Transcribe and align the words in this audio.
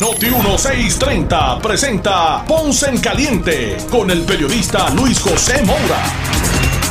Noti 0.00 0.26
1630 0.26 1.58
presenta 1.60 2.44
Ponce 2.46 2.88
en 2.88 3.00
Caliente 3.00 3.76
con 3.90 4.08
el 4.12 4.24
periodista 4.24 4.94
Luis 4.94 5.18
José 5.18 5.60
Moura. 5.64 6.04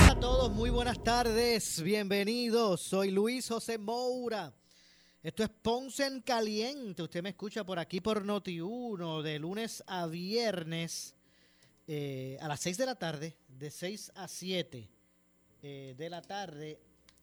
Hola 0.02 0.12
a 0.12 0.20
todos, 0.20 0.52
muy 0.52 0.70
buenas 0.70 1.02
tardes, 1.02 1.82
bienvenidos. 1.82 2.82
Soy 2.82 3.12
Luis 3.12 3.48
José 3.48 3.78
Moura. 3.78 4.54
Esto 5.24 5.44
es 5.44 5.50
Ponce 5.50 6.06
en 6.06 6.20
Caliente. 6.20 7.02
Usted 7.02 7.24
me 7.24 7.30
escucha 7.30 7.66
por 7.66 7.80
aquí 7.80 8.02
por 8.02 8.26
Noti 8.26 8.60
1 8.60 9.22
de 9.22 9.40
lunes 9.40 9.86
a 9.88 10.06
viernes 10.08 11.16
eh, 11.88 12.38
a 12.42 12.50
las 12.50 12.60
6 12.60 12.78
de 12.78 12.86
la 12.86 12.96
tarde, 12.96 13.38
de 13.48 13.72
6 13.72 14.12
a 14.16 14.28
7 14.28 14.90
eh, 15.64 15.96
de 15.98 16.10
la 16.10 16.22
tarde, 16.22 16.78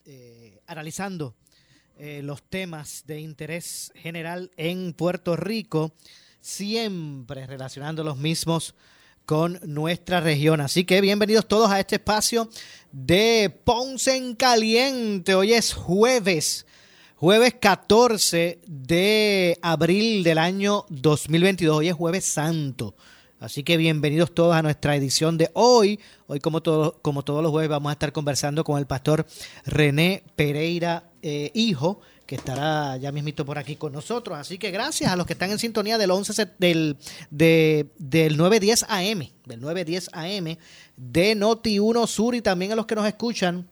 eh, 0.06 0.62
analizando 0.66 1.34
eh, 1.96 2.22
los 2.24 2.42
temas 2.42 3.04
de 3.06 3.20
interés 3.20 3.92
general 3.94 4.50
en 4.56 4.92
Puerto 4.94 5.36
Rico, 5.36 5.92
siempre 6.40 7.46
relacionando 7.46 8.02
los 8.02 8.16
mismos 8.16 8.74
con 9.24 9.60
nuestra 9.62 10.20
región. 10.20 10.60
Así 10.60 10.84
que 10.84 11.00
bienvenidos 11.00 11.46
todos 11.46 11.70
a 11.70 11.78
este 11.78 11.96
espacio 11.96 12.50
de 12.90 13.48
Ponce 13.64 14.16
en 14.16 14.34
Caliente. 14.34 15.36
Hoy 15.36 15.52
es 15.52 15.73
jueves, 15.73 16.66
jueves 17.14 17.54
14 17.60 18.58
de 18.66 19.56
abril 19.62 20.24
del 20.24 20.38
año 20.38 20.86
2022. 20.88 21.79
Hoy 21.79 21.88
es 21.88 21.95
jueves 21.95 22.24
santo. 22.24 22.96
Así 23.45 23.62
que 23.62 23.76
bienvenidos 23.76 24.34
todos 24.34 24.56
a 24.56 24.62
nuestra 24.62 24.96
edición 24.96 25.37
de 25.37 25.50
hoy. 25.52 26.00
Hoy, 26.28 26.40
como, 26.40 26.62
todo, 26.62 26.98
como 27.02 27.23
todos 27.23 27.42
los 27.42 27.52
jueves, 27.52 27.68
vamos 27.68 27.90
a 27.90 27.92
estar 27.92 28.10
conversando 28.10 28.64
con 28.64 28.78
el 28.78 28.86
pastor 28.86 29.26
René 29.66 30.23
Pereira, 30.34 31.10
eh, 31.20 31.51
hijo, 31.52 32.01
que 32.24 32.36
estará 32.36 32.96
ya 32.96 33.12
mismito 33.12 33.45
por 33.45 33.59
aquí 33.59 33.76
con 33.76 33.92
nosotros. 33.92 34.38
Así 34.38 34.56
que 34.56 34.70
gracias 34.70 35.12
a 35.12 35.16
los 35.16 35.26
que 35.26 35.34
están 35.34 35.51
en 35.51 35.59
sintonía 35.59 35.98
del 35.98 36.10
11 36.10 36.52
del, 36.59 36.96
de, 37.30 37.90
del 37.98 38.38
910 38.38 38.86
AM, 38.88 39.28
del 39.45 39.60
910 39.60 40.08
AM 40.14 40.56
de 40.96 41.34
Noti 41.34 41.79
1 41.79 42.06
Sur 42.06 42.34
y 42.34 42.40
también 42.40 42.73
a 42.73 42.76
los 42.76 42.86
que 42.86 42.95
nos 42.95 43.06
escuchan 43.06 43.68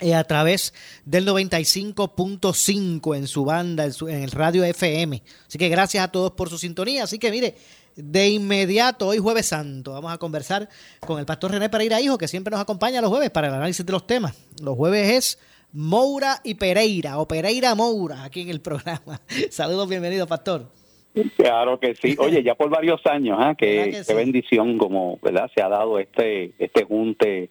eh, 0.00 0.14
a 0.14 0.22
través 0.22 0.72
del 1.04 1.26
95.5 1.26 3.16
en 3.16 3.26
su 3.26 3.44
banda, 3.44 3.84
en, 3.84 3.92
su, 3.92 4.08
en 4.08 4.22
el 4.22 4.30
radio 4.30 4.62
FM. 4.62 5.20
Así 5.48 5.58
que 5.58 5.68
gracias 5.68 6.04
a 6.04 6.12
todos 6.12 6.30
por 6.32 6.48
su 6.48 6.58
sintonía. 6.58 7.04
Así 7.04 7.18
que 7.18 7.30
mire, 7.32 7.56
de 8.02 8.28
inmediato, 8.28 9.08
hoy 9.08 9.18
jueves 9.18 9.46
santo, 9.46 9.92
vamos 9.92 10.12
a 10.12 10.18
conversar 10.18 10.68
con 11.00 11.18
el 11.18 11.26
pastor 11.26 11.52
René 11.52 11.68
Pereira 11.68 12.00
Hijo, 12.00 12.18
que 12.18 12.28
siempre 12.28 12.50
nos 12.50 12.60
acompaña 12.60 13.00
los 13.00 13.10
jueves 13.10 13.30
para 13.30 13.48
el 13.48 13.54
análisis 13.54 13.84
de 13.84 13.92
los 13.92 14.06
temas. 14.06 14.36
Los 14.62 14.76
jueves 14.76 15.08
es 15.10 15.38
Moura 15.72 16.40
y 16.44 16.54
Pereira, 16.54 17.18
o 17.18 17.28
Pereira 17.28 17.74
Moura, 17.74 18.24
aquí 18.24 18.42
en 18.42 18.50
el 18.50 18.60
programa. 18.60 19.20
Saludos, 19.50 19.88
bienvenido, 19.88 20.26
pastor. 20.26 20.66
Claro 21.36 21.80
que 21.80 21.94
sí. 21.94 22.16
Oye, 22.18 22.42
ya 22.42 22.54
por 22.54 22.70
varios 22.70 23.04
años, 23.06 23.38
¿eh? 23.44 23.54
qué, 23.58 23.90
que 23.90 24.04
sí? 24.04 24.04
qué 24.06 24.14
bendición 24.14 24.78
como, 24.78 25.18
¿verdad? 25.22 25.50
Se 25.54 25.62
ha 25.62 25.68
dado 25.68 25.98
este 25.98 26.52
este 26.58 26.84
junte 26.84 27.50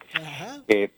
que 0.67 0.91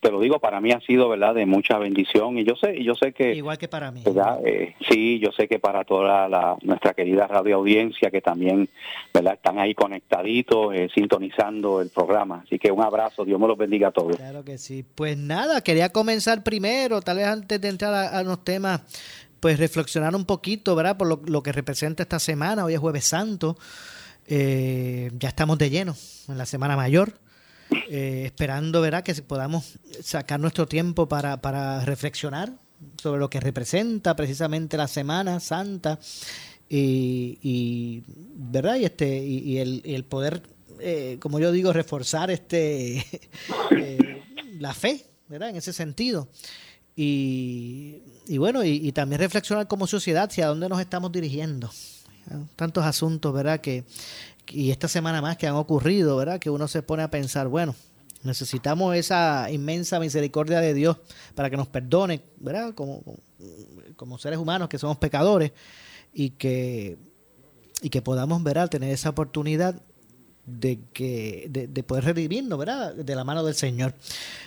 te, 0.00 0.10
lo 0.10 0.20
digo, 0.20 0.38
para 0.38 0.60
mí 0.60 0.72
ha 0.72 0.80
sido, 0.80 1.08
¿verdad? 1.08 1.34
De 1.34 1.46
mucha 1.46 1.78
bendición 1.78 2.38
y 2.38 2.44
yo 2.44 2.54
sé 2.56 2.76
y 2.76 2.84
yo 2.84 2.94
sé 2.94 3.12
que 3.12 3.34
Igual 3.34 3.58
que 3.58 3.68
para 3.68 3.90
mí. 3.90 4.02
¿verdad? 4.04 4.40
Eh, 4.44 4.74
sí, 4.88 5.18
yo 5.18 5.30
sé 5.32 5.48
que 5.48 5.58
para 5.58 5.84
toda 5.84 6.28
la, 6.28 6.56
nuestra 6.62 6.94
querida 6.94 7.26
radio 7.26 7.56
audiencia 7.56 8.10
que 8.10 8.20
también, 8.20 8.68
¿verdad? 9.12 9.34
Están 9.34 9.58
ahí 9.58 9.74
conectaditos, 9.74 10.74
eh, 10.74 10.88
sintonizando 10.94 11.80
el 11.80 11.90
programa. 11.90 12.42
Así 12.46 12.58
que 12.58 12.70
un 12.70 12.82
abrazo, 12.82 13.24
Dios 13.24 13.40
me 13.40 13.48
los 13.48 13.58
bendiga 13.58 13.88
a 13.88 13.92
todos. 13.92 14.16
Claro 14.16 14.44
que 14.44 14.58
sí. 14.58 14.84
Pues 14.94 15.16
nada, 15.16 15.60
quería 15.62 15.90
comenzar 15.90 16.42
primero, 16.42 17.00
tal 17.02 17.18
vez 17.18 17.26
antes 17.26 17.60
de 17.60 17.68
entrar 17.68 17.94
a, 17.94 18.18
a 18.18 18.22
los 18.22 18.44
temas, 18.44 18.82
pues 19.40 19.58
reflexionar 19.58 20.14
un 20.14 20.24
poquito, 20.24 20.74
¿verdad? 20.74 20.96
Por 20.96 21.08
lo, 21.08 21.20
lo 21.26 21.42
que 21.42 21.52
representa 21.52 22.02
esta 22.02 22.18
semana. 22.18 22.64
Hoy 22.64 22.74
es 22.74 22.80
Jueves 22.80 23.04
Santo. 23.04 23.56
Eh, 24.30 25.10
ya 25.18 25.30
estamos 25.30 25.56
de 25.58 25.70
lleno 25.70 25.96
en 26.28 26.38
la 26.38 26.44
Semana 26.44 26.76
Mayor. 26.76 27.14
Eh, 27.90 28.22
esperando, 28.26 28.80
¿verdad? 28.80 29.02
Que 29.02 29.14
podamos 29.14 29.78
sacar 30.02 30.40
nuestro 30.40 30.66
tiempo 30.66 31.08
para, 31.08 31.40
para 31.40 31.84
reflexionar 31.84 32.52
sobre 33.00 33.20
lo 33.20 33.28
que 33.28 33.40
representa 33.40 34.14
precisamente 34.16 34.76
la 34.76 34.88
Semana 34.88 35.40
Santa 35.40 35.98
y, 36.68 38.02
verdad 38.36 38.76
y 38.76 38.84
este 38.84 39.24
y, 39.24 39.38
y 39.38 39.58
el, 39.58 40.04
poder 40.04 40.42
eh, 40.80 41.16
como 41.18 41.40
yo 41.40 41.50
digo 41.50 41.72
reforzar 41.72 42.30
este 42.30 42.98
eh, 43.70 44.22
la 44.58 44.74
fe 44.74 45.06
verdad 45.28 45.50
en 45.50 45.56
ese 45.56 45.72
sentido. 45.72 46.28
Y, 46.94 48.02
y 48.26 48.38
bueno 48.38 48.64
y, 48.64 48.90
también 48.92 49.20
reflexionar 49.20 49.68
como 49.68 49.86
sociedad 49.86 50.24
hacia 50.24 50.48
dónde 50.48 50.68
nos 50.68 50.80
estamos 50.80 51.12
dirigiendo 51.12 51.70
tantos 52.56 52.84
asuntos 52.84 53.32
verdad 53.32 53.60
que 53.60 53.84
y 54.50 54.70
esta 54.70 54.88
semana 54.88 55.20
más 55.20 55.36
que 55.36 55.46
han 55.46 55.54
ocurrido 55.54 56.16
verdad 56.16 56.38
que 56.38 56.50
uno 56.50 56.68
se 56.68 56.82
pone 56.82 57.02
a 57.02 57.10
pensar 57.10 57.48
bueno 57.48 57.74
necesitamos 58.22 58.96
esa 58.96 59.50
inmensa 59.50 60.00
misericordia 60.00 60.60
de 60.60 60.74
Dios 60.74 60.98
para 61.34 61.50
que 61.50 61.56
nos 61.56 61.68
perdone 61.68 62.22
verdad 62.38 62.74
como, 62.74 63.02
como 63.96 64.18
seres 64.18 64.38
humanos 64.38 64.68
que 64.68 64.78
somos 64.78 64.96
pecadores 64.98 65.52
y 66.12 66.30
que 66.30 66.98
y 67.80 67.90
que 67.90 68.02
podamos 68.02 68.42
¿verdad? 68.42 68.68
tener 68.68 68.90
esa 68.90 69.10
oportunidad 69.10 69.80
de 70.46 70.80
que 70.92 71.46
de, 71.50 71.66
de, 71.66 71.82
poder 71.82 72.04
redimirnos, 72.04 72.58
¿verdad? 72.58 72.94
De 72.94 73.14
la 73.14 73.22
mano 73.22 73.44
del 73.44 73.54
Señor. 73.54 73.92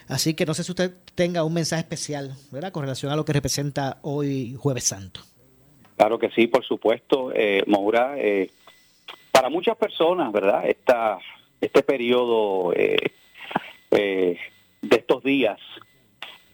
Así 0.07 0.33
que 0.33 0.45
no 0.45 0.53
sé 0.53 0.63
si 0.63 0.71
usted 0.71 0.93
tenga 1.13 1.43
un 1.43 1.53
mensaje 1.53 1.81
especial, 1.81 2.35
¿verdad? 2.51 2.71
Con 2.71 2.81
relación 2.81 3.11
a 3.11 3.15
lo 3.15 3.23
que 3.23 3.33
representa 3.33 3.99
hoy 4.01 4.55
Jueves 4.57 4.85
Santo. 4.85 5.21
Claro 5.97 6.17
que 6.17 6.31
sí, 6.31 6.47
por 6.47 6.65
supuesto, 6.65 7.31
eh. 7.33 7.63
Eh, 7.63 8.49
para 9.41 9.49
muchas 9.49 9.75
personas, 9.75 10.31
¿verdad? 10.31 10.69
Esta, 10.69 11.17
este 11.59 11.81
periodo 11.81 12.73
eh, 12.75 13.09
de 13.89 14.37
estos 14.95 15.23
días 15.23 15.57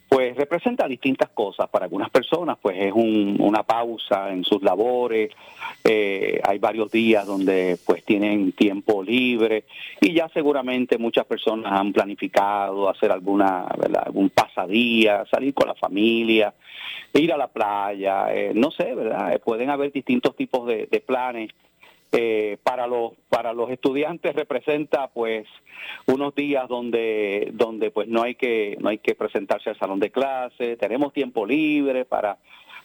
pues 0.07 0.37
representa 0.37 0.87
distintas 0.87 1.27
cosas. 1.31 1.67
Para 1.67 1.83
algunas 1.83 2.09
personas, 2.09 2.57
pues 2.61 2.77
es 2.79 2.93
un, 2.93 3.35
una 3.41 3.63
pausa 3.63 4.31
en 4.31 4.45
sus 4.45 4.63
labores. 4.63 5.31
Eh, 5.83 6.39
hay 6.45 6.59
varios 6.59 6.89
días 6.89 7.27
donde 7.27 7.77
pues 7.85 8.05
tienen 8.05 8.53
tiempo 8.53 9.03
libre 9.03 9.65
y 9.99 10.13
ya 10.13 10.29
seguramente 10.29 10.97
muchas 10.97 11.25
personas 11.25 11.73
han 11.73 11.91
planificado 11.91 12.87
hacer 12.89 13.11
alguna, 13.11 13.65
¿verdad? 13.77 14.03
algún 14.05 14.29
pasadía, 14.29 15.25
salir 15.29 15.53
con 15.53 15.67
la 15.67 15.75
familia, 15.75 16.53
ir 17.13 17.33
a 17.33 17.37
la 17.37 17.47
playa, 17.47 18.33
eh, 18.33 18.53
no 18.55 18.71
sé, 18.71 18.95
¿verdad? 18.95 19.33
Eh, 19.33 19.39
pueden 19.39 19.69
haber 19.69 19.91
distintos 19.91 20.37
tipos 20.37 20.65
de 20.67 21.03
planes. 21.05 21.51
Eh, 22.11 22.57
para 22.63 22.87
los 22.87 23.13
para 23.27 23.51
los 23.51 23.69
estudiantes 23.69 24.33
representa 24.33 25.09
pues 25.09 25.45
unos 26.05 26.33
días 26.35 26.69
donde 26.69 27.49
donde 27.53 27.91
pues 27.91 28.07
no 28.07 28.23
hay 28.23 28.35
que 28.35 28.77
no 28.79 28.87
hay 28.87 28.99
que 28.99 29.13
presentarse 29.13 29.69
al 29.69 29.77
salón 29.77 29.99
de 29.99 30.09
clase 30.09 30.77
tenemos 30.77 31.11
tiempo 31.11 31.45
libre 31.45 32.05
para 32.05 32.37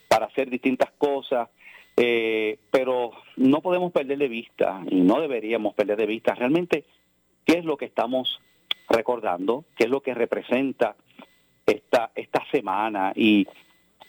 para 0.08 0.26
hacer 0.26 0.50
distintas 0.50 0.90
cosas. 0.98 1.48
Eh, 1.96 2.58
pero 2.70 3.12
no 3.36 3.60
podemos 3.60 3.92
perder 3.92 4.18
de 4.18 4.28
vista 4.28 4.82
y 4.90 5.00
no 5.00 5.20
deberíamos 5.20 5.74
perder 5.74 5.98
de 5.98 6.06
vista 6.06 6.34
realmente 6.34 6.84
qué 7.44 7.58
es 7.58 7.64
lo 7.64 7.76
que 7.76 7.84
estamos 7.84 8.40
recordando 8.88 9.66
qué 9.76 9.84
es 9.84 9.90
lo 9.90 10.00
que 10.00 10.14
representa 10.14 10.96
esta 11.64 12.10
esta 12.14 12.44
semana. 12.50 13.12
Y 13.14 13.46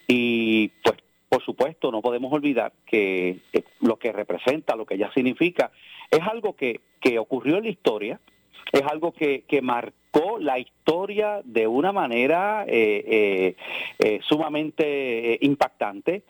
y 0.07 0.69
pues 0.83 1.03
por 1.33 1.44
supuesto, 1.44 1.91
no 1.91 2.03
podemos 2.03 2.31
olvidar 2.31 2.74
que 2.85 3.39
eh, 3.53 3.63
lo 3.81 3.97
que 3.97 4.12
representa, 4.12 4.75
lo 4.75 4.85
que 4.85 5.00
ya 5.00 5.12
significa, 5.13 5.71
es 6.12 6.19
algo 6.19 6.56
que, 6.56 6.81
que 7.01 7.18
ocurrió 7.18 7.57
en 7.57 7.63
la 7.63 7.71
historia, 7.71 8.19
es 8.71 8.83
algo 8.83 9.13
que, 9.13 9.41
que 9.47 9.63
marcó 9.63 10.38
la 10.38 10.59
historia 10.59 11.41
de 11.44 11.65
una 11.65 11.91
manera 11.91 12.65
eh, 12.68 13.56
eh, 13.97 14.19
sumamente 14.21 15.39
impactante. 15.41 16.21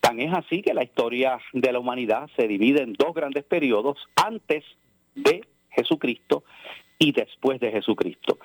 Tan 0.00 0.18
es 0.18 0.34
así 0.34 0.60
que 0.60 0.74
la 0.74 0.82
historia 0.82 1.38
de 1.52 1.72
la 1.72 1.78
humanidad 1.78 2.28
se 2.34 2.48
divide 2.48 2.82
en 2.82 2.94
dos 2.94 3.14
grandes 3.14 3.44
periodos, 3.44 4.08
antes 4.16 4.64
de 5.14 5.42
Jesucristo 5.70 6.42
y 6.98 7.12
después 7.12 7.60
de 7.60 7.70
Jesucristo. 7.70 8.40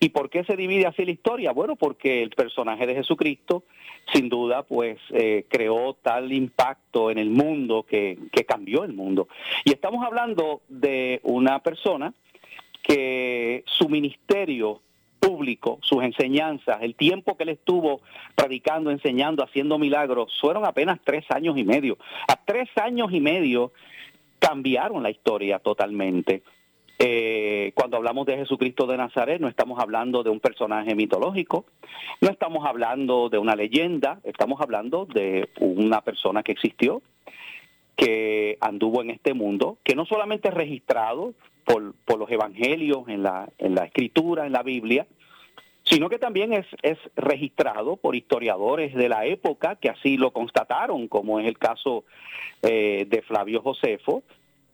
¿Y 0.00 0.10
por 0.10 0.28
qué 0.28 0.44
se 0.44 0.56
divide 0.56 0.86
así 0.86 1.04
la 1.04 1.12
historia? 1.12 1.52
Bueno, 1.52 1.76
porque 1.76 2.22
el 2.22 2.30
personaje 2.30 2.86
de 2.86 2.94
Jesucristo, 2.94 3.64
sin 4.12 4.28
duda, 4.28 4.62
pues 4.62 4.98
eh, 5.10 5.46
creó 5.48 5.94
tal 5.94 6.32
impacto 6.32 7.10
en 7.10 7.18
el 7.18 7.30
mundo 7.30 7.84
que, 7.88 8.18
que, 8.30 8.44
cambió 8.44 8.84
el 8.84 8.92
mundo. 8.92 9.28
Y 9.64 9.72
estamos 9.72 10.04
hablando 10.04 10.60
de 10.68 11.20
una 11.22 11.60
persona 11.60 12.12
que 12.82 13.64
su 13.66 13.88
ministerio 13.88 14.82
público, 15.18 15.78
sus 15.82 16.02
enseñanzas, 16.02 16.82
el 16.82 16.94
tiempo 16.94 17.36
que 17.36 17.44
él 17.44 17.48
estuvo 17.50 18.02
predicando, 18.34 18.90
enseñando, 18.90 19.42
haciendo 19.42 19.78
milagros, 19.78 20.36
fueron 20.38 20.66
apenas 20.66 21.00
tres 21.02 21.24
años 21.30 21.56
y 21.56 21.64
medio. 21.64 21.96
A 22.28 22.36
tres 22.44 22.68
años 22.76 23.10
y 23.10 23.20
medio 23.20 23.72
cambiaron 24.38 25.02
la 25.02 25.10
historia 25.10 25.58
totalmente. 25.58 26.42
Eh, 26.98 27.72
cuando 27.74 27.96
hablamos 27.96 28.24
de 28.26 28.36
Jesucristo 28.36 28.86
de 28.86 28.96
Nazaret, 28.96 29.40
no 29.40 29.48
estamos 29.48 29.80
hablando 29.80 30.22
de 30.22 30.30
un 30.30 30.40
personaje 30.40 30.94
mitológico, 30.94 31.66
no 32.20 32.30
estamos 32.30 32.64
hablando 32.66 33.28
de 33.28 33.38
una 33.38 33.56
leyenda, 33.56 34.20
estamos 34.22 34.60
hablando 34.60 35.04
de 35.06 35.48
una 35.58 36.02
persona 36.02 36.42
que 36.42 36.52
existió, 36.52 37.02
que 37.96 38.58
anduvo 38.60 39.02
en 39.02 39.10
este 39.10 39.34
mundo, 39.34 39.78
que 39.82 39.94
no 39.94 40.04
solamente 40.06 40.48
es 40.48 40.54
registrado 40.54 41.34
por, 41.64 41.94
por 42.04 42.18
los 42.18 42.30
evangelios 42.30 43.08
en 43.08 43.22
la, 43.22 43.48
en 43.58 43.74
la 43.74 43.84
escritura, 43.84 44.46
en 44.46 44.52
la 44.52 44.62
Biblia, 44.62 45.06
sino 45.84 46.08
que 46.08 46.18
también 46.18 46.52
es, 46.52 46.66
es 46.82 46.98
registrado 47.14 47.96
por 47.96 48.16
historiadores 48.16 48.94
de 48.94 49.08
la 49.08 49.26
época 49.26 49.76
que 49.76 49.90
así 49.90 50.16
lo 50.16 50.32
constataron, 50.32 51.08
como 51.08 51.40
es 51.40 51.46
el 51.46 51.58
caso 51.58 52.04
eh, 52.62 53.06
de 53.08 53.22
Flavio 53.22 53.60
Josefo, 53.60 54.22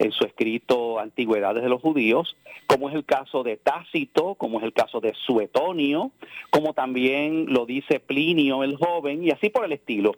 en 0.00 0.12
su 0.12 0.24
escrito 0.24 0.98
Antigüedades 0.98 1.62
de 1.62 1.68
los 1.68 1.82
Judíos, 1.82 2.34
como 2.66 2.88
es 2.88 2.94
el 2.94 3.04
caso 3.04 3.42
de 3.42 3.58
Tácito, 3.58 4.34
como 4.34 4.58
es 4.58 4.64
el 4.64 4.72
caso 4.72 4.98
de 4.98 5.12
Suetonio, 5.26 6.12
como 6.48 6.72
también 6.72 7.52
lo 7.52 7.66
dice 7.66 8.00
Plinio 8.00 8.64
el 8.64 8.76
joven, 8.76 9.22
y 9.22 9.30
así 9.30 9.50
por 9.50 9.66
el 9.66 9.72
estilo. 9.72 10.12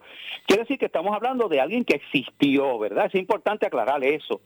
Quiere 0.46 0.62
decir 0.62 0.79
que 0.79 0.87
estamos 0.87 1.12
hablando 1.12 1.49
de 1.49 1.61
alguien 1.61 1.84
que 1.84 1.96
existió, 1.96 2.79
¿verdad? 2.79 3.06
Es 3.06 3.17
importante 3.17 3.67
aclarar 3.67 4.05
eso, 4.05 4.40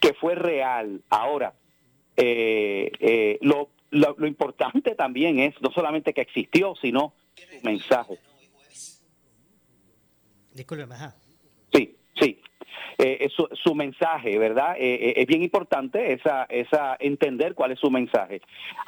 que 0.00 0.14
fue 0.14 0.34
real. 0.34 1.02
Ahora, 1.10 1.52
eh, 2.16 2.90
eh, 2.98 3.38
lo, 3.42 3.68
lo, 3.90 4.26
importante 4.26 4.94
también 4.94 5.38
es 5.38 5.54
no 5.60 5.70
solamente 5.70 6.14
que 6.14 6.22
existió, 6.22 6.74
sino 6.80 7.12
su 7.34 7.66
mensaje. 7.66 8.18
Disculpe, 10.54 10.86
sí. 10.86 11.27
Eh, 13.00 13.28
su, 13.30 13.74
mensaje, 13.76 14.38
¿verdad? 14.38 14.74
Eh, 14.76 14.94
eh, 14.94 15.14
es 15.18 15.26
bien 15.28 15.40
importante 15.44 16.14
esa, 16.14 16.46
esa 16.48 16.96
entender 16.98 17.54
cuál 17.54 17.70
es 17.70 17.78
su 17.78 17.92
mensaje. 17.92 18.40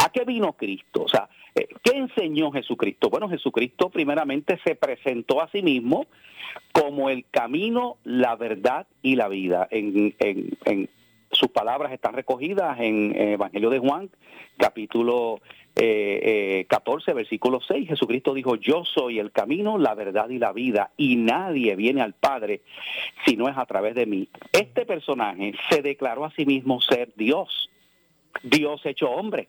¿A 0.05 0.11
qué 0.11 0.25
vino 0.25 0.55
Cristo? 0.55 1.05
O 1.05 1.09
sea, 1.09 1.29
¿qué 1.55 1.97
enseñó 1.97 2.51
Jesucristo? 2.51 3.09
Bueno, 3.09 3.29
Jesucristo 3.29 3.89
primeramente 3.89 4.59
se 4.65 4.75
presentó 4.75 5.41
a 5.41 5.49
sí 5.53 5.63
mismo 5.63 6.09
como 6.73 7.09
el 7.09 7.25
camino, 7.31 7.99
la 8.03 8.35
verdad 8.35 8.89
y 9.01 9.15
la 9.15 9.29
vida. 9.29 9.69
En, 9.71 10.13
en, 10.19 10.59
en 10.65 10.89
sus 11.41 11.51
palabras 11.51 11.91
están 11.91 12.13
recogidas 12.13 12.79
en 12.81 13.17
Evangelio 13.17 13.71
de 13.71 13.79
Juan, 13.79 14.11
capítulo 14.59 15.41
eh, 15.75 16.67
14, 16.69 17.11
eh, 17.11 17.15
versículo 17.15 17.61
6, 17.67 17.89
Jesucristo 17.89 18.35
dijo, 18.35 18.57
yo 18.57 18.85
soy 18.85 19.19
el 19.19 19.33
camino, 19.33 19.79
la 19.79 19.95
verdad 19.95 20.29
y 20.29 20.39
la 20.39 20.53
vida, 20.53 20.91
y 20.99 21.17
nadie 21.17 21.77
viene 21.77 22.03
al 22.03 22.13
Padre 22.13 22.61
si 23.25 23.37
no 23.37 23.49
es 23.49 23.57
a 23.57 23.65
través 23.65 23.95
de 23.95 24.05
mí. 24.05 24.29
Este 24.53 24.85
personaje 24.85 25.55
se 25.71 25.81
declaró 25.81 26.27
a 26.27 26.33
sí 26.33 26.45
mismo 26.45 26.83
ser 26.83 27.13
Dios, 27.17 27.71
Dios 28.43 28.85
hecho 28.85 29.11
hombre. 29.11 29.49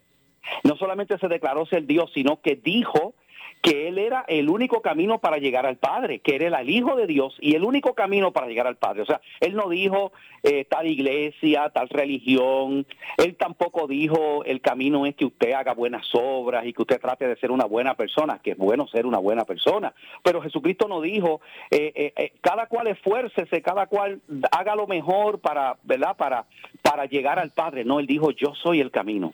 No 0.63 0.77
solamente 0.77 1.17
se 1.17 1.27
declaró 1.27 1.65
ser 1.65 1.85
Dios, 1.85 2.09
sino 2.13 2.41
que 2.41 2.55
dijo 2.55 3.13
que 3.61 3.87
él 3.87 3.97
era 3.97 4.25
el 4.27 4.49
único 4.49 4.81
camino 4.81 5.19
para 5.19 5.37
llegar 5.37 5.65
al 5.65 5.77
Padre, 5.77 6.19
que 6.19 6.35
era 6.35 6.59
el 6.59 6.69
Hijo 6.69 6.95
de 6.95 7.07
Dios 7.07 7.37
y 7.39 7.55
el 7.55 7.63
único 7.63 7.93
camino 7.93 8.31
para 8.31 8.47
llegar 8.47 8.67
al 8.67 8.77
Padre. 8.77 9.03
O 9.03 9.05
sea, 9.05 9.21
él 9.39 9.55
no 9.55 9.69
dijo 9.69 10.11
eh, 10.43 10.65
tal 10.65 10.87
iglesia, 10.87 11.69
tal 11.69 11.89
religión, 11.89 12.85
él 13.17 13.35
tampoco 13.35 13.87
dijo 13.87 14.43
el 14.45 14.61
camino 14.61 15.05
es 15.05 15.15
que 15.15 15.25
usted 15.25 15.53
haga 15.53 15.73
buenas 15.73 16.07
obras 16.13 16.65
y 16.65 16.73
que 16.73 16.81
usted 16.81 16.99
trate 16.99 17.27
de 17.27 17.35
ser 17.35 17.51
una 17.51 17.65
buena 17.65 17.95
persona, 17.95 18.39
que 18.43 18.51
es 18.51 18.57
bueno 18.57 18.87
ser 18.87 19.05
una 19.05 19.19
buena 19.19 19.45
persona. 19.45 19.93
Pero 20.23 20.41
Jesucristo 20.41 20.87
no 20.87 21.01
dijo, 21.01 21.41
eh, 21.69 22.13
eh, 22.15 22.33
cada 22.41 22.65
cual 22.67 22.87
esfuércese, 22.87 23.61
cada 23.61 23.85
cual 23.87 24.21
haga 24.51 24.75
lo 24.75 24.87
mejor 24.87 25.39
para, 25.39 25.77
¿verdad? 25.83 26.15
Para, 26.17 26.45
para 26.81 27.05
llegar 27.05 27.39
al 27.39 27.51
Padre. 27.51 27.85
No, 27.85 27.99
él 27.99 28.07
dijo, 28.07 28.31
yo 28.31 28.53
soy 28.55 28.81
el 28.81 28.91
camino. 28.91 29.33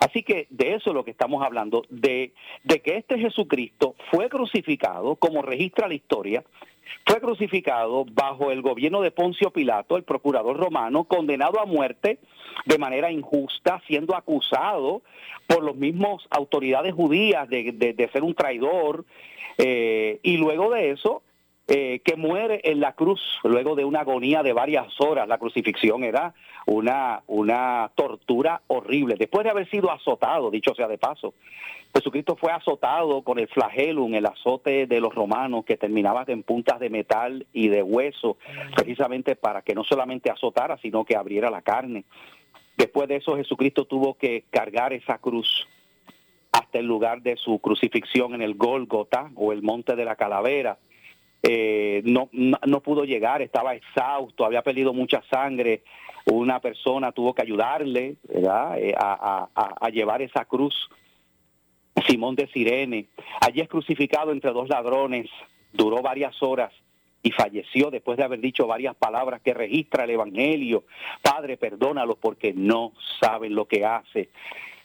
Así 0.00 0.22
que 0.22 0.46
de 0.50 0.74
eso 0.74 0.90
es 0.90 0.94
lo 0.94 1.04
que 1.04 1.10
estamos 1.10 1.44
hablando, 1.44 1.84
de, 1.88 2.32
que 2.84 2.96
este 2.96 3.18
Jesucristo 3.18 3.94
fue 4.10 4.28
crucificado, 4.28 5.16
como 5.16 5.42
registra 5.42 5.88
la 5.88 5.94
historia, 5.94 6.44
fue 7.04 7.20
crucificado 7.20 8.04
bajo 8.04 8.52
el 8.52 8.62
gobierno 8.62 9.00
de 9.00 9.10
Poncio 9.10 9.50
Pilato, 9.50 9.96
el 9.96 10.04
procurador 10.04 10.56
romano, 10.56 11.04
condenado 11.04 11.60
a 11.60 11.66
muerte 11.66 12.18
de 12.64 12.78
manera 12.78 13.10
injusta, 13.10 13.82
siendo 13.86 14.14
acusado 14.14 15.02
por 15.46 15.62
los 15.62 15.76
mismos 15.76 16.26
autoridades 16.30 16.94
judías 16.94 17.48
de, 17.48 17.72
de, 17.72 18.08
ser 18.08 18.22
un 18.22 18.34
traidor, 18.34 19.04
eh, 19.58 20.20
y 20.22 20.36
luego 20.36 20.70
de 20.70 20.90
eso 20.90 21.22
eh, 21.68 22.00
que 22.04 22.14
muere 22.14 22.60
en 22.62 22.78
la 22.78 22.92
cruz 22.92 23.20
luego 23.42 23.74
de 23.74 23.84
una 23.84 24.00
agonía 24.00 24.44
de 24.44 24.52
varias 24.52 24.86
horas. 25.00 25.26
La 25.26 25.38
crucifixión 25.38 26.04
era 26.04 26.32
una, 26.66 27.22
una 27.26 27.90
tortura 27.96 28.62
horrible. 28.68 29.16
Después 29.16 29.42
de 29.42 29.50
haber 29.50 29.68
sido 29.68 29.90
azotado, 29.90 30.52
dicho 30.52 30.76
sea 30.76 30.86
de 30.86 30.96
paso, 30.96 31.34
Jesucristo 31.92 32.36
fue 32.36 32.52
azotado 32.52 33.22
con 33.22 33.40
el 33.40 33.48
flagelum, 33.48 34.14
el 34.14 34.26
azote 34.26 34.86
de 34.86 35.00
los 35.00 35.12
romanos 35.12 35.64
que 35.64 35.76
terminaba 35.76 36.24
en 36.28 36.44
puntas 36.44 36.78
de 36.78 36.88
metal 36.88 37.46
y 37.52 37.66
de 37.66 37.82
hueso, 37.82 38.36
precisamente 38.74 39.34
para 39.34 39.62
que 39.62 39.74
no 39.74 39.82
solamente 39.82 40.30
azotara, 40.30 40.78
sino 40.78 41.04
que 41.04 41.16
abriera 41.16 41.50
la 41.50 41.62
carne. 41.62 42.04
Después 42.76 43.08
de 43.08 43.16
eso 43.16 43.36
Jesucristo 43.36 43.86
tuvo 43.86 44.14
que 44.14 44.44
cargar 44.50 44.92
esa 44.92 45.18
cruz 45.18 45.66
hasta 46.52 46.78
el 46.78 46.86
lugar 46.86 47.22
de 47.22 47.36
su 47.36 47.58
crucifixión 47.58 48.34
en 48.34 48.42
el 48.42 48.54
Gólgota 48.54 49.30
o 49.34 49.52
el 49.52 49.62
monte 49.62 49.96
de 49.96 50.04
la 50.04 50.16
calavera 50.16 50.78
eh, 51.42 52.02
no, 52.04 52.28
no, 52.32 52.80
pudo 52.80 53.04
llegar, 53.04 53.42
estaba 53.42 53.74
exhausto, 53.74 54.44
había 54.44 54.62
perdido 54.62 54.92
mucha 54.92 55.22
sangre. 55.30 55.82
Una 56.24 56.60
persona 56.60 57.12
tuvo 57.12 57.34
que 57.34 57.42
ayudarle 57.42 58.16
eh, 58.28 58.44
a, 58.46 59.48
a, 59.54 59.88
llevar 59.90 60.22
esa 60.22 60.44
cruz. 60.44 60.88
Simón 62.06 62.34
de 62.34 62.46
Sirene, 62.48 63.06
allí 63.40 63.60
es 63.60 63.68
crucificado 63.68 64.32
entre 64.32 64.52
dos 64.52 64.68
ladrones, 64.68 65.30
duró 65.72 66.02
varias 66.02 66.42
horas 66.42 66.72
y 67.22 67.30
falleció 67.32 67.90
después 67.90 68.18
de 68.18 68.24
haber 68.24 68.40
dicho 68.40 68.66
varias 68.66 68.94
palabras 68.94 69.40
que 69.40 69.54
registra 69.54 70.04
el 70.04 70.10
Evangelio. 70.10 70.84
Padre, 71.22 71.56
perdónalos 71.56 72.18
porque 72.18 72.52
no 72.54 72.92
saben 73.20 73.54
lo 73.54 73.66
que 73.66 73.84
hace, 73.84 74.28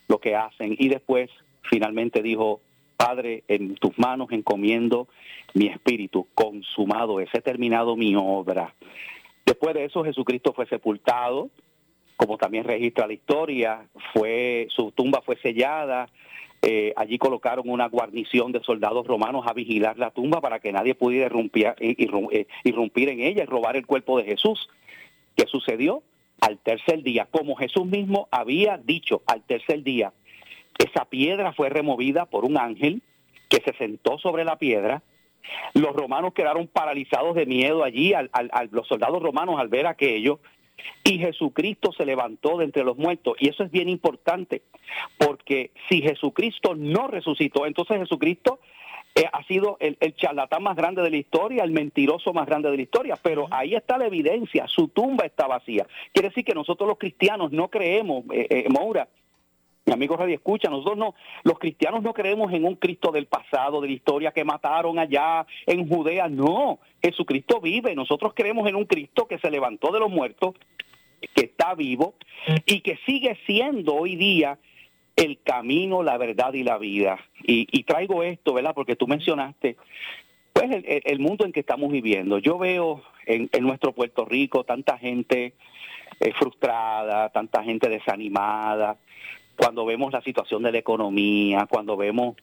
lo 0.08 0.20
que 0.20 0.36
hacen. 0.36 0.76
Y 0.80 0.90
después 0.90 1.30
finalmente 1.62 2.22
dijo, 2.22 2.62
Padre, 3.02 3.44
en 3.48 3.74
tus 3.74 3.98
manos 3.98 4.28
encomiendo 4.32 5.08
mi 5.56 5.66
espíritu, 5.66 6.28
consumado 6.36 7.20
es, 7.20 7.34
he 7.34 7.42
terminado 7.42 7.96
mi 7.96 8.14
obra. 8.16 8.76
Después 9.44 9.74
de 9.74 9.86
eso 9.86 10.04
Jesucristo 10.04 10.54
fue 10.54 10.68
sepultado, 10.68 11.50
como 12.16 12.38
también 12.38 12.64
registra 12.64 13.08
la 13.08 13.14
historia, 13.14 13.88
fue 14.14 14.68
su 14.70 14.92
tumba 14.92 15.24
fue 15.26 15.36
sellada, 15.38 16.10
eh, 16.62 16.94
allí 16.96 17.18
colocaron 17.18 17.68
una 17.68 17.88
guarnición 17.88 18.52
de 18.52 18.62
soldados 18.62 19.08
romanos 19.08 19.46
a 19.48 19.54
vigilar 19.54 19.98
la 19.98 20.12
tumba 20.12 20.40
para 20.40 20.60
que 20.60 20.72
nadie 20.72 20.94
pudiera 20.94 21.34
eh, 21.80 22.46
irrumpir 22.64 23.10
en 23.10 23.20
ella 23.20 23.42
y 23.42 23.48
robar 23.48 23.78
el 23.78 23.88
cuerpo 23.88 24.20
de 24.20 24.26
Jesús. 24.26 24.70
¿Qué 25.36 25.48
sucedió? 25.48 26.04
Al 26.40 26.60
tercer 26.60 27.02
día, 27.02 27.28
como 27.32 27.56
Jesús 27.56 27.88
mismo 27.88 28.28
había 28.30 28.78
dicho, 28.78 29.24
al 29.26 29.42
tercer 29.42 29.82
día, 29.82 30.14
esa 30.78 31.06
piedra 31.06 31.54
fue 31.54 31.70
removida 31.70 32.26
por 32.26 32.46
un 32.46 32.58
ángel 32.58 33.02
que 33.50 33.62
se 33.64 33.74
sentó 33.78 34.18
sobre 34.18 34.46
la 34.46 34.58
piedra. 34.58 35.04
Los 35.74 35.94
romanos 35.96 36.34
quedaron 36.34 36.68
paralizados 36.68 37.36
de 37.36 37.46
miedo 37.46 37.84
allí, 37.84 38.14
al, 38.14 38.30
los 38.72 38.88
soldados 38.88 39.22
romanos 39.22 39.60
al 39.60 39.68
ver 39.68 39.88
aquello, 39.88 40.40
y 41.04 41.20
Jesucristo 41.20 41.92
se 41.92 42.06
levantó 42.06 42.58
de 42.58 42.66
entre 42.66 42.84
los 42.84 42.98
muertos. 42.98 43.36
Y 43.40 43.50
eso 43.50 43.64
es 43.64 43.72
bien 43.72 43.90
importante, 43.90 44.64
porque 45.18 45.72
si 45.90 46.02
Jesucristo 46.02 46.76
no 46.76 47.08
resucitó, 47.08 47.66
entonces 47.66 48.00
Jesucristo 48.00 48.60
eh, 49.14 49.26
ha 49.32 49.44
sido 49.44 49.78
el, 49.82 49.98
charlatán 50.16 50.64
más 50.64 50.78
grande 50.78 51.02
de 51.02 51.10
la 51.10 51.18
historia, 51.18 51.64
el 51.64 51.72
mentiroso 51.72 52.34
más 52.34 52.48
grande 52.48 52.72
de 52.72 52.78
la 52.78 52.84
historia, 52.84 53.18
pero 53.22 53.48
ahí 53.52 53.76
está 53.76 53.98
la 53.98 54.06
evidencia, 54.06 54.68
su 54.68 54.88
tumba 54.88 55.26
está 55.26 55.48
vacía. 55.48 55.86
Quiere 56.14 56.30
decir 56.30 56.46
que 56.46 56.56
nosotros 56.56 56.88
los 56.88 56.98
cristianos 56.98 57.52
no 57.52 57.68
creemos, 57.68 58.24
eh, 58.32 58.48
eh 58.50 58.66
Moura, 58.70 59.10
mi 59.86 59.94
amigo 59.94 60.16
Radio 60.16 60.36
Escucha, 60.36 60.70
nosotros 60.70 60.98
no, 60.98 61.16
los 61.44 61.58
cristianos 61.58 62.04
no 62.04 62.14
creemos 62.14 62.54
en 62.54 62.66
un 62.66 62.76
Cristo 62.76 63.12
del 63.12 63.26
pasado, 63.26 63.82
de 63.82 63.88
la 63.88 63.94
historia 63.94 64.32
que 64.32 64.44
mataron 64.44 65.00
allá 65.00 65.46
en 65.66 65.88
Judea, 65.88 66.28
no, 66.28 66.80
Jesucristo 67.02 67.60
vive, 67.60 67.96
nosotros 67.96 68.34
creemos 68.36 68.68
en 68.70 68.76
un 68.76 68.86
Cristo 68.86 69.28
que 69.28 69.40
se 69.40 69.50
levantó 69.50 69.92
de 69.92 70.00
los 70.00 70.12
muertos, 70.12 70.56
que 71.34 71.46
está 71.46 71.74
vivo 71.76 72.16
y 72.66 72.82
que 72.82 72.98
sigue 73.06 73.38
siendo 73.46 73.96
hoy 73.96 74.16
día 74.16 74.58
el 75.16 75.40
camino, 75.44 76.04
la 76.04 76.18
verdad 76.18 76.54
y 76.54 76.64
la 76.64 76.78
vida. 76.78 77.20
Y, 77.44 77.84
traigo 77.84 78.24
esto, 78.24 78.54
¿verdad? 78.54 78.74
Porque 78.74 78.96
tú 78.96 79.08
mencionaste, 79.08 79.78
pues, 80.54 80.70
el, 80.84 81.20
mundo 81.20 81.46
en 81.46 81.52
que 81.52 81.60
estamos 81.60 81.92
viviendo. 81.92 82.40
Yo 82.40 82.58
veo 82.58 83.04
en, 83.26 83.50
nuestro 83.62 83.94
Puerto 83.94 84.26
Rico 84.26 84.64
tanta 84.64 84.98
gente 84.98 85.54
eh, 86.20 86.34
frustrada, 86.34 87.30
tanta 87.30 87.64
gente 87.64 87.90
desanimada, 87.90 88.98
cuando 89.62 89.86
vemos 89.86 90.12
la 90.12 90.24
situación 90.24 90.64
de 90.64 90.72
la 90.72 90.80
economía, 90.80 91.68
cuando 91.70 91.96
vemos 91.96 92.36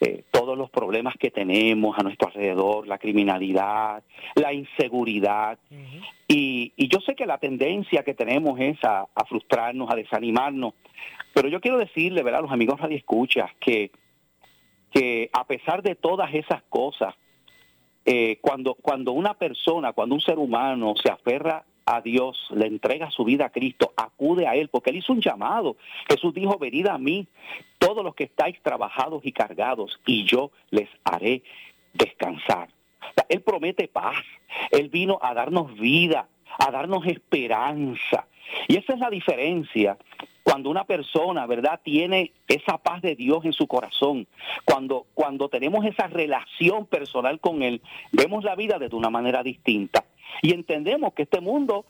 eh, 0.00 0.24
todos 0.30 0.56
los 0.56 0.70
problemas 0.70 1.14
que 1.18 1.30
tenemos 1.30 1.98
a 1.98 2.02
nuestro 2.02 2.28
alrededor, 2.28 2.88
la 2.88 2.96
criminalidad, 2.96 4.02
la 4.36 4.54
inseguridad. 4.54 5.58
y, 6.26 6.72
yo 6.88 7.00
sé 7.00 7.14
que 7.14 7.26
la 7.26 7.36
tendencia 7.36 8.04
que 8.04 8.14
tenemos 8.14 8.58
es 8.58 8.78
a, 8.84 9.06
frustrarnos, 9.28 9.90
a 9.90 9.96
desanimarnos, 9.96 10.72
pero 11.34 11.48
yo 11.48 11.60
quiero 11.60 11.76
decirle, 11.76 12.22
¿verdad?, 12.22 12.38
a 12.38 12.42
los 12.44 12.52
amigos 12.52 12.80
radioescuchas 12.80 13.50
que, 13.60 13.90
que 14.90 15.28
a 15.34 15.44
pesar 15.46 15.82
de 15.82 15.94
todas 15.94 16.32
esas 16.32 16.62
cosas, 16.70 17.14
eh, 18.06 18.38
cuando, 18.40 18.76
cuando 18.76 19.12
una 19.12 19.34
persona, 19.34 19.92
cuando 19.92 20.14
un 20.14 20.22
ser 20.22 20.38
humano 20.38 20.94
se 20.96 21.10
aferra 21.10 21.66
a 21.84 22.00
Dios, 22.00 22.48
le 22.50 22.66
entrega 22.66 23.10
su 23.10 23.24
vida 23.24 23.46
a 23.46 23.50
Cristo, 23.50 23.92
acude 23.96 24.46
a 24.46 24.54
Él, 24.54 24.68
porque 24.68 24.90
Él 24.90 24.96
hizo 24.96 25.12
un 25.12 25.20
llamado. 25.20 25.76
Jesús 26.08 26.34
dijo, 26.34 26.58
venid 26.58 26.86
a 26.86 26.98
mí, 26.98 27.26
todos 27.78 28.04
los 28.04 28.14
que 28.14 28.24
estáis 28.24 28.60
trabajados 28.62 29.24
y 29.24 29.32
cargados, 29.32 30.00
y 30.06 30.24
yo 30.24 30.50
les 30.70 30.88
haré 31.04 31.42
descansar. 31.92 32.68
Él 33.28 33.42
promete 33.42 33.88
paz, 33.88 34.16
Él 34.70 34.88
vino 34.88 35.18
a 35.22 35.34
darnos 35.34 35.74
vida, 35.78 36.28
a 36.58 36.70
darnos 36.70 37.06
esperanza. 37.06 38.26
Y 38.68 38.76
esa 38.76 38.94
es 38.94 38.98
la 38.98 39.10
diferencia 39.10 39.96
cuando 40.42 40.70
una 40.70 40.84
persona, 40.84 41.46
¿verdad?, 41.46 41.80
tiene 41.82 42.32
esa 42.48 42.76
paz 42.78 43.00
de 43.00 43.14
Dios 43.14 43.44
en 43.44 43.52
su 43.52 43.66
corazón, 43.66 44.26
cuando, 44.64 45.06
cuando 45.14 45.48
tenemos 45.48 45.84
esa 45.86 46.08
relación 46.08 46.86
personal 46.86 47.40
con 47.40 47.62
Él, 47.62 47.80
vemos 48.10 48.44
la 48.44 48.56
vida 48.56 48.78
de 48.78 48.94
una 48.94 49.08
manera 49.08 49.42
distinta 49.42 50.04
y 50.40 50.54
entendemos 50.54 51.12
que 51.14 51.22
este 51.22 51.40
mundo, 51.40 51.84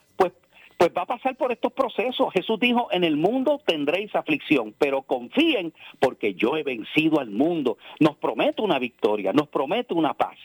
pues, 0.82 0.92
va 0.98 1.02
a 1.02 1.06
pasar 1.06 1.36
por 1.36 1.52
estos 1.52 1.72
procesos. 1.72 2.32
Jesús 2.32 2.58
dijo, 2.58 2.88
en 2.90 3.04
el 3.04 3.16
mundo 3.16 3.60
tendréis 3.64 4.12
aflicción, 4.16 4.74
pero 4.76 5.02
confíen 5.02 5.72
porque 6.00 6.34
yo 6.34 6.56
he 6.56 6.64
vencido 6.64 7.20
al 7.20 7.30
mundo. 7.30 7.78
Nos 8.00 8.16
promete 8.16 8.62
una 8.62 8.80
victoria, 8.80 9.32
nos 9.32 9.46
promete 9.46 9.94
una 9.94 10.14
paz. 10.14 10.36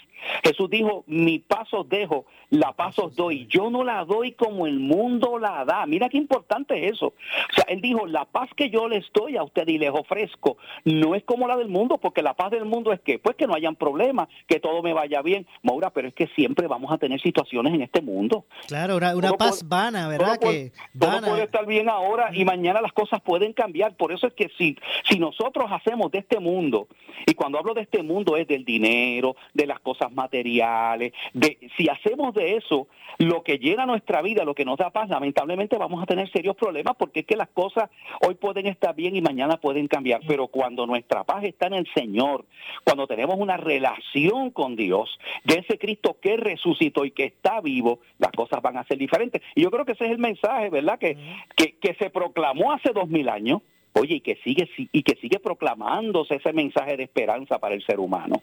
Jesús 0.44 0.70
dijo, 0.70 1.04
mi 1.08 1.40
paz 1.40 1.74
os 1.74 1.88
dejo, 1.90 2.26
la 2.50 2.74
paz 2.74 3.00
os 3.00 3.16
doy. 3.16 3.48
Yo 3.48 3.70
no 3.70 3.84
la 3.84 4.06
doy 4.06 4.34
como 4.34 4.68
el 4.68 4.80
mundo 4.80 5.40
la 5.40 5.66
da. 5.66 5.86
Mira 5.86 6.10
qué 6.10 6.18
importante 6.18 6.86
es 6.86 6.94
eso. 6.94 7.08
O 7.08 7.54
sea, 7.56 7.66
él 7.68 7.82
dijo, 7.82 8.06
la 8.06 8.26
paz 8.26 8.50
que 8.56 8.70
yo 8.70 8.88
les 8.88 9.06
doy 9.14 9.38
a 9.38 9.44
usted 9.44 9.68
y 9.68 9.78
les 9.78 9.92
ofrezco 9.92 10.58
no 10.86 11.16
es 11.16 11.24
como 11.24 11.48
la 11.48 11.58
del 11.58 11.70
mundo, 11.70 11.98
porque 11.98 12.22
la 12.22 12.36
paz 12.36 12.52
del 12.52 12.66
mundo 12.66 12.94
es 12.94 13.00
que, 13.02 13.20
pues 13.20 13.36
que 13.36 13.48
no 13.48 13.56
hayan 13.56 13.76
problemas, 13.76 14.28
que 14.48 14.60
todo 14.60 14.82
me 14.84 14.94
vaya 14.94 15.22
bien. 15.22 15.48
Maura, 15.64 15.90
pero 15.90 16.08
es 16.08 16.14
que 16.14 16.28
siempre 16.36 16.68
vamos 16.68 16.92
a 16.92 16.98
tener 16.98 17.20
situaciones 17.22 17.74
en 17.74 17.82
este 17.82 18.02
mundo. 18.02 18.46
Claro, 18.68 18.98
una, 18.98 19.34
paz 19.34 19.68
vana, 19.68 20.08
¿verdad? 20.08 20.27
Todo, 20.36 20.40
que 20.40 20.72
puede, 20.98 21.22
puede 21.22 21.44
estar 21.44 21.66
bien 21.66 21.90
ahora 21.90 22.30
y 22.34 22.46
mañana 22.46 22.82
las 22.82 22.94
cosas 22.94 23.22
pueden 23.22 23.54
cambiar. 23.54 23.96
Por 23.96 24.12
eso 24.12 24.28
es 24.28 24.34
que 24.34 24.50
si, 24.58 24.78
si 25.10 25.20
nosotros 25.20 25.68
hacemos 25.72 26.12
de 26.12 26.20
este 26.20 26.40
mundo, 26.40 26.88
y 27.26 27.34
cuando 27.34 27.58
hablo 27.58 27.74
de 27.74 27.82
este 27.82 28.04
mundo 28.04 28.38
es 28.38 28.48
del 28.48 28.66
dinero, 28.66 29.36
de 29.54 29.68
las 29.68 29.80
cosas 29.80 30.12
materiales, 30.12 31.14
de 31.34 31.58
si 31.78 31.90
hacemos 31.90 32.34
de 32.34 32.56
eso 32.56 32.88
lo 33.18 33.44
que 33.44 33.58
llena 33.58 33.86
nuestra 33.86 34.22
vida, 34.22 34.44
lo 34.44 34.54
que 34.54 34.66
nos 34.66 34.78
da 34.78 34.92
paz, 34.92 35.10
lamentablemente 35.10 35.78
vamos 35.78 36.04
a 36.04 36.06
tener 36.06 36.32
serios 36.32 36.56
problemas 36.56 36.96
porque 36.98 37.22
es 37.22 37.26
que 37.26 37.36
las 37.36 37.50
cosas 37.50 37.90
hoy 38.22 38.36
pueden 38.36 38.68
estar 38.68 38.96
bien 38.96 39.16
y 39.16 39.22
mañana 39.22 39.58
pueden 39.58 39.88
cambiar, 39.88 40.22
pero 40.28 40.48
cuando 40.48 40.86
nuestra 40.86 41.24
paz 41.24 41.44
está 41.44 41.68
en 41.68 41.74
el 41.74 41.88
Señor, 41.94 42.46
cuando 42.84 43.08
tenemos 43.08 43.36
una 43.38 43.58
relación 43.58 44.52
con 44.52 44.76
Dios, 44.76 45.18
de 45.44 45.56
ese 45.60 45.78
Cristo 45.78 46.18
que 46.22 46.38
resucitó 46.38 47.06
y 47.06 47.12
que 47.12 47.26
está 47.26 47.62
vivo, 47.62 48.00
las 48.20 48.32
cosas 48.32 48.62
van 48.62 48.78
a 48.78 48.84
ser 48.86 48.98
diferentes. 48.98 49.42
Y 49.56 49.64
yo 49.64 49.72
creo 49.72 49.86
que 49.86 49.94
ese 49.94 50.06
es 50.06 50.12
el 50.12 50.17
mensaje, 50.18 50.70
¿verdad? 50.70 51.00
Que, 51.00 51.18
que, 51.56 51.78
que 51.80 51.96
se 51.96 52.10
proclamó 52.10 52.74
hace 52.74 52.92
dos 52.94 53.08
mil 53.08 53.30
años, 53.30 53.62
oye, 53.94 54.16
y 54.16 54.22
que 54.22 54.38
sigue 54.44 54.70
y 54.76 55.04
que 55.04 55.16
sigue 55.22 55.40
proclamándose 55.40 56.36
ese 56.36 56.54
mensaje 56.54 56.98
de 56.98 57.04
esperanza 57.04 57.60
para 57.60 57.76
el 57.76 57.86
ser 57.86 58.00
humano. 58.00 58.42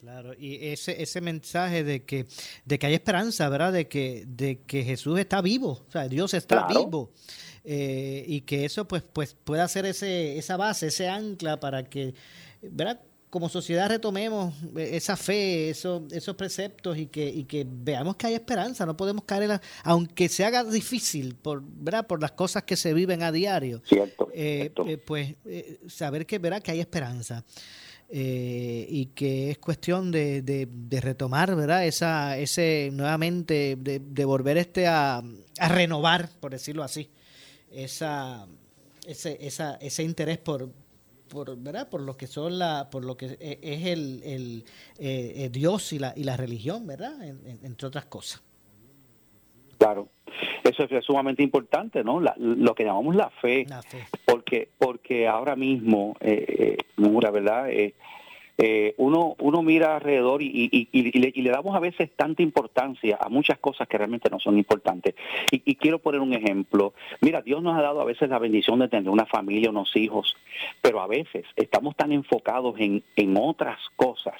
Claro, 0.00 0.34
y 0.38 0.68
ese, 0.68 1.02
ese 1.02 1.22
mensaje 1.22 1.82
de 1.82 2.04
que, 2.04 2.26
de 2.66 2.78
que 2.78 2.86
hay 2.86 2.94
esperanza, 2.94 3.48
¿verdad? 3.48 3.72
De 3.72 3.88
que, 3.88 4.24
de 4.26 4.60
que 4.66 4.84
Jesús 4.84 5.18
está 5.18 5.40
vivo, 5.40 5.82
o 5.88 5.90
sea, 5.90 6.08
Dios 6.08 6.34
está 6.34 6.66
vivo. 6.66 7.10
Eh, 7.64 8.22
y 8.26 8.42
que 8.42 8.66
eso 8.66 8.86
pues, 8.86 9.02
pues 9.02 9.34
pueda 9.34 9.66
ser 9.66 9.86
ese, 9.86 10.36
esa 10.36 10.58
base, 10.58 10.88
ese 10.88 11.08
ancla 11.08 11.58
para 11.58 11.84
que, 11.84 12.12
¿verdad? 12.60 13.00
Como 13.34 13.48
sociedad 13.48 13.88
retomemos 13.88 14.54
esa 14.76 15.16
fe, 15.16 15.68
esos, 15.68 16.04
esos 16.12 16.36
preceptos 16.36 16.96
y 16.96 17.06
que, 17.06 17.28
y 17.28 17.42
que 17.42 17.66
veamos 17.68 18.14
que 18.14 18.28
hay 18.28 18.34
esperanza, 18.34 18.86
no 18.86 18.96
podemos 18.96 19.24
caer 19.24 19.42
en 19.42 19.48
la, 19.48 19.60
aunque 19.82 20.28
se 20.28 20.44
haga 20.44 20.62
difícil 20.62 21.34
por, 21.34 21.60
¿verdad? 21.60 22.06
por 22.06 22.22
las 22.22 22.30
cosas 22.30 22.62
que 22.62 22.76
se 22.76 22.94
viven 22.94 23.24
a 23.24 23.32
diario, 23.32 23.82
cierto, 23.86 24.28
eh, 24.32 24.70
eh, 24.86 24.98
pues 24.98 25.34
saber 25.88 26.26
que, 26.26 26.38
¿verdad? 26.38 26.62
que 26.62 26.70
hay 26.70 26.78
esperanza. 26.78 27.44
Eh, 28.08 28.86
y 28.88 29.06
que 29.06 29.50
es 29.50 29.58
cuestión 29.58 30.12
de, 30.12 30.40
de, 30.40 31.00
retomar, 31.00 31.56
¿verdad? 31.56 31.84
Esa, 31.84 32.38
ese 32.38 32.90
nuevamente, 32.92 33.76
de, 33.76 34.24
volver 34.24 34.58
este 34.58 34.86
a, 34.86 35.24
a, 35.58 35.68
renovar, 35.68 36.28
por 36.38 36.52
decirlo 36.52 36.84
así, 36.84 37.10
esa, 37.72 38.46
ese, 39.04 39.38
esa, 39.40 39.74
ese 39.80 40.04
interés 40.04 40.38
por, 40.38 40.70
por, 41.28 41.56
¿verdad? 41.56 41.88
por 41.88 42.00
lo 42.00 42.16
que 42.16 42.26
son 42.26 42.58
la, 42.58 42.88
por 42.90 43.04
lo 43.04 43.16
que 43.16 43.36
e, 43.40 43.58
es 43.62 43.86
el, 43.86 44.22
el 44.24 44.64
eh, 44.98 45.48
Dios 45.50 45.92
y 45.92 45.98
la, 45.98 46.12
y 46.16 46.24
la 46.24 46.36
religión, 46.36 46.86
¿verdad? 46.86 47.14
entre 47.62 47.86
otras 47.86 48.06
cosas. 48.06 48.42
Claro, 49.78 50.08
eso 50.62 50.84
es 50.84 51.04
sumamente 51.04 51.42
importante, 51.42 52.02
¿no? 52.02 52.20
lo 52.20 52.74
que 52.74 52.84
llamamos 52.84 53.14
la 53.14 53.30
fe, 53.30 53.66
porque 54.24 54.68
porque 54.78 55.28
ahora 55.28 55.56
mismo, 55.56 56.16
eh, 56.20 56.76
eh 56.96 57.30
¿verdad? 57.30 57.70
Eh, 57.70 57.94
eh, 58.56 58.94
uno, 58.98 59.34
uno 59.40 59.62
mira 59.62 59.96
alrededor 59.96 60.40
y, 60.40 60.70
y, 60.70 61.42
le, 61.42 61.50
damos 61.50 61.74
a 61.74 61.80
veces 61.80 62.10
tanta 62.14 62.42
importancia 62.42 63.18
a 63.20 63.28
muchas 63.28 63.58
cosas 63.58 63.88
que 63.88 63.98
realmente 63.98 64.30
no 64.30 64.38
son 64.38 64.56
importantes. 64.58 65.14
Y, 65.50 65.74
quiero 65.74 65.98
poner 65.98 66.20
un 66.20 66.32
ejemplo. 66.32 66.94
Mira, 67.20 67.42
Dios 67.42 67.62
nos 67.62 67.76
ha 67.76 67.82
dado 67.82 68.00
a 68.00 68.04
veces 68.04 68.28
la 68.28 68.38
bendición 68.38 68.78
de 68.78 68.88
tener 68.88 69.10
una 69.10 69.26
familia, 69.26 69.70
unos 69.70 69.94
hijos, 69.96 70.36
pero 70.80 71.00
a 71.00 71.06
veces 71.06 71.44
estamos 71.56 71.96
tan 71.96 72.12
enfocados 72.12 72.76
en, 72.78 73.02
en 73.16 73.36
otras 73.36 73.78
cosas, 73.96 74.36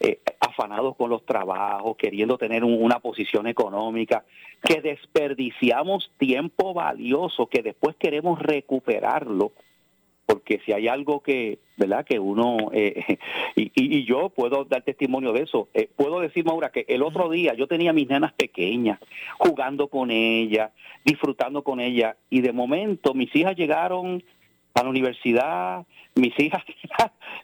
eh, 0.00 0.20
afanados 0.40 0.96
con 0.96 1.08
los 1.08 1.24
trabajos, 1.24 1.96
queriendo 1.96 2.36
tener 2.36 2.64
una 2.64 2.98
posición 3.00 3.46
económica, 3.46 4.24
que 4.62 4.80
desperdiciamos 4.82 6.12
tiempo 6.18 6.74
valioso 6.74 7.46
que 7.46 7.62
después 7.62 7.96
queremos 7.96 8.40
recuperarlo 8.40 9.52
porque 10.32 10.62
si 10.64 10.72
hay 10.72 10.88
algo 10.88 11.20
que, 11.20 11.58
¿verdad? 11.76 12.06
Que 12.06 12.18
uno, 12.18 12.70
eh, 12.72 13.18
y, 13.54 13.70
y, 13.74 14.04
yo 14.06 14.30
puedo 14.30 14.64
dar 14.64 14.82
testimonio 14.82 15.34
de 15.34 15.42
eso, 15.42 15.68
eh, 15.74 15.90
puedo 15.94 16.20
decir, 16.20 16.42
Maura, 16.42 16.70
que 16.70 16.86
el 16.88 17.02
otro 17.02 17.28
día 17.28 17.52
yo 17.52 17.66
tenía 17.66 17.92
mis 17.92 18.08
nenas 18.08 18.32
pequeñas, 18.32 18.98
jugando 19.36 19.88
con 19.88 20.10
ellas, 20.10 20.70
disfrutando 21.04 21.62
con 21.62 21.80
ellas, 21.80 22.16
y 22.30 22.40
de 22.40 22.52
momento 22.52 23.12
mis 23.12 23.34
hijas 23.36 23.56
llegaron 23.56 24.24
a 24.72 24.82
la 24.82 24.88
universidad, 24.88 25.86
mis 26.14 26.38
hijas, 26.40 26.62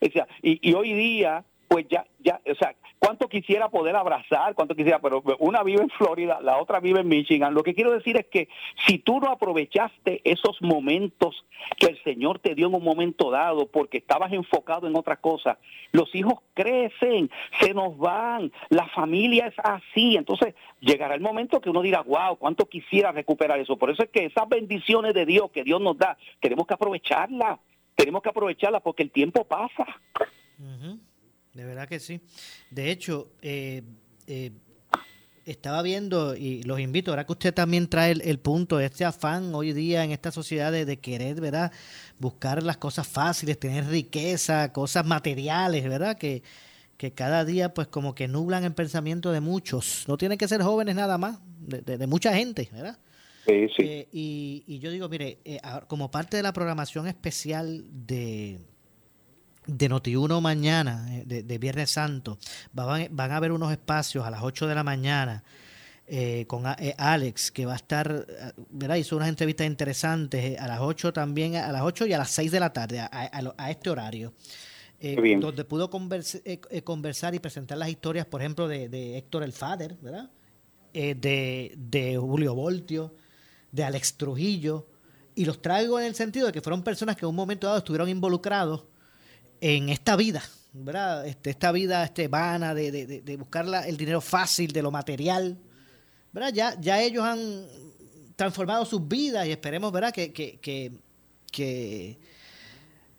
y, 0.42 0.70
y 0.70 0.72
hoy 0.72 0.94
día, 0.94 1.44
pues 1.68 1.86
ya, 1.88 2.06
ya, 2.18 2.40
o 2.50 2.54
sea, 2.54 2.74
cuánto 2.98 3.28
quisiera 3.28 3.68
poder 3.68 3.94
abrazar, 3.94 4.54
cuánto 4.54 4.74
quisiera, 4.74 4.98
pero 5.00 5.22
una 5.38 5.62
vive 5.62 5.82
en 5.82 5.90
Florida, 5.90 6.40
la 6.42 6.58
otra 6.58 6.80
vive 6.80 7.00
en 7.00 7.08
Michigan. 7.08 7.54
Lo 7.54 7.62
que 7.62 7.74
quiero 7.74 7.92
decir 7.92 8.16
es 8.16 8.26
que 8.26 8.48
si 8.86 8.98
tú 8.98 9.20
no 9.20 9.30
aprovechaste 9.30 10.22
esos 10.24 10.60
momentos 10.62 11.44
que 11.76 11.86
el 11.86 12.02
Señor 12.02 12.38
te 12.38 12.54
dio 12.54 12.68
en 12.68 12.74
un 12.74 12.82
momento 12.82 13.30
dado 13.30 13.66
porque 13.66 13.98
estabas 13.98 14.32
enfocado 14.32 14.86
en 14.86 14.96
otra 14.96 15.16
cosa, 15.16 15.58
los 15.92 16.14
hijos 16.14 16.40
crecen, 16.54 17.30
se 17.60 17.74
nos 17.74 17.98
van, 17.98 18.50
la 18.70 18.88
familia 18.88 19.46
es 19.46 19.54
así. 19.62 20.16
Entonces 20.16 20.54
llegará 20.80 21.14
el 21.14 21.20
momento 21.20 21.60
que 21.60 21.70
uno 21.70 21.82
dirá, 21.82 22.00
wow, 22.00 22.36
cuánto 22.36 22.66
quisiera 22.66 23.12
recuperar 23.12 23.60
eso. 23.60 23.76
Por 23.76 23.90
eso 23.90 24.02
es 24.02 24.10
que 24.10 24.24
esas 24.24 24.48
bendiciones 24.48 25.12
de 25.12 25.26
Dios 25.26 25.50
que 25.50 25.64
Dios 25.64 25.80
nos 25.80 25.98
da, 25.98 26.16
tenemos 26.40 26.66
que 26.66 26.74
aprovecharlas, 26.74 27.58
tenemos 27.94 28.22
que 28.22 28.30
aprovecharlas 28.30 28.80
porque 28.80 29.02
el 29.02 29.10
tiempo 29.10 29.44
pasa. 29.44 29.86
De 31.54 31.64
verdad 31.64 31.88
que 31.88 32.00
sí. 32.00 32.20
De 32.70 32.90
hecho, 32.90 33.32
eh, 33.42 33.82
eh, 34.26 34.52
estaba 35.44 35.82
viendo 35.82 36.36
y 36.36 36.62
los 36.62 36.78
invito, 36.78 37.10
ahora 37.10 37.24
que 37.24 37.32
usted 37.32 37.54
también 37.54 37.88
trae 37.88 38.12
el, 38.12 38.38
punto, 38.38 38.78
este 38.80 39.04
afán 39.04 39.54
hoy 39.54 39.72
día 39.72 40.04
en 40.04 40.10
esta 40.10 40.30
sociedad 40.30 40.70
de, 40.70 40.96
querer, 40.98 41.40
¿verdad? 41.40 41.72
Buscar 42.18 42.62
las 42.62 42.76
cosas 42.76 43.08
fáciles, 43.08 43.58
tener 43.58 43.86
riqueza, 43.86 44.72
cosas 44.72 45.06
materiales, 45.06 45.84
¿verdad? 45.88 46.18
Que, 46.18 46.42
que 46.96 47.12
cada 47.12 47.44
día 47.44 47.72
pues 47.72 47.88
como 47.88 48.14
que 48.14 48.28
nublan 48.28 48.64
el 48.64 48.74
pensamiento 48.74 49.32
de 49.32 49.40
muchos. 49.40 50.04
No 50.06 50.18
tienen 50.18 50.36
que 50.36 50.48
ser 50.48 50.62
jóvenes 50.62 50.96
nada 50.96 51.16
más, 51.16 51.38
de, 51.60 52.06
mucha 52.06 52.34
gente, 52.34 52.68
¿verdad? 52.72 52.98
Sí, 53.46 53.68
sí. 53.74 53.82
Eh, 53.82 54.08
y, 54.12 54.64
y, 54.66 54.78
yo 54.80 54.90
digo, 54.90 55.08
mire, 55.08 55.38
como 55.86 56.10
parte 56.10 56.36
de 56.36 56.42
la 56.42 56.52
programación 56.52 57.08
especial 57.08 57.84
de 57.90 58.58
de 59.68 59.88
Notiuno 59.88 60.40
mañana, 60.40 61.06
eh, 61.10 61.42
de, 61.44 61.58
Viernes 61.58 61.90
Santo, 61.90 62.38
van, 62.72 63.06
van, 63.10 63.30
a 63.30 63.36
haber 63.36 63.52
unos 63.52 63.70
espacios 63.70 64.24
a 64.24 64.30
las 64.30 64.42
8 64.42 64.66
de 64.66 64.74
la 64.74 64.82
mañana 64.82 65.44
eh, 66.06 66.46
con 66.48 66.64
eh, 66.66 66.94
Alex, 66.96 67.52
que 67.52 67.66
va 67.66 67.74
a 67.74 67.76
estar, 67.76 68.26
¿verdad? 68.70 68.96
Hizo 68.96 69.16
unas 69.16 69.28
entrevistas 69.28 69.66
interesantes 69.66 70.58
a 70.58 70.66
las 70.66 70.80
8 70.80 71.12
también, 71.12 71.56
a 71.56 71.70
las 71.70 71.82
8 71.82 72.06
y 72.06 72.14
a 72.14 72.18
las 72.18 72.30
6 72.30 72.50
de 72.50 72.60
la 72.60 72.72
tarde, 72.72 73.00
a, 73.00 73.70
este 73.70 73.90
horario. 73.90 74.32
donde 75.38 75.64
pudo 75.64 75.90
conversar 75.90 77.34
y 77.34 77.38
presentar 77.38 77.76
las 77.76 77.90
historias, 77.90 78.24
por 78.24 78.40
ejemplo, 78.40 78.66
de, 78.66 79.18
Héctor 79.18 79.42
El 79.42 79.52
Fader, 79.52 79.96
¿verdad? 80.00 80.30
de, 80.94 81.74
de 81.76 82.16
Julio 82.16 82.54
Voltio, 82.54 83.14
de 83.70 83.84
Alex 83.84 84.14
Trujillo, 84.14 84.86
y 85.34 85.44
los 85.44 85.60
traigo 85.60 86.00
en 86.00 86.06
el 86.06 86.14
sentido 86.14 86.46
de 86.46 86.52
que 86.52 86.62
fueron 86.62 86.82
personas 86.82 87.16
que 87.16 87.26
en 87.26 87.28
un 87.28 87.36
momento 87.36 87.66
dado 87.66 87.78
estuvieron 87.78 88.08
involucrados 88.08 88.84
en 89.60 89.88
esta 89.88 90.16
vida, 90.16 90.42
¿verdad? 90.72 91.26
Este, 91.26 91.50
esta 91.50 91.72
vida 91.72 92.04
este, 92.04 92.28
vana 92.28 92.74
de, 92.74 92.90
de, 92.90 93.20
de 93.20 93.36
buscar 93.36 93.66
el 93.86 93.96
dinero 93.96 94.20
fácil, 94.20 94.72
de 94.72 94.82
lo 94.82 94.90
material, 94.90 95.58
¿verdad? 96.32 96.52
Ya, 96.52 96.80
ya 96.80 97.00
ellos 97.00 97.24
han 97.24 97.66
transformado 98.36 98.84
sus 98.84 99.06
vidas 99.06 99.46
y 99.46 99.50
esperemos, 99.50 99.90
¿verdad? 99.90 100.12
Que, 100.12 100.32
que, 100.32 100.58
que, 100.60 100.92
que 101.50 102.18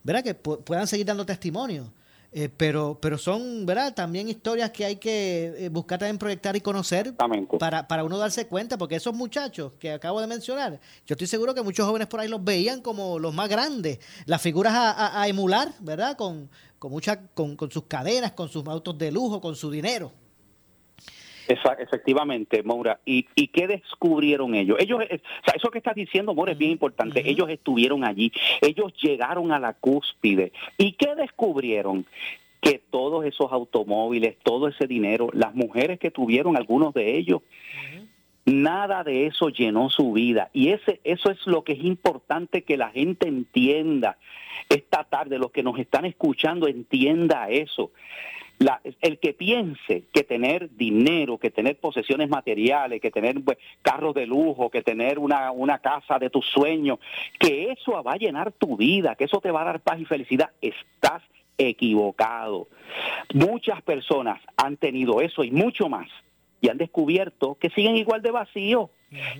¿verdad? 0.03 0.24
Que 0.24 0.34
puedan 0.34 0.88
seguir 0.88 1.05
dando 1.05 1.25
testimonio. 1.25 1.91
Eh, 2.31 2.48
pero, 2.55 3.00
pero 3.01 3.17
son, 3.17 3.65
¿verdad? 3.65 3.95
También 3.95 4.29
historias 4.29 4.69
que 4.69 4.86
hay 4.86 4.98
que 4.98 5.53
eh, 5.57 5.69
buscar 5.69 5.98
también 5.98 6.19
proyectar 6.19 6.55
y 6.55 6.62
conocer 6.62 7.15
para, 7.57 7.88
para 7.88 8.03
uno 8.03 8.19
darse 8.19 8.45
cuenta, 8.45 8.77
porque 8.77 8.95
esos 8.95 9.15
muchachos 9.15 9.74
que 9.79 9.91
acabo 9.91 10.21
de 10.21 10.27
mencionar, 10.27 10.79
yo 11.07 11.13
estoy 11.13 11.25
seguro 11.25 11.55
que 11.55 11.63
muchos 11.63 11.88
jóvenes 11.88 12.07
por 12.07 12.19
ahí 12.19 12.27
los 12.27 12.43
veían 12.43 12.81
como 12.81 13.17
los 13.17 13.33
más 13.33 13.50
grandes, 13.50 14.00
las 14.25 14.41
figuras 14.41 14.74
a, 14.75 15.27
emular, 15.27 15.74
¿verdad? 15.79 16.15
Con, 16.15 16.51
con, 16.77 16.91
mucha, 16.91 17.19
con, 17.33 17.55
con 17.55 17.71
sus 17.71 17.86
cadenas, 17.86 18.33
con 18.33 18.48
sus 18.48 18.65
autos 18.67 18.95
de 19.00 19.12
lujo, 19.12 19.41
con 19.41 19.55
su 19.55 19.71
dinero 19.71 20.12
efectivamente, 21.50 22.63
Moura. 22.63 23.00
¿Y, 23.06 23.27
¿Y 23.36 23.48
qué 23.48 23.68
descubrieron 23.68 24.56
ellos? 24.56 24.77
Ellos, 24.79 25.01
eh, 25.10 25.22
o 25.24 25.46
sea, 25.46 25.56
eso 25.56 25.72
que 25.72 25.79
estás 25.79 25.96
diciendo, 25.96 26.34
Moura, 26.34 26.53
es 26.53 26.58
bien 26.58 26.72
importante. 26.72 27.27
Ellos 27.29 27.50
estuvieron 27.50 28.03
allí, 28.03 28.32
ellos 28.62 28.94
llegaron 29.01 29.51
a 29.51 29.60
la 29.60 29.74
cúspide. 29.74 30.51
¿Y 30.77 30.94
qué 30.94 31.15
descubrieron? 31.15 32.06
Que 32.62 32.82
todos 32.89 33.25
esos 33.25 33.51
automóviles, 33.51 34.38
todo 34.44 34.68
ese 34.68 34.86
dinero, 34.86 35.29
las 35.34 35.56
mujeres 35.56 35.98
que 35.98 36.12
tuvieron, 36.12 36.58
algunos 36.58 36.94
de 36.94 37.18
ellos, 37.18 37.41
Nada 38.46 39.03
de 39.03 39.27
eso 39.27 39.50
llenó 39.50 39.89
su 39.91 40.12
vida. 40.12 40.50
Y 40.53 40.70
ese, 40.70 41.01
eso 41.03 41.29
es 41.29 41.46
lo 41.46 41.63
que 41.63 41.74
es 41.74 41.84
importante 41.84 42.63
que 42.63 42.77
la 42.77 42.89
gente 42.89 43.27
entienda 43.27 44.18
esta 44.70 45.03
tarde, 45.03 45.38
los 45.38 45.51
que 45.51 45.62
nos 45.62 45.77
están 45.77 46.06
escuchando, 46.06 46.68
entienda 46.68 47.50
eso 47.50 47.91
el 49.01 49.20
que 49.20 49.34
piense 49.34 50.04
que 50.13 50.24
tener 50.24 50.75
dinero, 50.75 51.38
que 51.38 51.50
tener 51.50 51.80
posesiones 51.80 52.30
materiales, 52.30 53.01
que 53.01 53.12
tener 53.12 53.42
pues, 53.44 53.58
carros 53.82 54.13
de 54.13 54.25
lujo, 54.25 54.70
que 54.70 54.82
tener 54.82 55.18
una, 55.20 55.51
una 55.51 55.80
casa 55.80 56.20
de 56.20 56.30
tus 56.30 56.46
sueños, 56.48 57.00
que 57.39 57.72
eso 57.72 58.04
va 58.04 58.13
a 58.13 58.18
llenar 58.18 58.51
tu 58.51 58.75
vida, 58.75 59.16
que 59.16 59.25
eso 59.25 59.39
te 59.39 59.51
va 59.51 59.62
a 59.62 59.66
dar 59.66 59.80
paz 59.80 60.00
y 60.00 60.06
felicidad, 60.06 60.51
estás 60.62 61.24
equivocado. 61.58 62.68
Muchas 63.34 63.82
personas 63.82 64.42
han 64.58 64.78
tenido 64.78 65.22
eso 65.22 65.44
y 65.44 65.51
mucho 65.51 65.89
más 65.89 66.10
y 66.62 66.70
han 66.70 66.78
descubierto 66.78 67.56
que 67.56 67.70
siguen 67.70 67.96
igual 67.96 68.22
de 68.22 68.32
vacíos, 68.32 68.89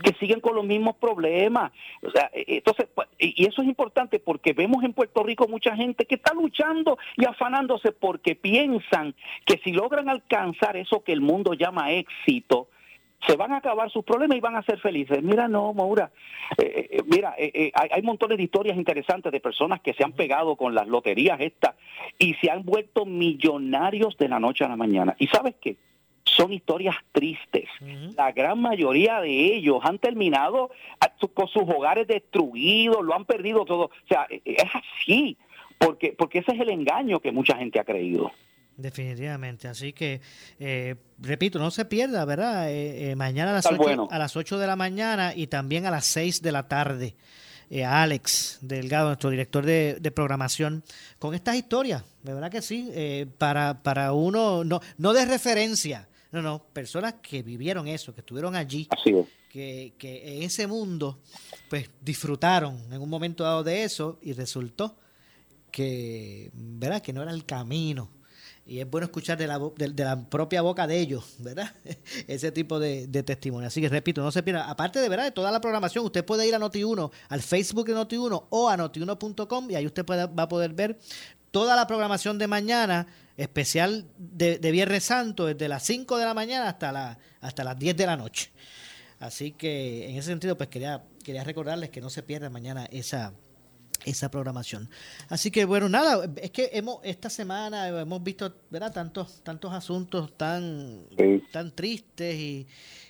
que 0.04 0.14
siguen 0.20 0.40
con 0.40 0.56
los 0.56 0.66
mismos 0.66 0.96
problemas. 0.96 1.72
O 2.02 2.10
sea, 2.10 2.30
e, 2.34 2.42
e, 2.42 2.58
entonces, 2.58 2.88
pues, 2.94 3.08
y 3.18 3.46
eso 3.46 3.62
es 3.62 3.68
importante 3.68 4.20
porque 4.20 4.54
vemos 4.54 4.84
en 4.84 4.94
Puerto 4.94 5.24
Rico 5.24 5.48
mucha 5.48 5.76
gente 5.76 6.06
que 6.06 6.16
está 6.16 6.34
luchando 6.34 6.98
y 7.18 7.26
afanándose 7.26 7.92
porque 7.92 8.36
piensan 8.36 9.16
que 9.46 9.60
si 9.64 9.72
logran 9.72 10.10
alcanzar 10.10 10.78
eso 10.78 11.04
que 11.04 11.14
el 11.14 11.22
mundo 11.22 11.54
llama 11.54 11.92
éxito, 11.92 12.70
se 13.28 13.36
van 13.36 13.52
a 13.52 13.58
acabar 13.58 13.90
sus 13.92 14.06
problemas 14.06 14.38
y 14.38 14.42
van 14.42 14.56
a 14.56 14.64
ser 14.64 14.80
felices. 14.80 15.22
Mira, 15.22 15.48
no, 15.48 15.74
Maura. 15.74 16.12
Eh, 16.58 16.88
eh, 16.92 17.04
mira, 17.06 17.36
eh, 17.38 17.72
hay, 17.74 17.90
hay, 17.92 18.02
montones 18.02 18.38
de 18.38 18.44
historias 18.44 18.78
interesantes 18.78 19.32
de 19.32 19.42
personas 19.42 19.82
que 19.82 19.94
se 19.94 20.04
han 20.04 20.14
pegado 20.14 20.56
con 20.56 20.74
las 20.74 20.88
loterías 20.88 21.40
estas 21.42 21.76
y 22.18 22.36
se 22.36 22.50
han 22.50 22.64
vuelto 22.64 23.06
millonarios 23.06 24.18
de 24.18 24.30
la 24.30 24.40
noche 24.40 24.64
a 24.64 24.70
la 24.70 24.78
mañana. 24.78 25.16
¿Y 25.20 25.28
sabes 25.28 25.56
qué? 25.60 25.76
Son 26.40 26.54
historias 26.54 26.96
tristes. 27.12 27.68
La 28.16 28.32
gran 28.32 28.62
mayoría 28.62 29.20
de 29.20 29.56
ellos 29.56 29.80
han 29.84 30.00
terminado 30.00 30.70
con 31.34 31.48
sus 31.50 31.64
hogares 31.64 32.08
destruidos, 32.08 33.04
lo 33.04 33.14
han 33.14 33.26
perdido 33.26 33.66
todo. 33.66 33.86
O 33.86 34.08
sea, 34.08 34.26
e, 34.30 34.42
e, 34.46 34.54
es 34.54 34.70
así, 34.74 35.38
porque, 35.78 36.16
porque 36.18 36.40
ese 36.40 36.54
es 36.54 36.62
el 36.62 36.70
engaño 36.70 37.20
que 37.20 37.32
mucha 37.32 37.58
gente 37.58 37.80
ha 37.80 37.84
creído. 37.84 38.32
Definitivamente, 38.78 39.68
así 39.68 39.92
que, 39.92 40.22
eh, 40.58 40.96
repito, 41.20 41.60
no 41.60 41.70
se 41.70 41.84
pierda, 41.84 42.24
¿verdad? 42.24 42.72
Eh, 42.72 43.12
eh, 43.12 43.16
mañana 43.18 43.52
a 43.52 43.56
las, 43.56 43.66
8, 43.66 44.08
a 44.10 44.18
las 44.18 44.38
8 44.38 44.58
de 44.58 44.68
la 44.68 44.78
mañana 44.78 45.34
y 45.36 45.48
también 45.48 45.86
a 45.86 45.92
las 45.92 46.06
6 46.06 46.42
de 46.42 46.52
la 46.54 46.68
tarde. 46.68 47.16
Alex 47.86 48.58
Delgado, 48.62 49.08
nuestro 49.08 49.30
director 49.30 49.64
de, 49.64 49.98
de, 50.00 50.12
programación, 50.12 50.82
con 51.20 51.36
estas 51.36 51.56
historias, 51.56 52.04
de 52.24 52.34
verdad 52.34 52.50
que 52.50 52.64
sí, 52.64 52.90
para, 53.38 53.84
para 53.84 54.14
uno, 54.14 54.64
no, 54.64 54.80
no 54.98 55.14
de 55.14 55.24
referencia, 55.26 56.10
no, 56.32 56.42
no, 56.42 56.64
personas 56.74 57.16
que 57.22 57.42
vivieron 57.42 57.88
eso, 57.88 58.14
que 58.14 58.22
estuvieron 58.22 58.56
allí, 58.56 58.88
que, 59.50 59.94
que 59.98 60.38
en 60.38 60.44
ese 60.44 60.68
mundo, 60.68 61.20
pues 61.70 61.90
disfrutaron 62.02 62.78
en 62.92 63.02
un 63.02 63.10
momento 63.10 63.44
dado 63.44 63.64
de 63.64 63.84
eso 63.84 64.20
y 64.22 64.34
resultó 64.34 64.96
que, 65.72 66.52
¿verdad? 66.54 67.02
Que 67.02 67.14
no 67.14 67.22
era 67.22 67.32
el 67.32 67.46
camino. 67.46 68.10
Y 68.66 68.80
es 68.80 68.88
bueno 68.88 69.06
escuchar 69.06 69.36
de 69.36 69.48
la, 69.48 69.60
de, 69.78 70.04
la 70.04 70.30
propia 70.30 70.62
boca 70.62 70.86
de 70.86 71.00
ellos, 71.00 71.38
¿verdad? 71.40 71.74
Ese 72.28 72.52
tipo 72.52 72.80
de, 72.80 73.08
de, 73.08 73.24
testimonio. 73.24 73.68
Así 73.68 73.82
que 73.82 73.90
repito, 73.90 74.22
no 74.22 74.32
se 74.32 74.44
pierda. 74.44 74.70
Aparte 74.70 75.00
de, 75.00 75.10
¿verdad? 75.10 75.26
de 75.26 75.32
toda 75.32 75.50
la 75.50 75.60
programación, 75.60 76.06
usted 76.06 76.24
puede 76.24 76.48
ir 76.48 76.54
a 76.54 76.60
Noti1, 76.60 77.12
al 77.30 77.42
Facebook 77.42 77.88
de 77.88 77.96
Noti1 77.96 78.46
o 78.48 78.70
a 78.70 78.78
notiuno.com 78.78 79.72
y 79.72 79.76
ahí 79.76 79.88
usted 79.88 80.06
puede, 80.06 80.28
va 80.28 80.44
a 80.44 80.48
poder 80.48 80.74
ver 80.74 81.00
toda 81.52 81.76
la 81.76 81.88
programación 81.88 82.38
de 82.38 82.48
mañana 82.48 83.08
especial 83.38 84.06
de, 84.18 84.58
Viernes 84.72 85.06
Santo 85.06 85.46
desde 85.46 85.68
las 85.68 85.84
5 85.84 86.18
de 86.18 86.26
la 86.26 86.34
mañana 86.34 86.70
hasta, 86.70 86.92
la, 86.92 87.18
hasta 87.42 87.64
las 87.64 87.78
10 87.80 87.96
de 87.96 88.06
la 88.06 88.18
noche. 88.18 88.52
Así 89.20 89.52
que 89.52 90.10
en 90.10 90.18
ese 90.18 90.28
sentido, 90.28 90.58
pues 90.58 90.70
quería, 90.70 91.04
quería 91.24 91.44
recordarles 91.44 91.90
que 91.90 92.02
no 92.02 92.10
se 92.10 92.24
pierda 92.24 92.50
mañana 92.50 92.86
esa, 92.92 93.34
esa 94.06 94.32
programación. 94.32 94.90
Así 95.28 95.52
que 95.52 95.66
bueno, 95.66 95.90
nada, 95.90 96.30
es 96.42 96.52
que 96.52 96.70
hemos 96.74 97.00
esta 97.04 97.30
semana 97.30 97.88
hemos 97.88 98.24
visto, 98.24 98.54
¿verdad? 98.70 98.94
tantos 98.94 99.42
tantos 99.44 99.74
asuntos 99.74 100.38
tan 100.38 101.06
tan 101.52 101.72
tristes 101.76 102.36
y, 102.36 102.68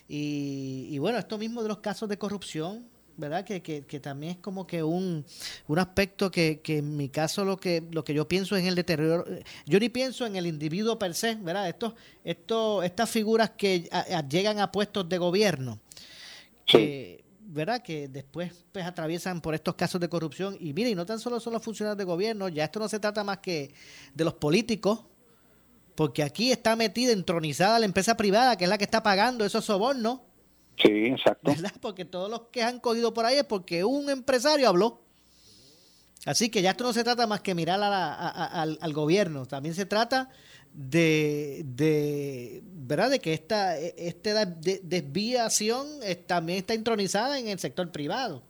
y, 0.07 0.97
bueno, 0.97 1.19
esto 1.19 1.37
mismo 1.37 1.61
de 1.61 1.69
los 1.69 1.79
casos 1.79 2.09
de 2.09 2.17
corrupción 2.17 2.87
¿verdad? 3.19 3.43
Que, 3.43 3.61
que, 3.61 3.83
que, 3.83 3.99
también 3.99 4.33
es 4.33 4.37
como 4.37 4.65
que 4.65 4.81
un, 4.81 5.25
un 5.67 5.79
aspecto 5.79 6.31
que, 6.31 6.61
que, 6.61 6.77
en 6.77 6.95
mi 6.95 7.09
caso 7.09 7.43
lo 7.43 7.57
que, 7.57 7.83
lo 7.91 8.03
que 8.03 8.13
yo 8.13 8.27
pienso 8.27 8.55
es 8.55 8.61
en 8.61 8.69
el 8.69 8.75
deterioro, 8.75 9.25
yo 9.65 9.79
ni 9.79 9.89
pienso 9.89 10.25
en 10.25 10.35
el 10.35 10.47
individuo 10.47 10.97
per 10.97 11.13
se, 11.13 11.35
¿verdad? 11.35 11.67
Estos, 11.67 11.93
estos, 12.23 12.85
estas 12.85 13.09
figuras 13.09 13.51
que 13.51 13.89
llegan 14.29 14.59
a 14.59 14.71
puestos 14.71 15.07
de 15.09 15.17
gobierno, 15.17 15.79
que, 16.65 17.23
¿verdad? 17.41 17.81
Que 17.81 18.07
después 18.07 18.53
pues 18.71 18.85
atraviesan 18.85 19.41
por 19.41 19.53
estos 19.53 19.75
casos 19.75 19.99
de 19.99 20.07
corrupción 20.07 20.55
y 20.59 20.73
mire, 20.73 20.91
y 20.91 20.95
no 20.95 21.05
tan 21.05 21.19
solo 21.19 21.39
son 21.39 21.53
los 21.53 21.63
funcionarios 21.63 21.97
de 21.97 22.05
gobierno, 22.05 22.47
ya 22.47 22.63
esto 22.63 22.79
no 22.79 22.87
se 22.87 22.99
trata 22.99 23.23
más 23.23 23.39
que 23.39 23.73
de 24.13 24.23
los 24.23 24.35
políticos, 24.35 25.01
porque 25.95 26.23
aquí 26.23 26.51
está 26.51 26.77
metida, 26.77 27.11
entronizada 27.11 27.77
la 27.77 27.85
empresa 27.85 28.15
privada, 28.15 28.55
que 28.55 28.63
es 28.63 28.69
la 28.69 28.77
que 28.77 28.85
está 28.85 29.03
pagando 29.03 29.43
esos 29.43 29.65
sobornos 29.65 30.21
Sí, 30.81 31.07
exacto. 31.07 31.51
Porque 31.81 32.05
todos 32.05 32.29
los 32.29 32.43
que 32.51 32.63
han 32.63 32.79
cogido 32.79 33.13
por 33.13 33.25
ahí 33.25 33.37
es 33.37 33.43
porque 33.43 33.83
un 33.83 34.09
empresario 34.09 34.69
habló. 34.69 35.01
Así 36.25 36.49
que 36.49 36.61
ya 36.61 36.71
esto 36.71 36.83
no 36.83 36.93
se 36.93 37.03
trata 37.03 37.27
más 37.27 37.41
que 37.41 37.55
mirar 37.55 37.79
al, 37.81 38.93
gobierno, 38.93 39.45
también 39.45 39.73
se 39.73 39.85
trata 39.85 40.29
de, 40.73 41.63
de, 41.65 42.61
¿verdad? 42.63 43.09
de 43.09 43.19
que 43.19 43.33
esta, 43.33 43.77
esta 43.77 44.45
desviación 44.45 45.87
también 46.27 46.59
está 46.59 46.73
intronizada 46.73 47.39
en 47.39 47.47
el 47.47 47.59
sector 47.59 47.89
privado. 47.91 48.43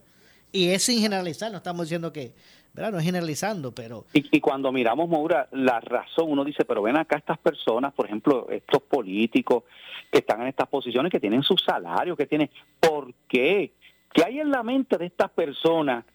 Y 0.51 0.69
es 0.69 0.83
sin 0.83 0.99
generalizar, 0.99 1.51
no 1.51 1.57
estamos 1.57 1.85
diciendo 1.85 2.11
que, 2.11 2.33
¿verdad? 2.73 2.91
No 2.91 2.99
es 2.99 3.05
generalizando, 3.05 3.73
pero... 3.73 4.05
Y, 4.13 4.39
cuando 4.39 4.71
miramos, 4.71 5.09
Maura, 5.09 5.47
la 5.51 5.79
razón, 5.79 6.31
uno 6.31 6.43
dice, 6.43 6.65
pero 6.65 6.81
ven 6.81 6.97
acá 6.97 7.17
estas 7.17 7.37
personas, 7.37 7.93
por 7.93 8.05
ejemplo, 8.05 8.47
estos 8.49 8.81
políticos 8.83 9.63
que 10.11 10.19
están 10.19 10.41
en 10.41 10.47
estas 10.47 10.67
posiciones, 10.67 11.11
que 11.11 11.19
tienen 11.19 11.43
su 11.43 11.57
salario, 11.57 12.15
que 12.15 12.27
tienen... 12.27 12.49
¿Por 12.79 13.13
qué? 13.27 13.73
¿Qué 14.13 14.23
hay 14.23 14.39
en 14.39 14.51
la 14.51 14.63
mente 14.63 14.97
de 14.97 15.05
estas 15.05 15.29
personas 15.31 16.05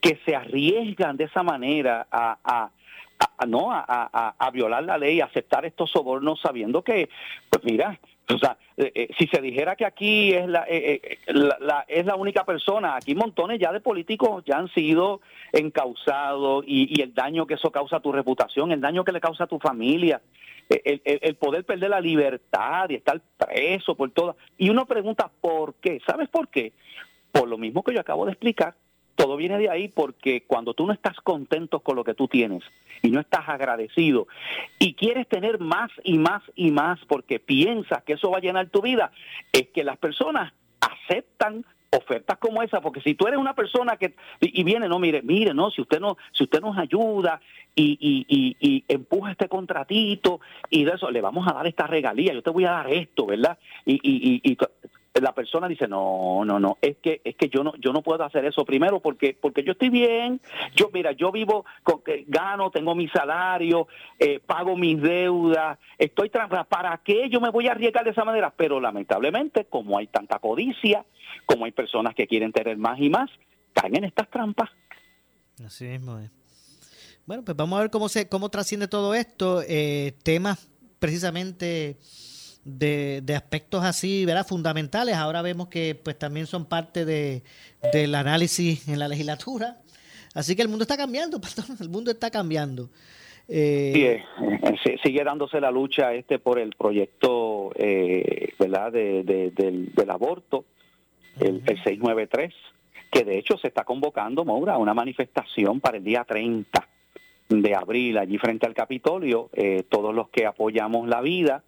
que 0.00 0.18
se 0.24 0.36
arriesgan 0.36 1.16
de 1.16 1.24
esa 1.24 1.42
manera 1.42 2.06
a, 2.10 2.38
a, 2.44 2.70
no 3.46 3.72
a, 3.72 4.34
a, 4.38 4.50
violar 4.50 4.84
la 4.84 4.98
ley, 4.98 5.20
a 5.20 5.26
aceptar 5.26 5.64
estos 5.64 5.90
sobornos 5.90 6.40
sabiendo 6.40 6.82
que, 6.82 7.08
pues 7.50 7.64
mira, 7.64 7.98
o 8.32 8.38
sea, 8.38 8.56
eh, 8.76 8.90
eh, 8.94 9.08
si 9.18 9.26
se 9.26 9.40
dijera 9.40 9.76
que 9.76 9.84
aquí 9.84 10.32
es 10.32 10.46
eh, 10.68 11.18
la, 11.26 11.84
es 11.86 12.06
la 12.06 12.16
única 12.16 12.44
persona, 12.44 12.96
aquí 12.96 13.14
montones 13.14 13.60
ya 13.60 13.72
de 13.72 13.80
políticos 13.80 14.44
ya 14.46 14.56
han 14.56 14.68
sido 14.68 15.20
encausados 15.52 16.64
y, 16.66 16.98
y, 16.98 17.02
el 17.02 17.12
daño 17.12 17.46
que 17.46 17.54
eso 17.54 17.70
causa 17.70 17.96
a 17.96 18.00
tu 18.00 18.12
reputación, 18.12 18.72
el 18.72 18.80
daño 18.80 19.04
que 19.04 19.12
le 19.12 19.20
causa 19.20 19.44
a 19.44 19.48
tu 19.48 19.58
familia. 19.58 20.20
el, 20.68 21.34
poder 21.36 21.64
perder 21.64 21.90
la 21.90 22.00
libertad 22.00 22.88
y 22.88 22.94
estar 22.94 23.20
preso 23.36 23.94
por 23.94 24.10
todas. 24.12 24.36
Y 24.56 24.70
uno 24.70 24.86
pregunta, 24.86 25.30
¿por 25.40 25.74
qué? 25.74 26.00
¿Sabes 26.06 26.30
por 26.30 26.48
qué? 26.48 26.72
Por 27.30 27.48
lo 27.48 27.58
mismo 27.58 27.82
que 27.82 27.92
yo 27.92 28.00
acabo 28.00 28.24
de 28.24 28.32
explicar. 28.32 28.74
Todo 29.14 29.36
viene 29.36 29.58
de 29.58 29.70
ahí 29.70 29.88
porque 29.88 30.42
cuando 30.46 30.74
tú 30.74 30.86
no 30.86 30.92
estás 30.92 31.16
contento 31.20 31.80
con 31.80 31.96
lo 31.96 32.04
que 32.04 32.14
tú 32.14 32.28
tienes 32.28 32.62
y 33.02 33.10
no 33.10 33.20
estás 33.20 33.48
agradecido 33.48 34.26
y 34.78 34.94
quieres 34.94 35.28
tener 35.28 35.60
más 35.60 35.90
y 36.02 36.18
más 36.18 36.42
y 36.56 36.70
más 36.70 36.98
porque 37.06 37.38
piensas 37.38 38.02
que 38.04 38.14
eso 38.14 38.30
va 38.30 38.38
a 38.38 38.40
llenar 38.40 38.68
tu 38.70 38.82
vida, 38.82 39.12
es 39.52 39.68
que 39.68 39.84
las 39.84 39.98
personas 39.98 40.52
aceptan 40.80 41.64
ofertas 41.96 42.38
como 42.38 42.62
esa, 42.62 42.80
porque 42.80 43.00
si 43.00 43.14
tú 43.14 43.26
eres 43.26 43.38
una 43.38 43.54
persona 43.54 43.96
que 43.96 44.14
y 44.40 44.64
viene, 44.64 44.88
no, 44.88 44.98
mire, 44.98 45.22
mire, 45.22 45.54
no, 45.54 45.70
si 45.70 45.80
usted 45.80 46.00
no, 46.00 46.16
si 46.32 46.44
usted 46.44 46.60
nos 46.60 46.76
ayuda 46.76 47.40
y, 47.74 47.96
y, 48.00 48.56
y, 48.60 48.84
empuja 48.88 49.32
este 49.32 49.48
contratito 49.48 50.40
y 50.70 50.84
de 50.84 50.92
eso 50.92 51.10
le 51.10 51.20
vamos 51.20 51.46
a 51.48 51.54
dar 51.54 51.66
esta 51.66 51.86
regalía, 51.86 52.32
yo 52.32 52.42
te 52.42 52.50
voy 52.50 52.64
a 52.64 52.72
dar 52.72 52.90
esto, 52.90 53.26
¿verdad? 53.26 53.58
Y, 53.84 53.94
y, 53.94 54.40
y, 54.42 54.56
la 55.20 55.32
persona 55.32 55.68
dice 55.68 55.86
no 55.86 56.44
no 56.44 56.58
no 56.58 56.78
es 56.80 56.96
que 56.96 57.20
es 57.24 57.36
que 57.36 57.48
yo 57.48 57.62
no 57.62 57.74
yo 57.76 57.92
no 57.92 58.02
puedo 58.02 58.24
hacer 58.24 58.44
eso 58.44 58.64
primero 58.64 59.00
porque 59.00 59.36
porque 59.40 59.62
yo 59.62 59.72
estoy 59.72 59.88
bien. 59.88 60.40
Yo 60.74 60.90
mira 60.92 61.12
yo 61.12 61.30
vivo 61.30 61.64
con 61.82 62.02
gano 62.26 62.70
tengo 62.70 62.94
mi 62.94 63.08
salario 63.08 63.86
eh, 64.18 64.40
pago 64.40 64.76
mis 64.76 65.00
deudas 65.00 65.78
estoy 65.98 66.30
para 66.30 67.00
qué 67.04 67.28
yo 67.28 67.40
me 67.40 67.50
voy 67.50 67.68
a 67.68 67.72
arriesgar 67.72 68.04
de 68.04 68.10
esa 68.10 68.24
manera 68.24 68.52
pero 68.56 68.80
lamentablemente 68.80 69.66
como 69.66 69.98
hay 69.98 70.08
tanta 70.08 70.38
codicia 70.40 71.04
como 71.46 71.64
hay 71.64 71.72
personas 71.72 72.14
que 72.14 72.26
quieren 72.26 72.52
tener 72.52 72.76
más 72.76 72.98
y 72.98 73.08
más 73.08 73.30
caen 73.72 73.96
en 73.96 74.04
estas 74.04 74.28
trampas. 74.30 74.70
Así 75.64 75.84
mismo 75.84 76.18
bueno 77.24 77.44
pues 77.44 77.56
vamos 77.56 77.78
a 77.78 77.82
ver 77.82 77.90
cómo 77.90 78.08
se 78.08 78.28
cómo 78.28 78.48
trasciende 78.48 78.88
todo 78.88 79.14
esto 79.14 79.62
eh, 79.68 80.14
temas 80.24 80.68
precisamente 80.98 81.98
de, 82.64 83.20
de, 83.22 83.34
aspectos 83.34 83.84
así, 83.84 84.24
¿verdad? 84.24 84.46
Fundamentales. 84.46 85.14
Ahora 85.16 85.42
vemos 85.42 85.68
que 85.68 85.94
pues 85.94 86.18
también 86.18 86.46
son 86.46 86.66
parte 86.66 87.04
de, 87.04 87.42
del 87.92 88.14
análisis 88.14 88.88
en 88.88 88.98
la 88.98 89.08
legislatura. 89.08 89.78
Así 90.34 90.56
que 90.56 90.62
el 90.62 90.68
mundo 90.68 90.82
está 90.82 90.96
cambiando, 90.96 91.40
perdón, 91.40 91.76
el 91.80 91.88
mundo 91.88 92.10
está 92.10 92.30
cambiando. 92.30 92.90
Eh, 93.46 94.22
eh, 94.42 94.96
sigue 95.02 95.22
dándose 95.22 95.60
la 95.60 95.70
lucha 95.70 96.14
este 96.14 96.38
por 96.38 96.58
el 96.58 96.74
proyecto, 96.76 97.72
eh, 97.76 98.54
¿verdad? 98.58 98.92
De, 98.92 99.22
del, 99.22 99.92
del, 99.94 100.10
aborto, 100.10 100.64
el, 101.40 101.62
el 101.66 101.82
693, 101.84 102.54
que 103.12 103.24
de 103.24 103.38
hecho 103.38 103.58
se 103.58 103.68
está 103.68 103.84
convocando, 103.84 104.44
Maura, 104.46 104.74
a 104.74 104.78
una 104.78 104.94
manifestación 104.94 105.80
para 105.80 105.98
el 105.98 106.04
día 106.04 106.24
30 106.24 106.88
de 107.50 107.74
abril 107.74 108.16
allí 108.16 108.38
frente 108.38 108.66
al 108.66 108.72
Capitolio, 108.72 109.50
todos 109.90 110.14
los 110.14 110.30
que 110.30 110.46
apoyamos 110.46 111.06
la 111.06 111.20
vida, 111.20 111.62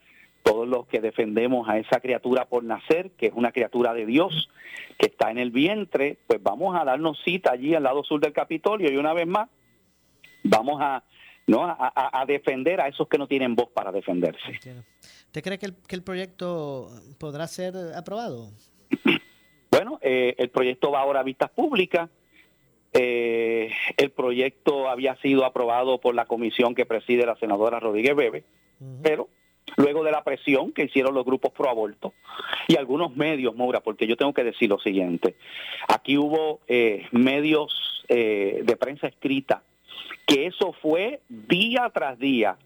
todos 0.47 0.69
los 0.69 0.87
que 0.87 1.01
defendemos 1.01 1.69
a 1.69 1.77
esa 1.77 1.99
criatura 1.99 2.45
por 2.45 2.63
nacer, 2.63 3.11
que 3.19 3.27
es 3.27 3.33
una 3.35 3.51
criatura 3.51 3.93
de 3.93 4.07
Dios, 4.07 4.49
que 4.97 5.07
está 5.07 5.33
en 5.33 5.39
el 5.39 5.51
vientre, 5.51 6.19
pues 6.29 6.41
vamos 6.41 6.77
a 6.81 6.85
darnos 6.85 7.19
cita 7.25 7.51
allí 7.51 7.75
al 7.75 7.83
lado 7.83 8.05
sur 8.05 8.21
del 8.21 8.33
Capitolio 8.33 8.93
y 8.93 8.97
una 8.97 9.13
vez 9.13 9.27
más 9.27 9.49
vamos 10.45 10.81
a 10.81 11.03
no 11.49 11.65
a, 11.65 12.25
defender 12.27 12.81
a 12.81 12.89
esos 12.89 13.09
que 13.09 13.19
no 13.19 13.27
tienen 13.27 13.55
voz 13.57 13.71
para 13.71 13.91
defenderse. 13.91 14.53
¿Usted 15.27 15.43
cree 15.43 15.59
que 15.59 15.67
el, 15.67 15.75
que 15.87 15.97
el 15.97 16.03
proyecto 16.03 16.91
podrá 17.19 17.49
ser 17.49 17.75
aprobado? 17.97 18.51
Bueno, 19.71 19.99
eh, 20.01 20.35
el 20.39 20.49
proyecto 20.51 20.91
va 20.91 21.01
ahora 21.01 21.21
a 21.21 21.23
vistas 21.23 21.51
públicas. 21.51 22.09
Eh, 22.93 23.71
el 23.97 24.11
proyecto 24.11 24.89
había 24.89 25.17
sido 25.17 25.45
aprobado 25.45 26.01
por 26.01 26.15
la 26.15 26.25
comisión 26.25 26.75
que 26.75 26.87
preside 26.87 27.27
la 27.27 27.37
senadora 27.37 27.79
Rodríguez 27.79 28.17
Bebe, 28.17 28.45
pero 29.03 29.29
luego 29.77 30.05
de 30.05 30.13
la 30.13 30.23
presión 30.23 30.73
que 30.73 30.85
hicieron 30.85 31.15
los 31.15 31.25
grupos 31.25 31.53
pro 31.53 31.69
aborto 31.69 32.15
y 32.69 32.77
algunos 32.77 33.17
medios, 33.17 33.55
Moura, 33.57 33.81
porque 33.81 34.07
yo 34.07 34.17
tengo 34.17 34.33
que 34.33 34.45
decir 34.45 34.69
lo 34.69 34.79
siguiente, 34.79 35.37
aquí 35.89 36.17
hubo 36.17 36.61
eh, 36.69 37.07
medios 37.11 38.05
eh, 38.09 38.63
de 38.65 38.77
prensa 38.77 39.09
escrita 39.09 39.63
que 40.27 40.47
eso 40.47 40.73
fue 40.81 41.21
día 41.29 41.91
tras 41.93 42.19
día 42.19 42.57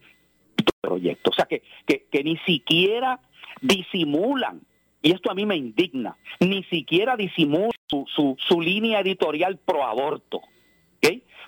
proyecto, 0.81 1.31
o 1.31 1.35
sea 1.35 1.45
que, 1.47 1.63
que, 1.87 2.25
ni 2.25 2.39
siquiera 2.39 3.21
disimulan 3.61 4.61
y 5.03 5.13
esto 5.13 5.31
a 5.31 5.35
mí 5.35 5.47
me 5.47 5.57
indigna, 5.57 6.17
ni 6.41 6.63
siquiera 6.65 7.17
disimulan 7.17 7.71
su, 7.87 8.05
su, 8.15 8.37
su 8.39 8.61
línea 8.61 9.01
editorial 9.01 9.59
pro 9.59 9.85
aborto. 9.85 10.43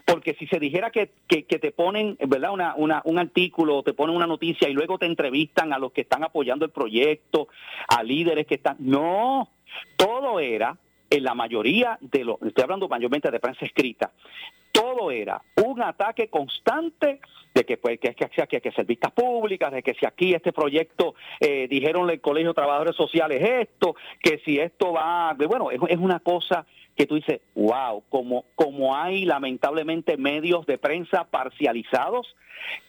Porque 0.05 0.35
si 0.35 0.47
se 0.47 0.59
dijera 0.59 0.91
que, 0.91 1.11
que, 1.29 1.43
te 1.43 1.73
ponen, 1.73 2.17
¿verdad? 2.27 2.53
Una, 2.53 2.75
una, 2.77 3.03
un 3.05 3.19
artículo, 3.19 3.83
te 3.83 3.95
ponen 3.95 4.17
una 4.17 4.27
noticia 4.27 4.69
y 4.69 4.73
luego 4.73 4.99
te 4.99 5.07
entrevistan 5.07 5.73
a 5.73 5.79
los 5.79 5.93
que 5.93 6.03
están 6.03 6.25
apoyando 6.25 6.65
el 6.65 6.71
proyecto, 6.71 7.49
a 7.88 8.03
líderes 8.03 8.47
que 8.47 8.57
están... 8.57 8.77
No, 8.79 9.49
todo 9.97 10.41
era, 10.41 10.77
en 11.11 11.25
la 11.25 11.35
mayoría 11.35 11.99
de 12.01 12.25
los, 12.25 12.43
estoy 12.43 12.62
hablando 12.62 12.88
mayormente 12.88 13.31
de 13.31 13.41
prensa 13.41 13.65
escrita, 13.65 14.12
todo 14.73 15.11
era 15.11 15.41
un 15.62 15.83
ataque 15.83 16.29
constante 16.29 17.21
de 17.55 17.65
que 17.65 17.77
pues 17.77 18.01
que, 18.01 18.15
que, 18.15 18.29
que, 18.29 18.47
que, 18.47 18.61
que 18.61 18.83
vistas 18.85 19.12
públicas, 19.12 19.71
de 19.71 19.83
que 19.83 19.95
si 19.95 20.07
aquí 20.07 20.33
este 20.33 20.53
proyecto 20.53 21.15
eh, 21.38 21.69
dijeron 21.69 22.09
el 22.09 22.21
Colegio 22.21 22.51
de 22.51 22.55
Trabajadores 22.55 22.97
Sociales 22.97 23.43
esto, 23.43 23.95
que 24.23 24.41
si 24.45 24.59
esto 24.59 24.93
va, 24.93 25.35
bueno, 25.35 25.71
es, 25.71 25.81
es 25.88 25.99
una 25.99 26.21
cosa 26.21 26.65
que 26.96 27.07
tú 27.07 27.16
dices, 27.16 27.40
wow, 27.55 28.02
como, 28.09 28.44
como 28.55 28.96
hay 28.96 29.24
lamentablemente 29.24 30.16
medios 30.16 30.66
de 30.66 30.78
prensa 30.78 31.24
parcializados, 31.24 32.35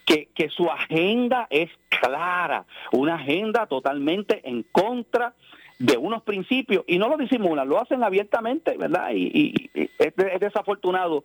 que, 0.04 0.28
que 0.34 0.48
su 0.50 0.70
agenda 0.70 1.46
es 1.50 1.70
clara, 1.88 2.64
una 2.92 3.16
agenda 3.16 3.66
totalmente 3.66 4.40
en 4.48 4.62
contra 4.62 5.34
de 5.78 5.96
unos 5.96 6.22
principios 6.22 6.84
y 6.86 6.98
no 6.98 7.08
lo 7.08 7.16
disimulan, 7.16 7.68
lo 7.68 7.80
hacen 7.80 8.04
abiertamente, 8.04 8.76
¿verdad? 8.76 9.10
Y, 9.12 9.70
es, 9.74 10.14
desafortunado 10.40 11.24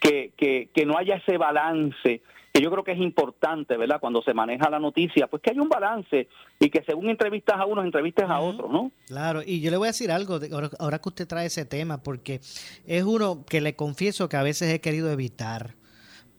que, 0.00 0.32
que, 0.36 0.70
que 0.72 0.86
no 0.86 0.96
haya 0.96 1.16
ese 1.16 1.36
balance 1.36 2.22
que 2.52 2.60
yo 2.60 2.70
creo 2.70 2.82
que 2.82 2.92
es 2.92 2.98
importante, 2.98 3.76
¿verdad? 3.76 4.00
Cuando 4.00 4.22
se 4.22 4.34
maneja 4.34 4.68
la 4.68 4.78
noticia, 4.78 5.26
pues 5.28 5.42
que 5.42 5.50
haya 5.50 5.62
un 5.62 5.68
balance 5.68 6.28
y 6.58 6.68
que 6.68 6.82
según 6.82 7.08
entrevistas 7.08 7.56
a 7.58 7.66
unos, 7.66 7.84
entrevistas 7.84 8.28
a 8.28 8.40
otros, 8.40 8.70
¿no? 8.70 8.90
Claro, 9.06 9.42
y 9.44 9.60
yo 9.60 9.70
le 9.70 9.76
voy 9.76 9.86
a 9.86 9.92
decir 9.92 10.10
algo, 10.10 10.40
ahora 10.78 10.98
que 10.98 11.08
usted 11.08 11.28
trae 11.28 11.46
ese 11.46 11.64
tema, 11.64 12.02
porque 12.02 12.40
es 12.86 13.04
uno 13.04 13.44
que 13.46 13.60
le 13.60 13.76
confieso 13.76 14.28
que 14.28 14.36
a 14.36 14.42
veces 14.42 14.72
he 14.72 14.80
querido 14.80 15.10
evitar, 15.12 15.74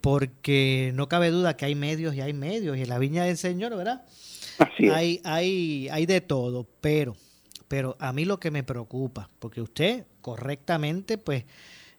porque 0.01 0.91
no 0.95 1.07
cabe 1.07 1.29
duda 1.29 1.55
que 1.55 1.65
hay 1.65 1.75
medios 1.75 2.15
y 2.15 2.21
hay 2.21 2.33
medios, 2.33 2.77
y 2.77 2.81
en 2.81 2.89
la 2.89 2.99
viña 2.99 3.23
del 3.23 3.37
Señor, 3.37 3.75
¿verdad? 3.77 4.05
Así 4.59 4.89
Hay, 4.89 5.21
hay, 5.23 5.87
hay 5.91 6.05
de 6.05 6.19
todo, 6.19 6.67
pero, 6.81 7.15
pero 7.67 7.95
a 7.99 8.11
mí 8.11 8.25
lo 8.25 8.39
que 8.39 8.51
me 8.51 8.63
preocupa, 8.63 9.29
porque 9.39 9.61
usted 9.61 10.05
correctamente, 10.21 11.17
pues, 11.17 11.45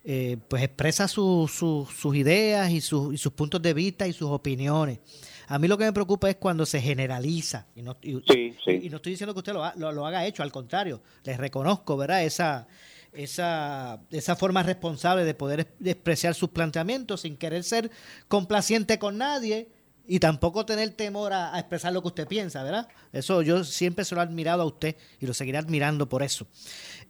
eh, 0.05 0.37
pues 0.49 0.65
expresa 0.65 1.07
sus 1.07 2.15
ideas 2.15 2.71
y, 2.71 2.81
sus 2.81 3.33
puntos 3.35 3.63
de 3.63 3.73
vista 3.73 4.07
y 4.07 4.13
sus 4.13 4.31
opiniones. 4.31 4.99
A 5.47 5.59
mí 5.59 5.69
lo 5.69 5.79
que 5.79 5.85
me 5.85 5.93
preocupa 5.93 6.29
es 6.29 6.37
cuando 6.37 6.67
se 6.67 6.81
generaliza. 6.81 7.67
Y 7.77 7.83
no, 7.83 7.97
y, 8.03 8.15
no 8.15 8.97
estoy 8.97 9.13
diciendo 9.13 9.33
que 9.35 9.39
usted 9.39 9.53
lo, 9.53 9.93
lo, 9.93 10.07
haga 10.07 10.27
hecho, 10.27 10.43
al 10.43 10.51
contrario, 10.51 11.03
les 11.25 11.37
reconozco, 11.37 11.97
¿verdad? 11.97 12.25
Esa, 12.25 12.67
esa, 13.13 14.01
esa 14.11 14.37
forma 14.37 14.63
responsable 14.63 15.25
de 15.25 15.35
poder 15.35 15.75
expresar 15.85 16.35
sus 16.35 16.49
planteamientos 16.51 17.21
sin 17.21 17.37
querer 17.37 17.63
ser 17.63 17.91
complaciente 18.29 18.99
con 18.99 19.19
nadie 19.19 19.69
y 20.07 20.19
tampoco 20.19 20.67
tener 20.67 20.91
temor 20.91 21.33
a, 21.33 21.59
expresar 21.59 21.93
lo 21.93 22.03
que 22.03 22.09
usted 22.09 22.27
piensa, 22.27 22.63
¿verdad? 22.63 22.89
Eso 23.13 23.43
yo 23.43 23.65
siempre 23.65 24.05
se 24.05 24.15
lo 24.15 24.21
he 24.21 24.25
admirado 24.25 24.63
a 24.63 24.67
usted 24.67 24.97
y 25.21 25.27
lo 25.27 25.35
seguiré 25.35 25.59
admirando 25.59 26.09
por 26.09 26.23
eso. 26.23 26.47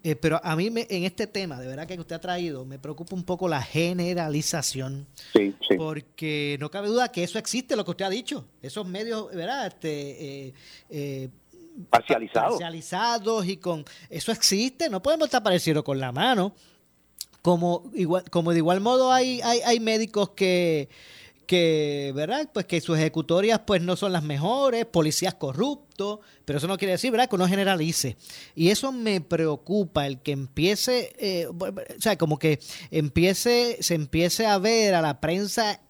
Eh, 0.05 0.17
pero 0.17 0.41
a 0.43 0.57
mí 0.57 0.71
me, 0.71 0.87
en 0.91 1.05
este 1.05 1.27
tema, 1.27 1.61
de 1.61 1.69
verdad 1.69 1.87
que 1.87 1.99
usted 1.99 2.17
ha 2.17 2.21
traído, 2.21 2.65
me 2.65 2.79
preocupa 2.79 3.15
un 3.15 3.25
poco 3.25 3.49
la 3.49 3.63
generalización. 3.63 5.07
Sí, 5.33 5.55
sí. 5.67 5.77
Porque 5.77 6.57
no 6.61 6.71
cabe 6.71 6.89
duda 6.89 7.11
que 7.11 7.23
eso 7.23 7.39
existe, 7.39 7.77
lo 7.77 7.85
que 7.85 7.93
usted 7.93 8.05
ha 8.05 8.11
dicho. 8.11 8.47
Esos 8.61 8.87
medios, 8.87 9.35
¿verdad? 9.35 9.69
Este, 9.69 10.47
eh, 10.47 10.55
eh, 10.91 11.29
parcializados. 11.89 12.53
Parcializados 12.53 13.47
y 13.47 13.57
con... 13.57 13.85
Eso 14.11 14.33
existe, 14.33 14.91
no 14.91 15.01
podemos 15.03 15.27
estar 15.27 15.43
parecidos 15.43 15.83
con 15.83 15.99
la 15.99 16.13
mano. 16.13 16.55
Como, 17.41 17.91
igual, 17.95 18.29
como 18.31 18.53
de 18.53 18.59
igual 18.59 18.81
modo 18.81 19.13
hay, 19.13 19.41
hay, 19.43 19.61
hay 19.61 19.81
médicos 19.81 20.31
que 20.31 20.89
que, 21.53 22.13
¿verdad? 22.15 22.49
Pues 22.51 22.65
que 22.65 22.81
sus 22.81 22.97
ejecutorias 22.97 23.61
pues 23.67 23.83
no 23.83 23.95
son 23.95 24.15
las 24.15 24.23
mejores, 24.23 24.87
policías 24.87 25.35
corruptos, 25.35 26.21
pero 26.47 26.57
eso 26.57 26.67
no 26.67 26.79
quiere 26.79 26.93
decir, 26.93 27.11
¿verdad? 27.11 27.29
Que 27.29 27.35
uno 27.35 27.47
generalice. 27.47 28.17
Y 28.55 28.71
eso 28.71 28.91
me 28.91 29.21
preocupa, 29.21 30.07
el 30.07 30.23
que 30.23 30.33
empiece, 30.33 31.13
eh, 31.19 31.47
o 31.49 32.01
sea, 32.01 32.17
como 32.17 32.39
que 32.39 32.59
empiece, 32.91 33.77
se 33.83 33.95
empiece 33.95 34.47
a 34.47 34.57
ver 34.57 34.95
a 34.95 35.03
la 35.03 35.21
prensa 35.21 35.83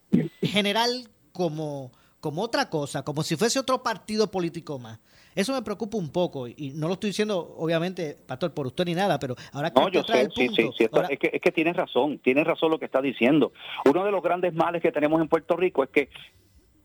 general 0.42 1.08
como, 1.30 1.92
como 2.18 2.42
otra 2.42 2.68
cosa, 2.68 3.04
como 3.04 3.22
si 3.22 3.36
fuese 3.36 3.60
otro 3.60 3.84
partido 3.84 4.32
político 4.32 4.80
más. 4.80 4.98
Eso 5.34 5.52
me 5.52 5.62
preocupa 5.62 5.96
un 5.96 6.10
poco 6.10 6.46
y 6.48 6.72
no 6.74 6.88
lo 6.88 6.94
estoy 6.94 7.10
diciendo, 7.10 7.54
obviamente, 7.56 8.16
Pastor, 8.26 8.52
por 8.52 8.66
usted 8.66 8.84
ni 8.84 8.94
nada, 8.94 9.18
pero 9.18 9.34
ahora 9.52 9.70
que 9.70 9.80
no, 9.80 9.88
yo 9.88 10.02
sé, 10.02 10.28
sí, 10.34 10.48
sí, 10.48 10.70
sí, 10.76 10.88
es, 11.10 11.18
que, 11.18 11.30
es 11.32 11.40
que 11.40 11.52
tienes 11.52 11.76
razón, 11.76 12.18
tienes 12.18 12.46
razón 12.46 12.70
lo 12.70 12.78
que 12.78 12.84
está 12.84 13.00
diciendo. 13.00 13.52
Uno 13.84 14.04
de 14.04 14.10
los 14.10 14.22
grandes 14.22 14.54
males 14.54 14.82
que 14.82 14.92
tenemos 14.92 15.20
en 15.20 15.28
Puerto 15.28 15.56
Rico 15.56 15.84
es 15.84 15.90
que 15.90 16.08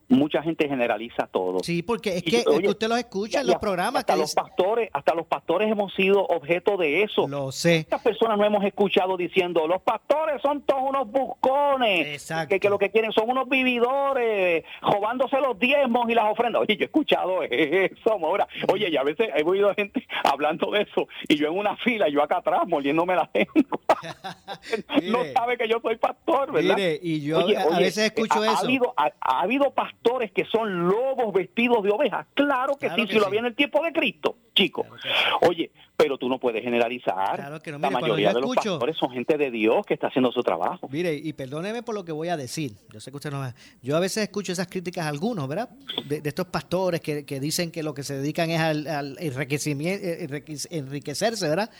mucha 0.08 0.42
gente 0.42 0.68
generaliza 0.68 1.26
todo. 1.26 1.60
Sí, 1.60 1.82
porque 1.82 2.16
es 2.16 2.22
que, 2.22 2.44
usted 2.66 2.88
los 2.88 2.98
escucha 2.98 3.40
en 3.40 3.46
los 3.46 3.56
programas. 3.56 4.00
Hasta 4.00 4.16
los 4.16 4.34
pastores, 4.34 4.90
hasta 4.92 5.14
los 5.14 5.26
pastores 5.26 5.70
hemos 5.70 5.94
sido 5.94 6.24
objeto 6.24 6.76
de 6.76 7.02
eso. 7.02 7.28
Lo 7.28 7.52
sé. 7.52 7.76
Estas 7.76 8.02
personas 8.02 8.38
no 8.38 8.44
hemos 8.44 8.64
escuchado 8.64 9.16
diciendo, 9.16 9.66
los 9.66 9.82
pastores 9.82 10.40
son 10.42 10.62
todos 10.62 10.82
unos 10.82 11.10
buscones, 11.10 12.26
que, 12.48 12.60
que, 12.60 12.70
lo 12.70 12.78
que 12.78 12.90
quieren 12.90 13.12
son 13.12 13.30
unos 13.30 13.48
vividores, 13.48 14.64
robándose 14.82 15.40
los 15.40 15.58
diezmos 15.58 16.08
y 16.08 16.14
las 16.14 16.30
ofrendas. 16.30 16.62
Oye, 16.62 16.76
yo 16.76 16.82
he 16.82 16.86
escuchado 16.86 17.42
eso, 17.42 18.12
ahora. 18.12 18.48
Oye, 18.72 18.88
y 18.90 18.96
a 18.96 19.02
veces 19.02 19.28
he 19.34 19.42
oído 19.42 19.74
gente 19.74 20.06
hablando 20.24 20.70
de 20.70 20.82
eso, 20.82 21.06
y 21.28 21.36
yo 21.36 21.48
en 21.48 21.58
una 21.58 21.76
fila, 21.76 22.08
yo 22.08 22.22
acá 22.22 22.38
atrás, 22.38 22.62
moliéndome 22.66 23.14
la 23.14 23.28
gente. 23.32 23.52
no 25.02 25.24
sabe 25.34 25.58
que 25.58 25.68
yo 25.68 25.80
soy 25.80 25.96
pastor, 25.96 26.52
¿verdad? 26.52 26.76
Mire, 26.76 26.98
y 27.02 27.20
yo 27.20 27.40
a, 27.40 27.78
veces 27.78 27.98
escucho 27.98 28.42
eso. 28.42 28.52
Ha 28.52 28.60
habido, 28.60 28.94
ha, 28.96 29.40
habido 29.40 29.70
pastores 29.72 29.97
que 30.34 30.44
son 30.46 30.88
lobos 30.88 31.32
vestidos 31.32 31.82
de 31.82 31.90
ovejas. 31.90 32.26
Claro 32.34 32.76
que 32.76 32.88
sí, 32.90 33.06
si 33.08 33.18
lo 33.18 33.26
había 33.26 33.40
en 33.40 33.46
el 33.46 33.54
tiempo 33.54 33.82
de 33.84 33.92
Cristo, 33.92 34.36
chico. 34.54 34.86
Oye, 35.42 35.70
pero 35.96 36.16
tú 36.16 36.28
no 36.28 36.38
puedes 36.38 36.62
generalizar. 36.62 37.38
la 37.38 37.90
mayoría 37.90 38.32
de 38.32 38.40
los 38.40 38.54
pastores 38.54 38.96
son 38.96 39.10
gente 39.10 39.36
de 39.36 39.50
Dios 39.50 39.84
que 39.86 39.94
está 39.94 40.08
haciendo 40.08 40.32
su 40.32 40.42
trabajo. 40.42 40.88
Mire, 40.90 41.14
y 41.14 41.32
perdóneme 41.34 41.82
por 41.82 41.94
lo 41.94 42.04
que 42.04 42.12
voy 42.12 42.28
a 42.28 42.36
decir. 42.36 42.72
Yo 42.90 43.00
sé 43.00 43.10
que 43.10 43.16
usted 43.16 43.30
no 43.30 43.52
Yo 43.82 43.96
a 43.96 44.00
veces 44.00 44.24
escucho 44.24 44.52
esas 44.52 44.66
críticas 44.68 45.06
a 45.06 45.08
algunos, 45.08 45.46
¿verdad? 45.46 45.68
De, 46.06 46.22
estos 46.24 46.46
pastores 46.46 47.00
que, 47.00 47.40
dicen 47.40 47.70
que 47.70 47.82
lo 47.82 47.94
que 47.94 48.02
se 48.02 48.16
dedican 48.16 48.50
es 48.50 48.60
al, 48.60 48.86
al 48.86 49.16
enriquecimiento, 49.20 50.04
eh, 50.06 50.42
enriquecerse, 50.70 51.48
¿verdad? 51.48 51.70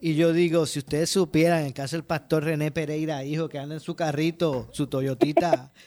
Y 0.00 0.14
yo 0.14 0.32
digo, 0.32 0.66
si 0.66 0.80
ustedes 0.80 1.10
supieran, 1.10 1.64
en 1.64 1.72
caso 1.72 1.96
del 1.96 2.04
pastor 2.04 2.44
René 2.44 2.70
Pereira, 2.70 3.24
hijo, 3.24 3.48
que 3.48 3.58
anda 3.58 3.74
en 3.74 3.80
su 3.80 3.96
carrito, 3.96 4.68
su 4.72 4.86
Toyotita 4.86 5.72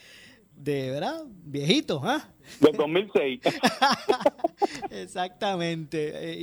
de, 0.63 0.91
¿verdad? 0.91 1.23
Viejito, 1.43 2.01
¿ah? 2.03 2.27
Del 2.59 2.75
2006. 2.75 3.39
Exactamente. 4.91 6.33
Eh, 6.33 6.37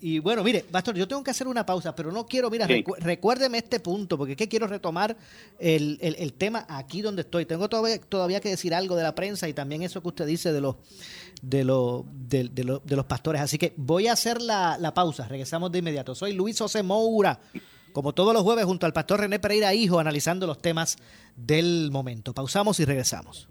y, 0.00 0.18
bueno, 0.20 0.42
mire, 0.42 0.64
Pastor, 0.70 0.96
yo 0.96 1.06
tengo 1.06 1.22
que 1.22 1.30
hacer 1.30 1.46
una 1.48 1.66
pausa, 1.66 1.94
pero 1.94 2.10
no 2.12 2.26
quiero, 2.26 2.48
mira, 2.50 2.66
recuérdeme 2.98 3.58
este 3.58 3.80
punto, 3.80 4.16
porque 4.16 4.32
es 4.32 4.38
que 4.38 4.48
quiero 4.48 4.66
retomar 4.66 5.16
el, 5.58 5.98
el, 6.00 6.32
tema 6.32 6.64
aquí 6.68 7.02
donde 7.02 7.22
estoy. 7.22 7.44
Tengo 7.44 7.68
todavía, 7.68 7.98
todavía 8.00 8.40
que 8.40 8.48
decir 8.48 8.74
algo 8.74 8.96
de 8.96 9.02
la 9.02 9.14
prensa 9.14 9.48
y 9.48 9.52
también 9.52 9.82
eso 9.82 10.00
que 10.00 10.08
usted 10.08 10.26
dice 10.26 10.52
de 10.52 10.60
los 10.60 10.76
de, 11.42 11.64
los 11.64 12.04
de, 12.28 12.48
de, 12.48 12.96
los 12.96 13.04
pastores. 13.06 13.42
Así 13.42 13.58
que 13.58 13.74
voy 13.76 14.06
a 14.06 14.12
hacer 14.12 14.40
la, 14.40 14.78
la 14.78 14.94
pausa. 14.94 15.28
Regresamos 15.28 15.70
de 15.72 15.80
inmediato. 15.80 16.14
Soy 16.14 16.32
Luis 16.32 16.58
José 16.58 16.82
Moura 16.82 17.40
como 17.92 18.12
todos 18.12 18.32
los 18.32 18.42
jueves, 18.42 18.64
junto 18.64 18.86
al 18.86 18.92
pastor 18.92 19.20
René 19.20 19.40
Pereira 19.40 19.74
Hijo, 19.74 19.98
analizando 19.98 20.46
los 20.46 20.60
temas 20.60 20.98
del 21.36 21.90
momento. 21.90 22.32
Pausamos 22.32 22.78
y 22.80 22.84
regresamos. 22.84 23.48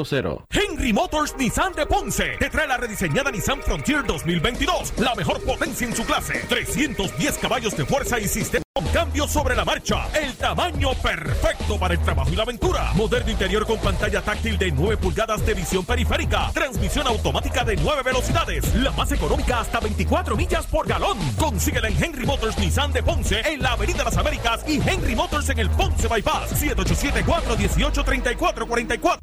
259-8200. 0.00 0.44
Henry 0.50 0.92
Motors 0.92 1.36
Nissan 1.36 1.72
de 1.74 1.86
Ponce 1.86 2.36
te 2.38 2.50
trae 2.50 2.66
la 2.66 2.76
rediseñada 2.76 3.30
Nissan 3.30 3.60
Frontier 3.62 4.04
2022. 4.04 4.94
La 4.98 5.14
mejor 5.14 5.40
potencia 5.42 5.86
en 5.86 5.94
su 5.94 6.04
clase. 6.04 6.44
310 6.48 7.38
caballos 7.38 7.76
de 7.76 7.84
fuerza 7.84 8.18
y 8.18 8.28
sistema 8.28 8.64
cambio 9.10 9.26
sobre 9.26 9.56
la 9.56 9.64
marcha. 9.64 10.06
El 10.14 10.36
tamaño 10.36 10.92
perfecto 11.02 11.76
para 11.80 11.94
el 11.94 12.00
trabajo 12.00 12.30
y 12.30 12.36
la 12.36 12.44
aventura. 12.44 12.92
Moderno 12.94 13.32
interior 13.32 13.66
con 13.66 13.78
pantalla 13.78 14.22
táctil 14.22 14.56
de 14.56 14.70
9 14.70 14.98
pulgadas 14.98 15.44
de 15.44 15.54
visión 15.54 15.84
periférica. 15.84 16.52
Transmisión 16.54 17.08
automática 17.08 17.64
de 17.64 17.74
9 17.74 18.02
velocidades. 18.04 18.72
La 18.76 18.92
más 18.92 19.10
económica 19.10 19.58
hasta 19.58 19.80
24 19.80 20.36
millas 20.36 20.64
por 20.66 20.86
galón. 20.86 21.18
Consíguela 21.36 21.88
en 21.88 22.00
Henry 22.00 22.24
Motors 22.24 22.56
Nissan 22.58 22.92
de 22.92 23.02
Ponce 23.02 23.40
en 23.40 23.60
la 23.60 23.72
Avenida 23.72 24.04
Las 24.04 24.16
Américas 24.16 24.60
y 24.68 24.76
Henry 24.76 25.16
Motors 25.16 25.48
en 25.48 25.58
el 25.58 25.70
Ponce 25.70 26.06
Bypass. 26.06 26.62
787-418-3444. 26.62 29.18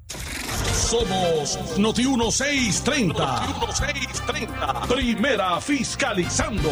Somos 0.74 1.78
Noti 1.78 2.04
1630. 2.04 3.24
Noti 3.24 3.54
1630. 3.54 4.82
Primera 4.90 5.62
fiscalizando. 5.62 6.72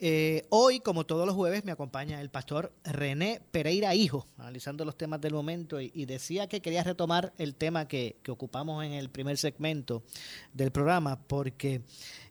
Eh, 0.00 0.46
hoy, 0.50 0.78
como 0.78 1.04
todos 1.04 1.26
los 1.26 1.34
jueves, 1.34 1.64
me 1.64 1.72
acompaña 1.72 2.20
el 2.20 2.30
pastor 2.30 2.72
René 2.84 3.40
Pereira 3.50 3.96
Hijo, 3.96 4.28
analizando 4.38 4.84
los 4.84 4.96
temas 4.96 5.20
del 5.20 5.32
momento, 5.32 5.80
y, 5.80 6.04
decía 6.04 6.48
que 6.48 6.62
quería 6.62 6.84
retomar 6.84 7.32
el 7.36 7.56
tema 7.56 7.88
que, 7.88 8.16
ocupamos 8.28 8.84
en 8.84 8.92
el 8.92 9.10
primer 9.10 9.38
segmento 9.38 10.04
del 10.52 10.70
programa, 10.70 11.18
porque 11.26 11.82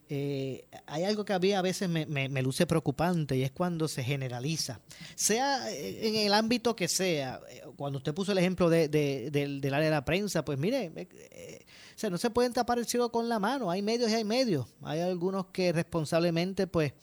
eh, 0.08 0.64
hay 0.86 1.04
algo 1.04 1.26
que 1.26 1.34
a 1.34 1.38
mí 1.38 1.52
a 1.52 1.60
veces 1.60 1.90
me, 1.90 2.42
luce 2.42 2.66
preocupante 2.66 3.36
y 3.36 3.42
es 3.42 3.50
cuando 3.50 3.86
se 3.86 4.02
generaliza, 4.02 4.80
sea 5.14 5.70
en 5.70 6.16
el 6.16 6.32
ámbito 6.32 6.74
que 6.74 6.88
sea. 6.88 7.38
Cuando 7.76 7.98
usted 7.98 8.14
puso 8.14 8.32
el 8.32 8.38
ejemplo 8.38 8.70
de, 8.70 8.88
del, 8.88 9.74
área 9.74 9.84
de 9.84 9.94
la 9.94 10.06
prensa, 10.06 10.42
pues 10.42 10.58
mire, 10.58 10.90
eh, 10.96 11.66
no 12.10 12.16
se 12.16 12.30
pueden 12.30 12.54
tapar 12.54 12.78
el 12.78 12.86
cielo 12.86 13.12
con 13.12 13.28
la 13.28 13.38
mano, 13.38 13.70
hay 13.70 13.82
medios 13.82 14.10
y 14.10 14.14
hay 14.14 14.24
medios. 14.24 14.66
Hay 14.82 15.00
algunos 15.00 15.48
que 15.48 15.72
responsablemente, 15.72 16.66
pues, 16.66 16.94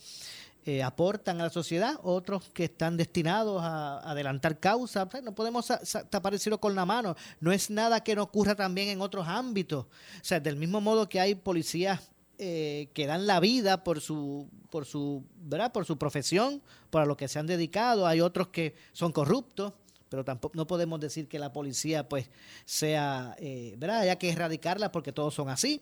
eh, 0.67 0.81
aportan 0.81 1.39
a 1.39 1.43
la 1.43 1.49
sociedad, 1.51 1.99
otros 2.01 2.49
que 2.49 2.63
están 2.63 2.97
destinados 2.97 3.61
a, 3.61 3.99
adelantar 3.99 4.59
causas. 4.59 5.07
no 5.23 5.35
podemos 5.35 5.67
tapar 6.09 6.33
el 6.33 6.39
cielo 6.39 6.59
con 6.59 6.73
la 6.73 6.85
mano. 6.85 7.15
No 7.39 7.51
es 7.51 7.69
nada 7.69 8.03
que 8.03 8.15
no 8.15 8.23
ocurra 8.23 8.55
también 8.55 8.89
en 8.89 8.99
otros 8.99 9.27
ámbitos. 9.27 9.85
O 9.85 10.23
sea, 10.23 10.39
del 10.39 10.55
mismo 10.55 10.81
modo 10.81 11.07
que 11.07 11.19
hay 11.19 11.35
policías 11.35 12.09
eh, 12.39 12.89
que 12.93 13.05
dan 13.05 13.27
la 13.27 13.39
vida 13.39 13.83
por 13.83 14.01
su, 14.01 14.49
por 14.71 14.85
su, 14.85 15.23
¿verdad? 15.37 15.71
Por 15.71 15.85
su 15.85 15.97
profesión, 15.97 16.63
por 16.89 17.05
lo 17.05 17.15
que 17.15 17.27
se 17.27 17.37
han 17.37 17.45
dedicado. 17.45 18.07
Hay 18.07 18.19
otros 18.19 18.47
que 18.47 18.73
son 18.91 19.11
corruptos, 19.11 19.73
pero 20.09 20.25
tampoco 20.25 20.55
no 20.55 20.65
podemos 20.67 20.99
decir 20.99 21.27
que 21.27 21.39
la 21.39 21.53
policía 21.53 22.09
pues 22.09 22.29
sea, 22.65 23.35
eh, 23.39 23.75
¿verdad? 23.77 23.99
Haya 23.99 24.17
que 24.17 24.31
erradicarla 24.31 24.91
porque 24.91 25.11
todos 25.11 25.33
son 25.33 25.47
así. 25.47 25.81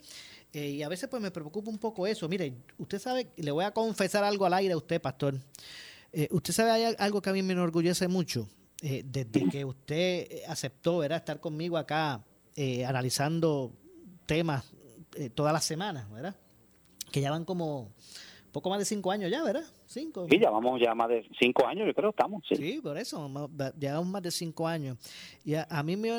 Eh, 0.54 0.70
y 0.70 0.84
a 0.84 0.90
veces 0.90 1.10
pues 1.10 1.22
me 1.22 1.32
preocupa 1.32 1.70
un 1.70 1.80
poco 1.80 2.08
eso. 2.08 2.30
Mire, 2.30 2.54
usted 2.78 3.00
sabe, 3.00 3.32
le 3.36 3.52
voy 3.52 3.66
a 3.66 3.72
confesar 3.72 4.24
algo 4.24 4.46
al 4.46 4.54
aire 4.54 4.74
a 4.74 4.78
usted, 4.78 5.02
pastor. 5.02 5.36
Eh, 6.12 6.28
usted 6.32 6.54
sabe 6.54 6.96
algo 6.98 7.22
que 7.22 7.30
a 7.30 7.34
mí 7.34 7.42
me 7.42 7.54
enorgullece 7.54 8.08
mucho. 8.08 8.48
desde 8.82 9.50
que 9.50 9.66
usted 9.66 10.42
aceptó 10.48 11.00
¿verdad? 11.00 11.20
estar 11.20 11.40
conmigo 11.40 11.78
acá 11.78 12.24
analizando 12.86 13.72
temas 14.26 14.66
todas 15.34 15.54
las 15.54 15.64
semanas, 15.64 16.10
¿verdad? 16.12 16.36
Que 17.12 17.22
ya 17.22 17.32
van 17.32 17.46
como 17.46 17.92
poco 18.52 18.70
más 18.70 18.80
de 18.80 18.86
cinco 18.86 19.10
años 19.10 19.32
ya, 19.32 19.42
¿verdad? 19.44 19.66
Cinco. 19.94 20.26
Sí, 20.28 20.40
ya 20.40 20.50
vamos 20.50 20.82
ya 20.82 20.96
más 20.96 21.08
de 21.08 21.24
cinco 21.40 21.68
años, 21.68 21.86
yo 21.86 21.94
creo 21.94 22.12
que 22.12 22.16
estamos. 22.16 22.44
Sí, 22.48 22.80
por 22.82 22.98
eso, 22.98 23.30
llevamos 23.80 24.08
más 24.08 24.24
de 24.24 24.32
cinco 24.32 24.68
años. 24.68 24.98
Y 25.46 25.54
a, 25.54 25.84
mí 25.84 25.96
me, 25.96 26.10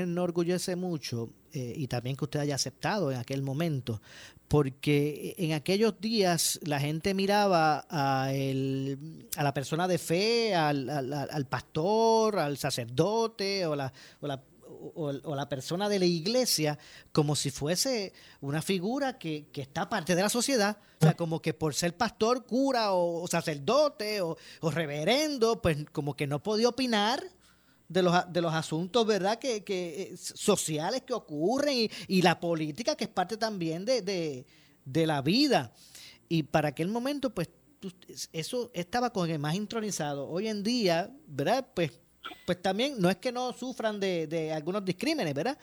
enorgullece 0.00 0.74
mucho, 0.74 1.28
eh, 1.52 1.72
y 1.76 1.86
también 1.86 2.16
que 2.16 2.24
usted 2.24 2.40
haya 2.40 2.56
aceptado 2.56 3.12
en 3.12 3.18
aquel 3.18 3.42
momento, 3.42 4.00
porque 4.48 5.36
en 5.38 5.52
aquellos 5.52 6.00
días 6.00 6.58
la 6.64 6.80
gente 6.80 7.14
miraba 7.14 7.86
a, 7.88 8.32
el, 8.32 9.28
a 9.36 9.44
la 9.44 9.54
persona 9.54 9.86
de 9.86 9.98
fe, 9.98 10.56
al, 10.56 10.90
al, 10.90 11.46
pastor, 11.46 12.40
al 12.40 12.56
sacerdote 12.56 13.66
o 13.66 13.76
la, 13.76 13.92
o 14.20 14.26
la 14.26 14.42
o, 14.94 15.34
la 15.34 15.48
persona 15.48 15.88
de 15.88 15.98
la 15.98 16.06
iglesia 16.06 16.78
como 17.12 17.36
si 17.36 17.50
fuese 17.50 18.12
una 18.40 18.62
figura 18.62 19.18
que, 19.18 19.48
está 19.54 19.88
parte 19.88 20.14
de 20.14 20.22
la 20.22 20.28
sociedad. 20.28 20.78
O 21.00 21.04
sea, 21.04 21.16
como 21.16 21.40
que 21.40 21.54
por 21.54 21.74
ser 21.74 21.96
pastor, 21.96 22.46
cura 22.46 22.92
o, 22.92 23.26
sacerdote 23.28 24.20
o, 24.22 24.36
reverendo, 24.62 25.60
pues 25.60 25.78
como 25.92 26.14
que 26.14 26.26
no 26.26 26.42
podía 26.42 26.68
opinar 26.68 27.22
de 27.88 28.02
los, 28.02 28.14
de 28.32 28.40
los 28.40 28.54
asuntos, 28.54 29.04
¿verdad?, 29.04 29.38
que, 29.38 29.64
que 29.64 30.02
eh, 30.02 30.16
sociales 30.16 31.02
que 31.02 31.12
ocurren 31.12 31.88
y, 32.06 32.22
la 32.22 32.38
política 32.38 32.94
que 32.94 33.04
es 33.04 33.10
parte 33.10 33.36
también 33.36 33.84
de, 33.84 34.02
de, 34.02 34.46
de 34.84 35.06
la 35.06 35.22
vida. 35.22 35.72
Y 36.28 36.44
para 36.44 36.68
aquel 36.68 36.88
momento, 36.88 37.34
pues 37.34 37.48
eso 38.32 38.70
estaba 38.74 39.10
con 39.10 39.30
el 39.30 39.38
más 39.38 39.54
intronizado. 39.54 40.28
Hoy 40.28 40.48
en 40.48 40.62
día, 40.62 41.10
¿verdad? 41.26 41.66
Pues 41.74 41.92
pues 42.46 42.60
también 42.60 42.94
no 42.98 43.08
es 43.10 43.16
que 43.16 43.32
no 43.32 43.52
sufran 43.52 44.00
de, 44.00 44.52
algunos 44.54 44.84
discrímenes, 44.84 45.34
¿verdad? 45.34 45.58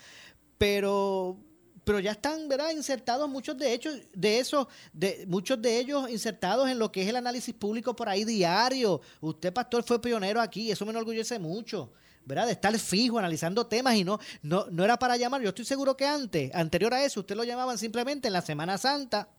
Pero 0.57 1.37
pero 1.83 2.01
ya 2.01 2.11
están, 2.11 2.49
¿verdad? 2.49 2.71
Insertados 2.71 3.29
muchos 3.29 3.57
de 3.57 3.73
hechos, 3.73 3.97
de 4.11 4.39
esos, 4.39 4.67
de 4.91 5.23
muchos 5.25 5.61
de 5.61 5.79
ellos 5.79 6.09
insertados 6.09 6.69
en 6.69 6.79
lo 6.79 6.91
que 6.91 7.01
es 7.01 7.07
el 7.07 7.15
análisis 7.15 7.55
público 7.55 7.95
por 7.95 8.09
ahí 8.09 8.25
diario. 8.25 8.99
Usted, 9.21 9.53
pastor, 9.53 9.83
fue 9.83 10.01
pionero 10.01 10.41
aquí, 10.41 10.69
eso 10.69 10.85
me 10.85 10.91
enorgullece 10.91 11.39
mucho. 11.39 11.93
¿verdad? 12.25 12.45
De 12.45 12.51
estar 12.51 12.77
fijo 12.77 13.17
analizando 13.17 13.67
temas 13.67 13.95
y 13.95 14.03
no, 14.03 14.19
no, 14.41 14.65
no 14.69 14.83
era 14.83 14.99
para 14.99 15.15
llamar. 15.15 15.41
Yo 15.41 15.49
estoy 15.49 15.63
seguro 15.63 15.95
que 15.95 16.05
antes, 16.05 16.53
anterior 16.53 16.93
a 16.93 17.05
eso, 17.05 17.21
usted 17.21 17.37
lo 17.37 17.45
llamaban 17.45 17.77
simplemente 17.77 18.27
en 18.27 18.33
la 18.33 18.41
Semana 18.41 18.77
Santa. 18.77 19.29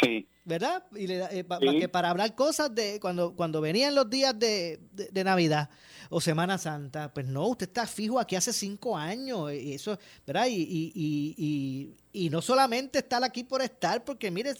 Sí. 0.00 0.28
¿Verdad? 0.44 0.84
Y 0.94 1.06
le, 1.06 1.24
eh, 1.38 1.88
para 1.88 2.10
hablar 2.10 2.34
cosas 2.34 2.74
de 2.74 3.00
cuando, 3.00 3.34
cuando 3.34 3.60
venían 3.60 3.94
los 3.94 4.08
días 4.08 4.38
de, 4.38 4.80
de 4.92 5.24
Navidad 5.24 5.68
o 6.10 6.20
Semana 6.20 6.58
Santa. 6.58 7.12
Pues 7.12 7.26
no, 7.26 7.48
usted 7.48 7.66
está 7.66 7.86
fijo 7.86 8.18
aquí 8.18 8.36
hace 8.36 8.52
cinco 8.52 8.96
años. 8.96 9.52
Y 9.52 9.74
eso, 9.74 9.98
¿verdad? 10.26 10.46
Y, 10.46 10.62
y, 10.62 10.92
y, 11.36 11.94
y, 12.12 12.30
no 12.30 12.42
solamente 12.42 12.98
estar 12.98 13.22
aquí 13.24 13.44
por 13.44 13.62
estar, 13.62 14.04
porque 14.04 14.30
mire, 14.30 14.52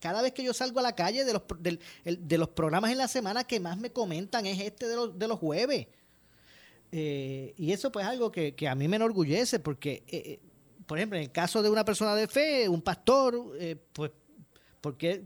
cada 0.00 0.22
vez 0.22 0.32
que 0.32 0.42
yo 0.42 0.52
salgo 0.54 0.80
a 0.80 0.82
la 0.82 0.94
calle 0.94 1.24
de 1.24 1.32
los, 1.32 1.42
de 2.04 2.38
los 2.38 2.48
programas 2.48 2.92
en 2.92 2.98
la 2.98 3.08
semana 3.08 3.44
que 3.44 3.60
más 3.60 3.78
me 3.78 3.90
comentan 3.90 4.46
es 4.46 4.60
este 4.60 4.88
de 4.88 4.96
los, 4.96 5.18
de 5.18 5.28
los 5.28 5.38
jueves. 5.38 5.88
Eh, 6.94 7.54
y 7.56 7.72
eso 7.72 7.90
pues 7.90 8.04
es 8.04 8.10
algo 8.10 8.30
que, 8.30 8.54
a 8.68 8.74
mí 8.74 8.86
me 8.86 8.96
enorgullece 8.96 9.58
porque, 9.58 10.02
eh, 10.06 10.22
eh, 10.26 10.40
por 10.86 10.98
ejemplo, 10.98 11.16
en 11.16 11.24
el 11.24 11.32
caso 11.32 11.62
de 11.62 11.70
una 11.70 11.84
persona 11.84 12.14
de 12.14 12.28
fe, 12.28 12.68
un 12.68 12.82
pastor, 12.82 13.56
pues, 13.94 14.10
porque 14.82 15.22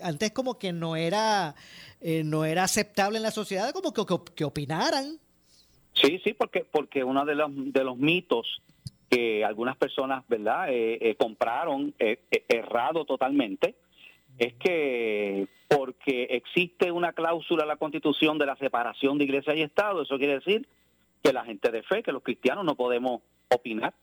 antes 0.00 0.30
como 0.30 0.58
que 0.58 0.72
no 0.72 0.94
era 0.94 1.56
eh, 2.00 2.22
no 2.24 2.44
era 2.44 2.62
aceptable 2.64 3.16
en 3.16 3.24
la 3.24 3.32
sociedad 3.32 3.72
como 3.72 3.92
que, 3.92 4.02
que, 4.36 4.44
opinaran. 4.44 5.18
Sí, 5.94 6.20
sí, 6.22 6.34
porque 6.34 6.64
porque 6.70 7.02
uno 7.02 7.24
de 7.24 7.34
los 7.34 7.50
de 7.52 7.82
los 7.82 7.96
mitos 7.96 8.62
que 9.10 9.44
algunas 9.44 9.76
personas, 9.76 10.22
¿verdad?, 10.28 10.72
eh, 10.72 10.98
eh, 11.00 11.16
compraron 11.16 11.92
errado 11.98 13.04
totalmente 13.04 13.74
es 14.38 14.54
que 14.54 15.48
porque 15.68 16.28
existe 16.30 16.92
una 16.92 17.12
cláusula 17.12 17.62
en 17.62 17.68
la 17.68 17.76
Constitución 17.76 18.38
de 18.38 18.46
la 18.46 18.56
separación 18.56 19.18
de 19.18 19.24
Iglesia 19.24 19.54
y 19.54 19.62
Estado, 19.62 20.02
eso 20.02 20.18
quiere 20.18 20.34
decir 20.34 20.68
que 21.22 21.32
la 21.32 21.44
gente 21.44 21.70
de 21.70 21.82
fe, 21.82 22.02
que 22.02 22.12
los 22.12 22.22
cristianos 22.22 22.64
no 22.64 22.74
podemos 22.74 23.22
opinar, 23.48 23.94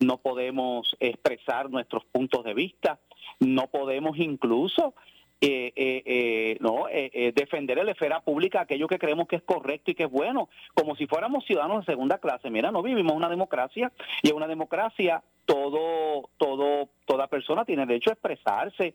no 0.00 0.18
podemos 0.18 0.96
expresar 0.98 1.70
nuestros 1.70 2.04
puntos 2.06 2.44
de 2.44 2.54
vista, 2.54 2.98
no 3.40 3.66
podemos 3.68 4.18
incluso 4.18 4.94
eh, 5.40 5.72
eh, 5.76 6.02
eh, 6.06 6.56
no 6.60 6.88
eh, 6.88 7.32
defender 7.34 7.78
en 7.78 7.86
la 7.86 7.92
esfera 7.92 8.20
pública 8.20 8.62
aquello 8.62 8.88
que 8.88 8.98
creemos 8.98 9.28
que 9.28 9.36
es 9.36 9.42
correcto 9.42 9.90
y 9.90 9.94
que 9.94 10.04
es 10.04 10.10
bueno, 10.10 10.48
como 10.74 10.96
si 10.96 11.06
fuéramos 11.06 11.44
ciudadanos 11.44 11.84
de 11.84 11.92
segunda 11.92 12.18
clase. 12.18 12.50
Mira, 12.50 12.70
no 12.70 12.82
vivimos 12.82 13.14
una 13.14 13.28
democracia 13.28 13.92
y 14.22 14.30
en 14.30 14.36
una 14.36 14.46
democracia 14.46 15.22
todo, 15.44 16.30
todo, 16.38 16.88
toda 17.04 17.26
persona 17.26 17.64
tiene 17.66 17.84
derecho 17.84 18.10
a 18.10 18.14
expresarse, 18.14 18.94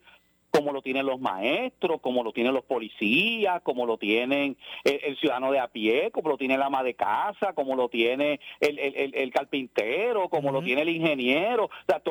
como 0.52 0.74
lo 0.74 0.82
tienen 0.82 1.06
los 1.06 1.20
maestros, 1.20 2.02
como 2.02 2.24
lo 2.24 2.32
tienen 2.32 2.54
los 2.54 2.66
policías, 2.66 3.62
como 3.62 3.86
lo 3.86 3.98
tienen 3.98 4.58
el, 4.84 5.18
ciudadano 5.18 5.52
de 5.52 5.60
a 5.60 5.68
pie, 5.68 6.12
como 6.12 6.30
lo 6.30 6.38
tiene 6.38 6.56
el 6.56 6.62
ama 6.62 6.84
de 6.84 6.96
casa, 6.96 7.54
como 7.54 7.76
lo 7.76 7.90
tiene 7.90 8.40
el, 8.60 8.80
el, 8.80 9.32
carpintero, 9.32 10.30
como 10.30 10.52
lo 10.52 10.62
tiene 10.62 10.82
el 10.82 10.90
ingeniero. 10.90 11.66
O 11.66 11.70
sea, 11.88 12.02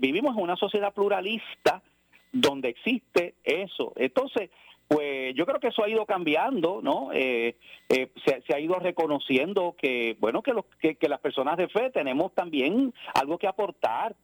vivimos 0.00 0.36
en 0.36 0.42
una 0.42 0.56
sociedad 0.56 0.92
pluralista 0.92 1.82
donde 2.32 2.68
existe 2.68 3.34
eso. 3.44 3.92
Entonces, 3.96 4.50
pues 4.88 5.34
yo 5.34 5.46
creo 5.46 5.58
que 5.58 5.68
eso 5.68 5.82
ha 5.82 5.88
ido 5.88 6.06
cambiando, 6.06 6.80
¿no? 6.82 7.10
Eh, 7.12 7.56
eh, 7.88 8.08
se, 8.24 8.54
ha 8.54 8.60
ido 8.60 8.78
reconociendo 8.78 9.74
que, 9.76 10.16
bueno, 10.20 10.42
que, 10.42 10.52
los, 10.52 10.64
que, 10.80 10.96
las 11.08 11.20
personas 11.20 11.56
de 11.56 11.68
fe 11.68 11.90
tenemos 11.90 12.32
también 12.34 12.94
algo 13.14 13.38
que 13.38 13.48
aportar, 13.48 14.14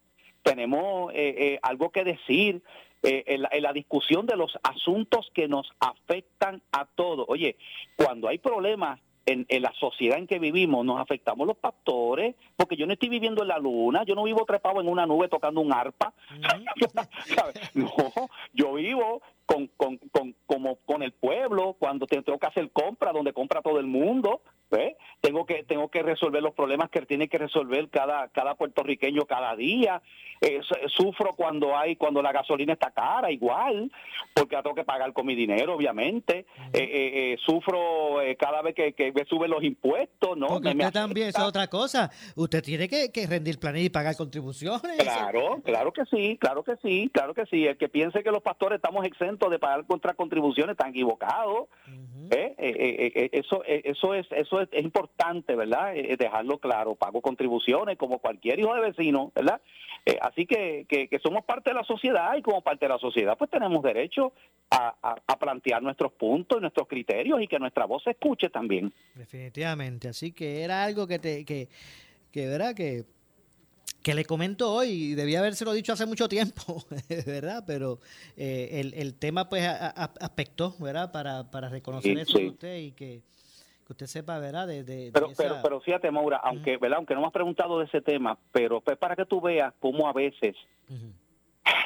tenemos 0.42 1.12
eh, 1.14 1.58
algo 1.62 1.90
que 1.90 2.04
decir. 2.04 2.62
En, 3.02 3.62
la, 3.62 3.72
discusión 3.72 4.26
de 4.26 4.36
los 4.36 4.58
asuntos 4.62 5.30
que 5.34 5.48
nos 5.48 5.70
afectan 5.80 6.62
a 6.72 6.86
todos. 6.86 7.26
Oye, 7.28 7.56
cuando 7.96 8.28
hay 8.28 8.38
problemas 8.38 9.00
en, 9.26 9.46
la 9.62 9.72
sociedad 9.78 10.18
en 10.18 10.26
que 10.26 10.38
vivimos 10.38 10.84
nos 10.84 11.00
afectamos 11.00 11.46
los 11.46 11.56
pastores, 11.56 12.34
porque 12.56 12.76
yo 12.76 12.86
no 12.86 12.92
estoy 12.92 13.08
viviendo 13.08 13.42
en 13.42 13.48
la 13.48 13.58
luna, 13.58 14.04
yo 14.04 14.14
no 14.14 14.24
vivo 14.24 14.44
trepado 14.44 14.80
en 14.80 14.88
una 14.88 15.06
nube 15.06 15.28
tocando 15.28 15.60
un 15.60 15.72
arpa, 15.72 16.12
no, 17.74 17.92
yo 18.52 18.74
vivo 18.74 19.22
con, 19.46 19.66
con, 19.76 19.98
con, 19.98 20.34
como 20.46 20.76
con 20.86 21.02
el 21.02 21.12
pueblo, 21.12 21.76
cuando 21.78 22.06
tengo 22.06 22.38
que 22.38 22.46
hacer 22.46 22.70
compra, 22.70 23.12
donde 23.12 23.32
compra 23.32 23.62
todo 23.62 23.78
el 23.78 23.86
mundo, 23.86 24.42
tengo 25.20 25.46
que 25.46 25.62
tengo 25.64 25.88
que 25.88 26.02
resolver 26.02 26.42
los 26.42 26.54
problemas 26.54 26.90
que 26.90 27.02
tiene 27.02 27.28
que 27.28 27.38
resolver 27.38 27.88
cada 27.90 28.28
cada 28.28 28.54
puertorriqueño 28.54 29.26
cada 29.26 29.54
día. 29.56 30.02
Eh, 30.40 30.60
sufro 30.88 31.34
cuando 31.36 31.76
hay 31.76 31.94
cuando 31.94 32.20
la 32.20 32.32
gasolina 32.32 32.72
está 32.72 32.90
cara, 32.90 33.30
igual, 33.30 33.92
porque 34.34 34.56
la 34.56 34.62
tengo 34.62 34.74
que 34.74 34.82
pagar 34.82 35.12
con 35.12 35.24
mi 35.24 35.36
dinero, 35.36 35.76
obviamente. 35.76 36.46
Eh, 36.72 37.34
eh, 37.34 37.36
sufro 37.44 38.16
cada 38.38 38.60
vez 38.62 38.74
que, 38.74 38.92
que, 38.92 39.12
me 39.12 39.24
suben 39.24 39.52
los 39.52 39.62
impuestos, 39.62 40.36
¿no? 40.36 40.48
Porque 40.48 40.70
usted 40.70 40.90
también 40.90 41.28
es 41.28 41.38
otra 41.38 41.68
cosa. 41.68 42.10
Usted 42.34 42.60
tiene 42.60 42.88
que, 42.88 43.26
rendir 43.28 43.60
planes 43.60 43.84
y 43.84 43.90
pagar 43.90 44.16
contribuciones. 44.16 44.98
Claro, 44.98 45.60
claro 45.64 45.92
que 45.92 46.04
sí, 46.06 46.36
claro 46.40 46.64
que 46.64 46.74
sí, 46.82 47.08
claro 47.12 47.34
que 47.34 47.46
sí. 47.46 47.66
El 47.66 47.76
que 47.76 47.88
piense 47.88 48.24
que 48.24 48.32
los 48.32 48.42
pastores 48.42 48.76
estamos 48.76 49.04
exentos 49.06 49.31
de 49.38 49.58
pagar 49.58 49.86
contra 49.86 50.14
contribuciones 50.14 50.72
está 50.72 50.88
equivocado. 50.88 51.68
eso, 52.30 53.62
eso 53.64 54.14
es 54.14 54.26
eso 54.32 54.60
es, 54.60 54.68
importante, 54.82 55.54
¿verdad? 55.56 55.96
Eh, 55.96 56.16
dejarlo 56.18 56.58
claro. 56.58 56.94
Pago 56.94 57.20
contribuciones 57.20 57.98
como 57.98 58.18
cualquier 58.18 58.58
hijo 58.58 58.74
de 58.74 58.80
vecino, 58.80 59.32
¿verdad? 59.34 59.60
Eh, 60.04 60.18
así 60.20 60.46
que, 60.46 60.86
que, 60.88 61.18
somos 61.22 61.44
parte 61.44 61.70
de 61.70 61.74
la 61.74 61.84
sociedad 61.84 62.36
y 62.36 62.42
como 62.42 62.60
parte 62.60 62.86
de 62.86 62.88
la 62.88 62.98
sociedad 62.98 63.38
pues 63.38 63.50
tenemos 63.50 63.82
derecho 63.84 64.32
a, 64.70 64.96
plantear 65.38 65.82
nuestros 65.82 66.12
puntos 66.12 66.58
y 66.58 66.60
nuestros 66.60 66.88
criterios 66.88 67.40
y 67.42 67.48
que 67.48 67.58
nuestra 67.58 67.84
voz 67.84 68.02
se 68.04 68.10
escuche 68.10 68.48
también. 68.48 68.92
Definitivamente. 69.14 70.08
Así 70.08 70.32
que 70.32 70.62
era 70.62 70.84
algo 70.84 71.06
que, 71.06 71.18
te, 71.18 71.44
que, 71.44 71.68
que 72.30 72.46
¿verdad? 72.46 72.74
Que 72.74 73.04
que 74.02 74.14
le 74.14 74.24
comento 74.24 74.72
hoy, 74.72 75.14
debía 75.14 75.38
habérselo 75.38 75.72
dicho 75.72 75.92
hace 75.92 76.06
mucho 76.06 76.28
tiempo, 76.28 76.84
¿verdad? 77.26 77.64
Pero 77.66 78.00
eh, 78.36 78.80
el, 78.80 78.94
el, 78.94 79.14
tema 79.14 79.48
pues 79.48 79.64
aspectó, 79.66 80.74
¿verdad? 80.80 81.12
Para, 81.12 81.50
para 81.50 81.68
reconocer 81.68 82.18
eso 82.18 82.38
de 82.38 82.48
usted 82.48 82.78
y 82.78 82.92
que 82.92 83.22
que 83.86 83.92
usted 83.92 84.06
sepa, 84.06 84.38
¿verdad? 84.38 84.68
De, 84.68 85.10
pero, 85.12 85.30
pero, 85.36 85.56
pero 85.62 85.80
fíjate, 85.80 86.10
Maura, 86.10 86.36
aunque, 86.42 86.76
¿verdad? 86.76 86.98
aunque 86.98 87.14
no 87.14 87.20
me 87.20 87.26
has 87.26 87.32
preguntado 87.32 87.80
de 87.80 87.86
ese 87.86 88.00
tema, 88.00 88.38
pero 88.52 88.80
pues 88.80 88.96
para 88.96 89.16
que 89.16 89.26
tú 89.26 89.40
veas 89.40 89.74
cómo 89.80 90.08
a 90.08 90.12
veces 90.12 90.54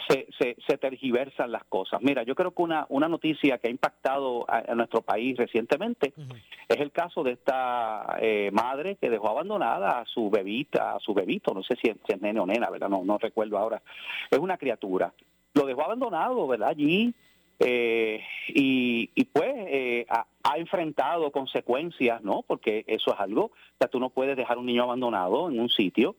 se, 0.08 0.26
se, 0.38 0.56
se, 0.66 0.78
tergiversan 0.78 1.52
las 1.52 1.64
cosas. 1.64 2.00
Mira, 2.02 2.22
yo 2.22 2.34
creo 2.34 2.52
que 2.52 2.62
una, 2.62 2.86
una 2.88 3.08
noticia 3.08 3.58
que 3.58 3.68
ha 3.68 3.70
impactado 3.70 4.44
a, 4.48 4.74
nuestro 4.74 5.02
país 5.02 5.36
recientemente 5.36 6.14
es 6.68 6.80
el 6.80 6.92
caso 6.92 7.22
de 7.22 7.32
esta 7.32 8.16
eh, 8.20 8.50
madre 8.52 8.96
que 8.96 9.10
dejó 9.10 9.30
abandonada 9.30 10.00
a 10.00 10.06
su 10.06 10.30
bebita, 10.30 10.96
a 10.96 11.00
su 11.00 11.12
bebito, 11.12 11.52
no 11.52 11.62
sé 11.62 11.76
si 11.76 11.90
es, 11.90 12.20
nene 12.20 12.40
o 12.40 12.46
nena, 12.46 12.70
¿verdad? 12.70 12.88
No, 12.88 13.04
no 13.04 13.18
recuerdo 13.18 13.58
ahora. 13.58 13.82
Es 14.30 14.38
una 14.38 14.56
criatura. 14.56 15.12
Lo 15.54 15.66
dejó 15.66 15.82
abandonado, 15.82 16.46
¿verdad? 16.46 16.70
Allí. 16.70 17.14
Eh, 17.58 18.22
y, 18.48 19.10
y, 19.14 19.24
pues 19.24 19.50
eh, 19.56 20.04
ha, 20.10 20.26
ha, 20.42 20.58
enfrentado 20.58 21.30
consecuencias, 21.32 22.22
¿no? 22.22 22.44
Porque 22.46 22.84
eso 22.86 23.14
es 23.14 23.18
algo, 23.20 23.44
o 23.46 23.76
sea, 23.78 23.88
tú 23.88 23.98
no 23.98 24.10
puedes 24.10 24.36
dejar 24.36 24.58
un 24.58 24.66
niño 24.66 24.82
abandonado 24.82 25.50
en 25.50 25.60
un 25.60 25.70
sitio 25.70 26.16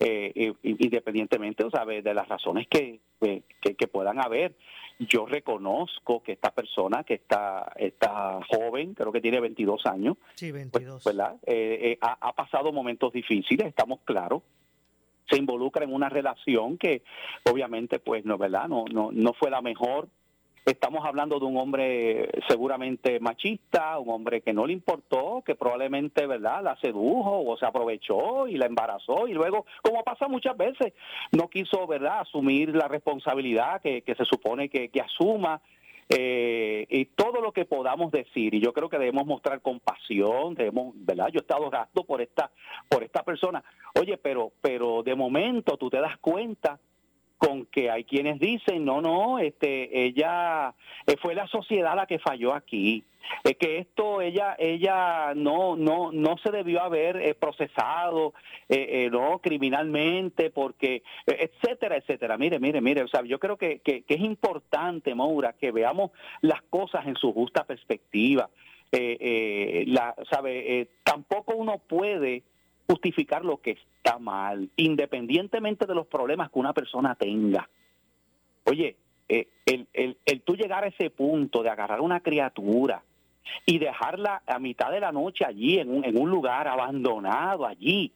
eh, 0.00 0.52
independientemente 0.62 1.64
de 2.02 2.14
las 2.14 2.28
razones 2.28 2.66
que, 2.68 3.00
que, 3.20 3.88
puedan 3.88 4.20
haber. 4.20 4.54
Yo 4.98 5.26
reconozco 5.26 6.22
que 6.22 6.32
esta 6.32 6.50
persona, 6.52 7.02
que 7.04 7.14
está, 7.14 7.72
está 7.76 8.40
joven, 8.48 8.94
creo 8.94 9.12
que 9.12 9.20
tiene 9.20 9.40
22 9.40 9.86
años, 9.86 10.16
sí, 10.34 10.52
22. 10.52 11.02
Pues, 11.02 11.16
¿verdad? 11.16 11.36
Eh, 11.46 11.78
eh, 11.82 11.98
ha, 12.00 12.16
ha, 12.20 12.32
pasado 12.32 12.72
momentos 12.72 13.12
difíciles, 13.12 13.66
estamos 13.66 14.00
claros. 14.04 14.42
Se 15.28 15.36
involucra 15.36 15.84
en 15.84 15.92
una 15.92 16.08
relación 16.08 16.76
que 16.76 17.02
obviamente 17.50 17.98
pues 17.98 18.24
no, 18.24 18.36
¿verdad? 18.36 18.68
No, 18.68 18.84
no, 18.92 19.10
no 19.10 19.32
fue 19.32 19.50
la 19.50 19.62
mejor 19.62 20.08
Estamos 20.64 21.04
hablando 21.04 21.38
de 21.38 21.44
un 21.44 21.58
hombre 21.58 22.30
seguramente 22.48 23.20
machista, 23.20 23.98
un 23.98 24.08
hombre 24.08 24.40
que 24.40 24.54
no 24.54 24.66
le 24.66 24.72
importó, 24.72 25.42
que 25.44 25.54
probablemente, 25.54 26.26
¿verdad?, 26.26 26.62
la 26.62 26.74
sedujo 26.80 27.44
o 27.44 27.58
se 27.58 27.66
aprovechó 27.66 28.48
y 28.48 28.56
la 28.56 28.64
embarazó 28.64 29.28
y 29.28 29.34
luego, 29.34 29.66
como 29.82 30.02
pasa 30.02 30.26
muchas 30.26 30.56
veces, 30.56 30.94
no 31.32 31.48
quiso, 31.48 31.86
¿verdad?, 31.86 32.20
asumir 32.20 32.74
la 32.74 32.88
responsabilidad 32.88 33.82
que, 33.82 34.02
se 34.06 34.24
supone 34.24 34.70
que, 34.70 34.90
asuma. 35.02 35.60
Eh, 36.08 36.86
y 36.88 37.06
todo 37.06 37.42
lo 37.42 37.52
que 37.52 37.64
podamos 37.64 38.12
decir 38.12 38.54
y 38.54 38.60
yo 38.60 38.74
creo 38.74 38.90
que 38.90 38.98
debemos 38.98 39.24
mostrar 39.24 39.62
compasión 39.62 40.54
debemos 40.54 40.92
verdad 40.96 41.28
yo 41.28 41.38
he 41.38 41.40
estado 41.40 41.70
gasto 41.70 42.04
por 42.04 42.20
esta 42.20 42.50
por 42.90 43.02
esta 43.02 43.22
persona 43.22 43.64
oye 43.98 44.18
pero 44.18 44.52
pero 44.60 45.02
de 45.02 45.14
momento 45.14 45.78
tú 45.78 45.88
te 45.88 46.02
das 46.02 46.18
cuenta 46.18 46.78
con 47.44 47.66
que 47.66 47.90
hay 47.90 48.04
quienes 48.04 48.38
dicen, 48.38 48.84
no, 48.84 49.00
no, 49.00 49.38
este, 49.38 50.04
ella 50.06 50.74
eh, 51.06 51.16
fue 51.20 51.34
la 51.34 51.46
sociedad 51.48 51.94
la 51.94 52.06
que 52.06 52.18
falló 52.18 52.54
aquí, 52.54 53.04
es 53.42 53.56
que 53.56 53.78
esto 53.78 54.20
ella, 54.20 54.54
ella 54.58 55.32
no, 55.34 55.76
no, 55.76 56.12
no 56.12 56.36
se 56.38 56.50
debió 56.50 56.82
haber 56.82 57.16
eh, 57.16 57.34
procesado, 57.34 58.34
eh, 58.68 59.08
no, 59.10 59.38
criminalmente, 59.38 60.50
porque, 60.50 61.02
etcétera, 61.26 61.96
etcétera. 61.96 62.36
Mire, 62.36 62.58
mire, 62.58 62.80
mire, 62.80 63.02
o 63.02 63.08
sea, 63.08 63.22
yo 63.24 63.38
creo 63.38 63.56
que, 63.56 63.80
que, 63.80 64.04
es 64.06 64.20
importante, 64.20 65.14
Maura, 65.14 65.54
que 65.54 65.72
veamos 65.72 66.10
las 66.42 66.62
cosas 66.62 67.06
en 67.06 67.16
su 67.16 67.32
justa 67.32 67.64
perspectiva. 67.64 68.50
la, 68.90 70.14
sabe, 70.30 70.88
tampoco 71.02 71.54
uno 71.56 71.78
puede 71.78 72.42
justificar 72.86 73.44
lo 73.44 73.58
que 73.58 73.72
está 73.72 74.18
mal, 74.18 74.70
independientemente 74.76 75.86
de 75.86 75.94
los 75.94 76.06
problemas 76.06 76.50
que 76.50 76.58
una 76.58 76.72
persona 76.72 77.14
tenga. 77.14 77.68
Oye, 78.64 78.96
eh, 79.28 79.48
el, 79.64 79.86
el, 79.92 80.18
el 80.24 80.42
tú 80.42 80.54
llegar 80.56 80.84
a 80.84 80.88
ese 80.88 81.10
punto 81.10 81.62
de 81.62 81.70
agarrar 81.70 82.00
una 82.00 82.20
criatura 82.20 83.02
y 83.66 83.78
dejarla 83.78 84.42
a 84.46 84.58
mitad 84.58 84.90
de 84.90 85.00
la 85.00 85.12
noche 85.12 85.44
allí, 85.44 85.78
en 85.78 85.90
un, 85.90 86.04
en 86.04 86.18
un 86.18 86.30
lugar 86.30 86.68
abandonado 86.68 87.66
allí, 87.66 88.12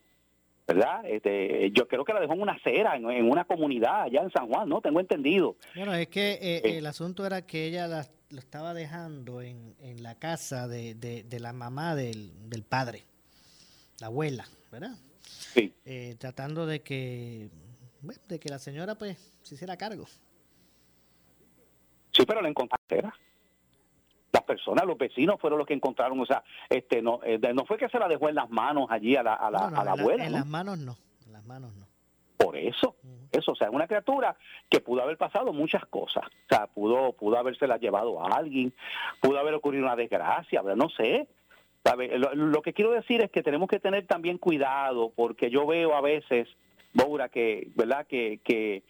¿verdad? 0.67 1.05
Este, 1.07 1.71
yo 1.73 1.89
creo 1.89 2.05
que 2.05 2.13
la 2.13 2.21
dejó 2.21 2.35
en 2.35 2.43
una 2.43 2.53
acera, 2.53 2.97
en, 2.97 3.31
una 3.31 3.45
comunidad 3.45 4.03
allá 4.03 4.23
en 4.23 4.31
San 4.31 4.49
Juan, 4.49 4.69
¿no? 4.69 4.81
Tengo 4.81 5.01
entendido. 5.01 5.57
Bueno, 5.75 5.95
es 5.95 6.09
que 6.09 6.33
eh, 6.33 6.61
eh. 6.65 6.79
el 6.79 6.87
asunto 6.87 7.25
era 7.25 7.47
que 7.47 7.67
ella 7.67 7.87
la, 7.87 8.07
lo 8.31 8.39
estaba 8.39 8.75
dejando 8.75 9.41
en, 9.41 9.75
en 9.81 10.03
la 10.03 10.15
casa 10.15 10.69
de, 10.69 10.95
de, 10.95 11.23
de 11.25 11.41
la 11.41 11.53
mamá 11.53 11.95
del, 11.95 12.51
del 12.51 12.63
padre, 12.65 13.05
la 14.01 14.09
abuela. 14.09 14.47
¿Verdad? 14.71 14.97
Sí. 15.21 15.75
Eh, 15.85 16.17
tratando 16.19 16.67
de 16.67 16.81
que, 16.83 17.51
de 18.29 18.39
que 18.39 18.49
la 18.49 18.59
señora 18.59 18.97
pues 18.97 19.39
se 19.43 19.55
hiciera 19.55 19.77
cargo. 19.77 20.07
Sí, 22.13 22.25
pero 22.27 22.41
la 22.43 22.49
encontraron. 22.49 23.13
Las 24.33 24.43
personas, 24.43 24.85
los 24.87 24.99
vecinos 24.99 25.41
fueron 25.41 25.59
los 25.59 25.67
que 25.67 25.75
encontraron, 25.75 26.21
o 26.21 26.27
sea, 26.27 26.43
este 26.69 27.01
no 27.01 27.21
eh, 27.25 27.39
no 27.55 27.65
fue 27.65 27.79
que 27.79 27.89
se 27.89 27.99
la 27.99 28.09
dejó 28.09 28.29
en 28.29 28.35
las 28.35 28.51
manos 28.51 28.87
allí 28.91 29.17
a 29.17 29.23
la, 29.23 29.35
a 29.35 29.51
la, 29.51 29.69
a 29.69 29.85
la 29.85 29.93
abuela. 29.93 30.27
en 30.27 30.33
las 30.33 30.47
manos 30.47 30.79
no, 30.79 30.97
en 31.27 31.33
las 31.33 31.45
manos 31.45 31.75
no. 31.75 31.87
Por 32.37 32.57
eso, 32.57 32.97
eso, 33.33 33.53
o 33.53 33.57
sea, 33.57 33.67
es 33.67 33.75
una 33.75 33.89
criatura 33.89 34.37
que 34.69 34.81
pudo 34.81 35.03
haber 35.03 35.17
pasado 35.17 35.53
muchas 35.53 35.85
cosas, 35.87 36.25
o 36.27 36.49
sea, 36.49 36.67
pudo, 36.67 37.13
pudo 37.13 37.37
habérsela 37.37 37.79
llevado 37.79 38.21
a 38.23 38.37
alguien, 38.37 38.73
pudo 39.21 39.39
haber 39.39 39.55
ocurrido 39.55 39.85
una 39.85 39.97
desgracia, 39.97 40.63
no 40.63 40.89
sé, 40.91 41.29
lo, 41.97 42.63
que 42.63 42.73
quiero 42.73 42.93
decir 42.93 43.23
es 43.23 43.31
que 43.31 43.43
tenemos 43.43 43.69
que 43.69 43.81
tener 43.81 44.07
también 44.07 44.39
cuidado 44.39 45.13
porque 45.15 45.51
yo 45.51 45.67
veo 45.67 45.95
a 45.95 46.01
veces, 46.01 46.49
Boura, 46.93 47.29
que, 47.29 47.69
¿verdad? 47.75 48.07
Que, 48.07 48.41
que, 48.45 48.83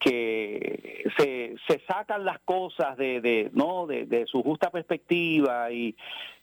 se, 0.00 1.56
se 1.66 1.80
sacan 1.86 2.24
las 2.24 2.38
cosas 2.40 2.96
de, 2.96 3.20
de 3.20 3.50
no 3.52 3.86
de, 3.86 4.24
su 4.26 4.42
justa 4.42 4.70
perspectiva 4.70 5.72
y, 5.72 5.96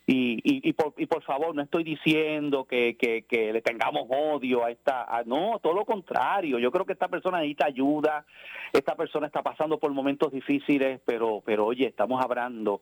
y, 0.06 0.40
y, 0.44 0.74
por, 0.74 0.94
y 0.98 1.06
por 1.06 1.24
favor 1.24 1.56
no 1.56 1.62
estoy 1.62 1.84
diciendo 1.84 2.66
que, 2.66 2.98
que, 2.98 3.24
que 3.24 3.54
le 3.54 3.62
tengamos 3.62 4.08
odio 4.10 4.66
a 4.66 4.72
esta 4.72 5.08
no 5.26 5.60
todo 5.64 5.74
lo 5.74 5.86
contrario. 5.86 6.60
Yo 6.60 6.72
creo 6.72 6.86
que 6.86 6.94
esta 6.94 7.08
persona 7.08 7.40
necesita 7.40 7.66
ayuda 7.66 8.26
esta 8.74 8.96
persona 8.96 9.28
está 9.28 9.42
pasando 9.42 9.80
por 9.80 9.92
momentos 9.92 10.32
difíciles 10.32 11.00
pero 11.06 11.42
pero 11.46 11.66
oye 11.66 11.88
estamos 11.88 12.24
hablando 12.24 12.82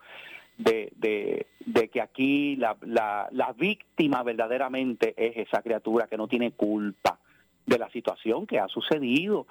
de, 0.57 1.45
de, 1.65 1.89
que 1.89 2.01
aquí 2.01 2.55
la, 2.55 2.77
la, 2.81 3.27
la 3.31 3.53
víctima 3.53 4.23
verdaderamente 4.23 5.13
es 5.17 5.47
esa 5.47 5.61
criatura 5.61 6.07
que 6.07 6.17
no 6.17 6.27
tiene 6.27 6.51
culpa 6.51 7.19
de 7.65 7.77
la 7.77 7.89
situación 7.89 8.45
que 8.45 8.59
ha 8.59 8.67
sucedido, 8.67 9.47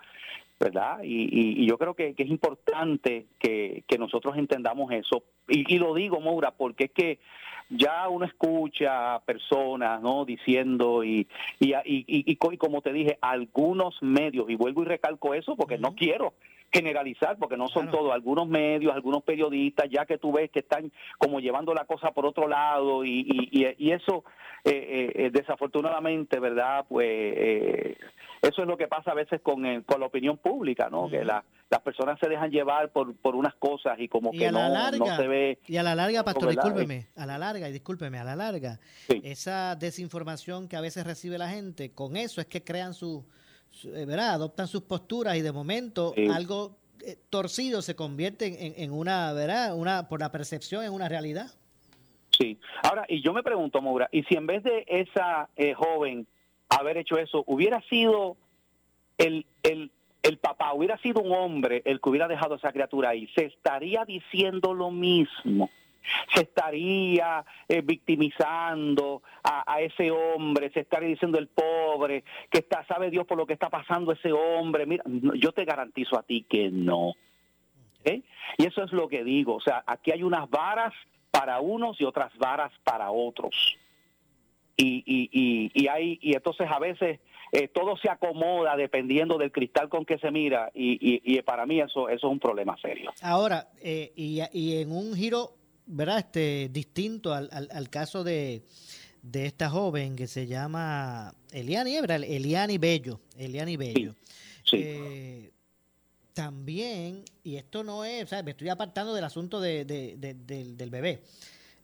¿verdad? 0.61 1.01
Y, 1.03 1.63
y, 1.63 1.67
yo 1.67 1.79
creo 1.79 1.95
que, 1.95 2.15
es 2.17 2.29
importante 2.29 3.27
que, 3.39 3.85
que, 3.87 3.99
nosotros 3.99 4.37
entendamos 4.37 4.93
eso. 4.93 5.25
Y, 5.49 5.75
y, 5.75 5.79
lo 5.79 5.95
digo, 5.95 6.21
Moura, 6.21 6.53
porque 6.53 6.85
es 6.85 6.93
que 6.93 7.19
ya 7.71 8.09
uno 8.09 8.27
escucha 8.27 9.19
personas, 9.21 10.01
¿no? 10.03 10.25
Diciendo, 10.25 11.03
y, 11.05 11.27
y, 11.59 11.75
y, 11.85 12.37
como 12.37 12.83
te 12.83 12.93
dije, 12.93 13.19
algunos 13.21 14.01
medios, 14.03 14.51
y 14.51 14.57
vuelvo 14.57 14.83
y 14.83 14.87
recalco 14.87 15.35
eso 15.35 15.57
porque 15.57 15.79
no 15.79 15.95
quiero 15.95 16.35
generalizar, 16.73 17.37
porque 17.39 17.57
no 17.57 17.69
son 17.69 17.91
todos, 17.91 18.13
algunos 18.13 18.49
medios, 18.49 18.95
algunos 18.95 19.23
periodistas, 19.23 19.89
ya 19.91 20.07
que 20.07 20.19
tú 20.19 20.33
ves 20.33 20.51
que 20.51 20.61
están 20.61 20.91
como 21.19 21.41
llevando 21.41 21.75
la 21.75 21.85
cosa 21.85 22.11
por 22.13 22.27
otro 22.27 22.49
lado 22.49 23.05
y, 23.05 23.27
y, 23.51 23.75
y 23.79 23.93
eso 23.93 24.25
eh, 24.65 25.13
eh, 25.15 25.31
desafortunadamente, 25.33 26.39
¿verdad? 26.39 26.85
Pues 26.89 27.09
eh, 27.09 27.97
eso 28.41 28.63
es 28.63 28.69
lo 28.69 28.77
que 28.77 28.89
pasa 28.89 29.11
a 29.11 29.15
veces 29.15 29.41
con, 29.43 29.83
con 29.83 30.01
la 30.01 30.07
opinión 30.07 30.39
pública, 30.39 30.89
¿no? 30.89 31.11
Que 31.11 31.25
la, 31.25 31.45
las 31.69 31.81
personas 31.81 32.19
se 32.21 32.29
dejan 32.29 32.51
llevar 32.51 32.91
por, 32.91 33.17
por 33.17 33.35
unas 33.35 33.55
cosas 33.55 33.99
y 33.99 34.07
como 34.07 34.31
que 34.31 34.53
no, 34.53 34.69
no, 34.69 35.17
se 35.17 35.27
ve. 35.27 35.59
Y 35.67 35.79
a 35.79 35.83
la 35.83 35.95
larga, 35.95 36.23
pastor, 36.23 36.51
discúlpeme, 36.51 37.09
a 37.17 37.27
la 37.27 37.39
larga, 37.39 37.69
y 37.69 37.73
discúlpeme, 37.73 38.19
a 38.19 38.25
la 38.25 38.37
larga, 38.37 38.79
esa 39.09 39.75
desinformación 39.75 40.69
que 40.69 40.77
a 40.77 40.81
veces 40.81 41.05
recibe 41.05 41.39
la 41.39 41.49
gente, 41.49 41.93
con 41.93 42.17
eso 42.17 42.41
es 42.41 42.47
que 42.47 42.63
crean 42.63 42.95
su 42.95 43.25
eh, 43.25 43.33
¿verdad? 43.85 44.31
Adoptan 44.31 44.69
sus 44.69 44.83
posturas 44.83 45.37
y 45.37 45.43
de 45.43 45.53
momento 45.53 46.15
algo 46.31 46.77
eh, 47.05 47.17
torcido 47.31 47.83
se 47.83 47.97
convierte 47.97 48.47
en, 48.67 48.75
en, 48.77 48.93
una, 48.93 49.33
¿verdad? 49.33 49.75
Una, 49.77 50.09
por 50.09 50.21
la 50.21 50.31
percepción 50.31 50.85
en 50.85 50.93
una 50.93 51.09
realidad. 51.09 51.47
Sí. 52.31 52.59
Ahora, 52.83 53.05
y 53.09 53.23
yo 53.23 53.33
me 53.33 53.43
pregunto, 53.43 53.83
Maura, 53.83 54.09
¿y 54.13 54.23
si 54.25 54.35
en 54.35 54.47
vez 54.47 54.63
de 54.63 54.85
esa 54.87 55.49
eh, 55.57 55.75
joven 55.75 56.27
haber 56.69 56.97
hecho 56.99 57.19
eso, 57.19 57.45
hubiera 57.47 57.83
sido 57.83 58.37
el, 59.19 59.47
el, 59.63 59.91
el 60.23 60.39
papá, 60.39 60.73
hubiera 60.73 60.97
sido 60.99 61.21
un 61.21 61.33
hombre 61.33 61.83
el 61.85 62.01
que 62.01 62.09
hubiera 62.09 62.29
dejado 62.29 62.55
a 62.55 62.57
esa 62.59 62.73
criatura 62.73 63.11
ahí, 63.11 63.29
se 63.35 63.47
estaría 63.47 64.05
diciendo 64.05 64.73
lo 64.73 64.91
mismo? 64.91 65.71
se 66.35 66.43
estaría 66.43 67.45
eh, 67.69 67.81
victimizando 67.83 69.23
a, 69.45 69.81
ese 69.81 70.11
hombre, 70.11 70.71
se 70.71 70.81
estaría 70.81 71.09
diciendo 71.09 71.39
el 71.39 71.49
pobre, 71.49 72.25
que 72.51 72.59
está, 72.59 72.85
sabe 72.87 73.11
Dios 73.11 73.27
por 73.27 73.37
lo 73.37 73.47
que 73.47 73.53
está 73.53 73.69
pasando 73.71 74.13
ese 74.13 74.33
hombre. 74.33 74.87
Mira, 74.87 75.05
yo 75.07 75.53
te 75.53 75.65
garantizo 75.65 76.19
a 76.19 76.23
ti 76.23 76.47
que 76.49 76.71
no. 76.71 77.15
Y 78.05 78.67
eso 78.67 78.83
es 78.83 78.93
lo 78.93 79.09
que 79.09 79.25
digo, 79.25 79.55
o 79.55 79.61
sea, 79.61 79.85
aquí 79.87 80.11
hay 80.11 80.23
unas 80.23 80.51
varas 80.51 80.93
para 81.31 81.61
unos 81.61 82.01
y 82.01 82.05
otras 82.05 82.37
varas 82.37 82.73
para 82.85 83.11
otros. 83.11 83.77
Y, 84.77 85.03
y, 85.07 85.71
y, 85.75 85.89
hay, 85.89 86.19
y 86.21 86.35
entonces 86.35 86.69
a 86.71 86.79
veces 86.79 87.21
eh, 87.53 87.69
todo 87.69 87.97
se 87.97 88.11
acomoda 88.11 88.77
dependiendo 88.77 89.39
del 89.39 89.53
cristal 89.53 89.89
con 89.89 90.05
que 90.05 90.19
se 90.19 90.31
mira 90.31 90.71
y, 90.75 90.99
y, 91.25 91.41
para 91.43 91.67
mí 91.67 91.81
eso, 91.81 92.09
eso 92.09 92.27
es 92.27 92.33
un 92.33 92.41
problema 92.41 92.77
serio. 92.79 93.13
Ahora, 93.23 93.69
eh, 93.81 94.13
y, 94.17 94.41
y 94.53 94.81
en 94.81 94.91
un 94.91 95.15
giro 95.15 95.55
¿verdad? 95.87 96.19
Este, 96.19 96.69
distinto 96.71 97.35
al, 97.35 97.49
al, 97.53 97.91
caso 97.91 98.25
de, 98.25 98.63
de, 99.23 99.47
esta 99.47 99.71
joven 99.71 100.17
que 100.17 100.27
se 100.27 100.47
llama 100.47 101.35
Eliani, 101.53 101.97
Eliani 101.97 102.79
Bello. 102.79 103.21
Eliani 103.37 103.77
Bello. 103.77 104.15
Sí, 104.65 104.77
eh, 104.81 105.51
también, 106.33 107.25
y 107.45 107.57
esto 107.57 107.85
no 107.85 108.05
es, 108.05 108.29
¿sabes? 108.31 108.45
me 108.45 108.51
estoy 108.53 108.69
apartando 108.69 109.15
del 109.15 109.25
asunto 109.25 109.61
de, 109.61 109.85
de- 109.85 110.17
de- 110.17 110.35
del, 110.35 110.77
del 110.77 110.91
bebé. 110.91 111.23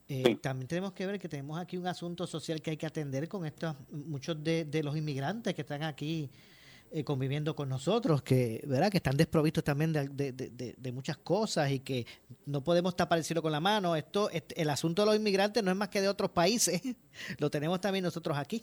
Eh, 0.09 0.37
También 0.41 0.67
tenemos 0.69 0.93
que 0.93 1.07
ver 1.07 1.19
que 1.19 1.29
tenemos 1.29 1.59
aquí 1.59 1.77
un 1.77 1.87
asunto 1.87 2.27
social 2.27 2.63
que 2.63 2.71
hay 2.71 2.77
que 2.79 2.87
atender 2.87 3.29
con 3.29 3.45
estos, 3.45 3.77
muchos 3.91 4.43
de, 4.43 4.65
de 4.65 4.83
los 4.83 4.97
inmigrantes 4.97 5.55
que 5.55 5.61
están 5.61 5.83
aquí 5.83 6.31
eh, 6.91 7.05
conviviendo 7.05 7.55
con 7.55 7.69
nosotros, 7.69 8.23
que 8.23 8.61
verdad 8.67 8.91
que 8.91 8.97
están 8.99 9.17
desprovistos 9.17 9.63
también 9.65 9.93
de, 9.93 10.09
de- 10.09 10.33
de- 10.33 10.93
muchas 10.93 11.17
cosas 11.19 11.71
y 11.71 11.81
que 11.81 12.07
no 12.47 12.63
podemos 12.63 12.97
tapar 12.97 13.19
el 13.19 13.25
cielo 13.25 13.43
con 13.43 13.53
la 13.53 13.61
mano. 13.61 13.95
Esto, 13.97 14.31
este, 14.31 14.61
el 14.63 14.71
asunto 14.71 15.03
de 15.03 15.07
los 15.07 15.17
inmigrantes 15.17 15.63
no 15.63 15.71
es 15.71 15.77
más 15.77 15.89
que 15.89 16.01
de 16.01 16.09
otros 16.09 16.31
países, 16.31 16.81
lo 17.39 17.51
tenemos 17.51 17.81
también 17.81 18.05
nosotros 18.05 18.37
aquí, 18.39 18.63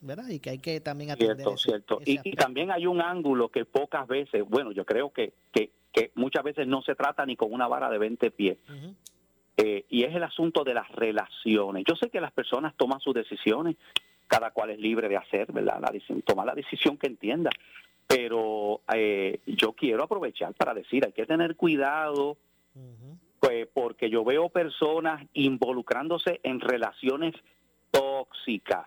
¿verdad? 0.00 0.28
Y 0.28 0.38
que 0.40 0.50
hay 0.50 0.58
que 0.58 0.80
también 0.80 1.10
atender 1.10 1.36
Cierto, 1.36 1.54
ese- 1.54 1.62
cierto. 1.62 2.00
ese 2.00 2.20
Y, 2.24 2.32
también 2.36 2.70
hay 2.70 2.86
un 2.86 3.00
ángulo 3.00 3.48
que 3.50 3.64
pocas 3.64 4.06
veces, 4.08 4.42
bueno, 4.48 4.72
yo 4.72 4.84
creo 4.84 5.12
que, 5.12 5.34
que, 5.52 5.70
que 5.92 6.12
muchas 6.14 6.42
veces 6.44 6.66
no 6.66 6.82
se 6.82 6.94
trata 6.94 7.24
ni 7.26 7.36
con 7.36 7.52
una 7.52 7.68
vara 7.68 7.90
de 7.90 7.98
20 7.98 8.30
pies. 8.30 8.58
Eh, 9.58 9.86
y 9.88 10.02
es 10.04 10.14
el 10.14 10.22
asunto 10.22 10.64
de 10.64 10.74
las 10.74 10.86
relaciones. 10.92 11.84
Yo 11.88 11.96
sé 11.96 12.10
que 12.10 12.20
las 12.20 12.32
personas 12.32 12.74
toman 12.76 13.00
sus 13.00 13.14
decisiones, 13.14 13.76
cada 14.26 14.50
cual 14.50 14.70
es 14.70 14.78
libre 14.78 15.08
de 15.08 15.16
hacer, 15.16 15.52
¿verdad? 15.52 15.80
La, 15.80 15.92
tomar 16.24 16.46
la 16.46 16.54
decisión 16.54 16.96
que 16.96 17.06
entienda. 17.06 17.50
Pero 18.06 18.82
eh, 18.94 19.40
yo 19.46 19.72
quiero 19.72 20.04
aprovechar 20.04 20.54
para 20.54 20.74
decir, 20.74 21.04
hay 21.04 21.12
que 21.12 21.26
tener 21.26 21.56
cuidado, 21.56 22.36
pues, 23.40 23.66
porque 23.72 24.08
yo 24.08 24.24
veo 24.24 24.48
personas 24.48 25.26
involucrándose 25.32 26.40
en 26.42 26.60
relaciones 26.60 27.34
tóxicas. 27.90 28.86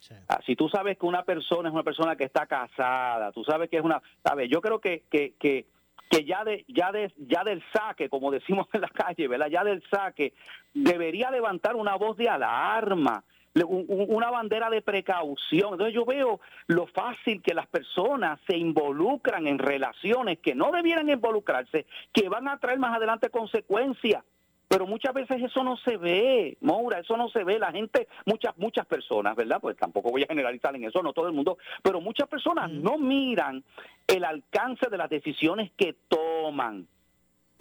Sí. 0.00 0.14
Ah, 0.28 0.40
si 0.46 0.56
tú 0.56 0.68
sabes 0.68 0.96
que 0.98 1.06
una 1.06 1.24
persona 1.24 1.68
es 1.68 1.74
una 1.74 1.82
persona 1.82 2.16
que 2.16 2.24
está 2.24 2.46
casada, 2.46 3.32
tú 3.32 3.44
sabes 3.44 3.68
que 3.68 3.78
es 3.78 3.84
una, 3.84 4.00
sabes, 4.24 4.48
yo 4.50 4.60
creo 4.60 4.80
que 4.80 5.04
que 5.10 5.34
que 5.38 5.66
que 6.10 6.24
ya 6.24 6.42
de 6.42 6.64
ya 6.68 6.90
de 6.90 7.12
ya 7.16 7.44
del 7.44 7.62
saque, 7.72 8.08
como 8.08 8.30
decimos 8.30 8.66
en 8.72 8.80
la 8.80 8.88
calle, 8.88 9.28
¿verdad? 9.28 9.48
Ya 9.48 9.62
del 9.62 9.82
saque 9.90 10.34
debería 10.74 11.30
levantar 11.30 11.76
una 11.76 11.94
voz 11.96 12.16
de 12.16 12.28
alarma, 12.28 13.24
una 13.54 14.30
bandera 14.30 14.70
de 14.70 14.82
precaución. 14.82 15.72
Entonces 15.72 15.94
yo 15.94 16.04
veo 16.04 16.40
lo 16.66 16.86
fácil 16.86 17.42
que 17.42 17.54
las 17.54 17.66
personas 17.66 18.38
se 18.48 18.56
involucran 18.56 19.46
en 19.46 19.58
relaciones 19.58 20.38
que 20.38 20.54
no 20.54 20.70
debieran 20.70 21.08
involucrarse, 21.08 21.86
que 22.12 22.28
van 22.28 22.48
a 22.48 22.58
traer 22.58 22.78
más 22.78 22.96
adelante 22.96 23.30
consecuencias. 23.30 24.24
Pero 24.68 24.86
muchas 24.86 25.12
veces 25.12 25.42
eso 25.42 25.64
no 25.64 25.76
se 25.78 25.96
ve, 25.96 26.56
Moura, 26.60 27.00
eso 27.00 27.16
no 27.16 27.28
se 27.28 27.42
ve. 27.42 27.58
La 27.58 27.72
gente, 27.72 28.06
muchas, 28.24 28.56
muchas 28.56 28.86
personas, 28.86 29.34
¿verdad? 29.34 29.58
Pues 29.60 29.76
tampoco 29.76 30.12
voy 30.12 30.22
a 30.22 30.28
generalizar 30.28 30.76
en 30.76 30.84
eso, 30.84 31.02
no 31.02 31.12
todo 31.12 31.26
el 31.26 31.32
mundo, 31.32 31.58
pero 31.82 32.00
muchas 32.00 32.28
personas 32.28 32.70
no 32.70 32.96
miran 32.96 33.64
el 34.06 34.24
alcance 34.24 34.88
de 34.88 34.96
las 34.96 35.10
decisiones 35.10 35.72
que 35.76 35.96
toman. 36.06 36.86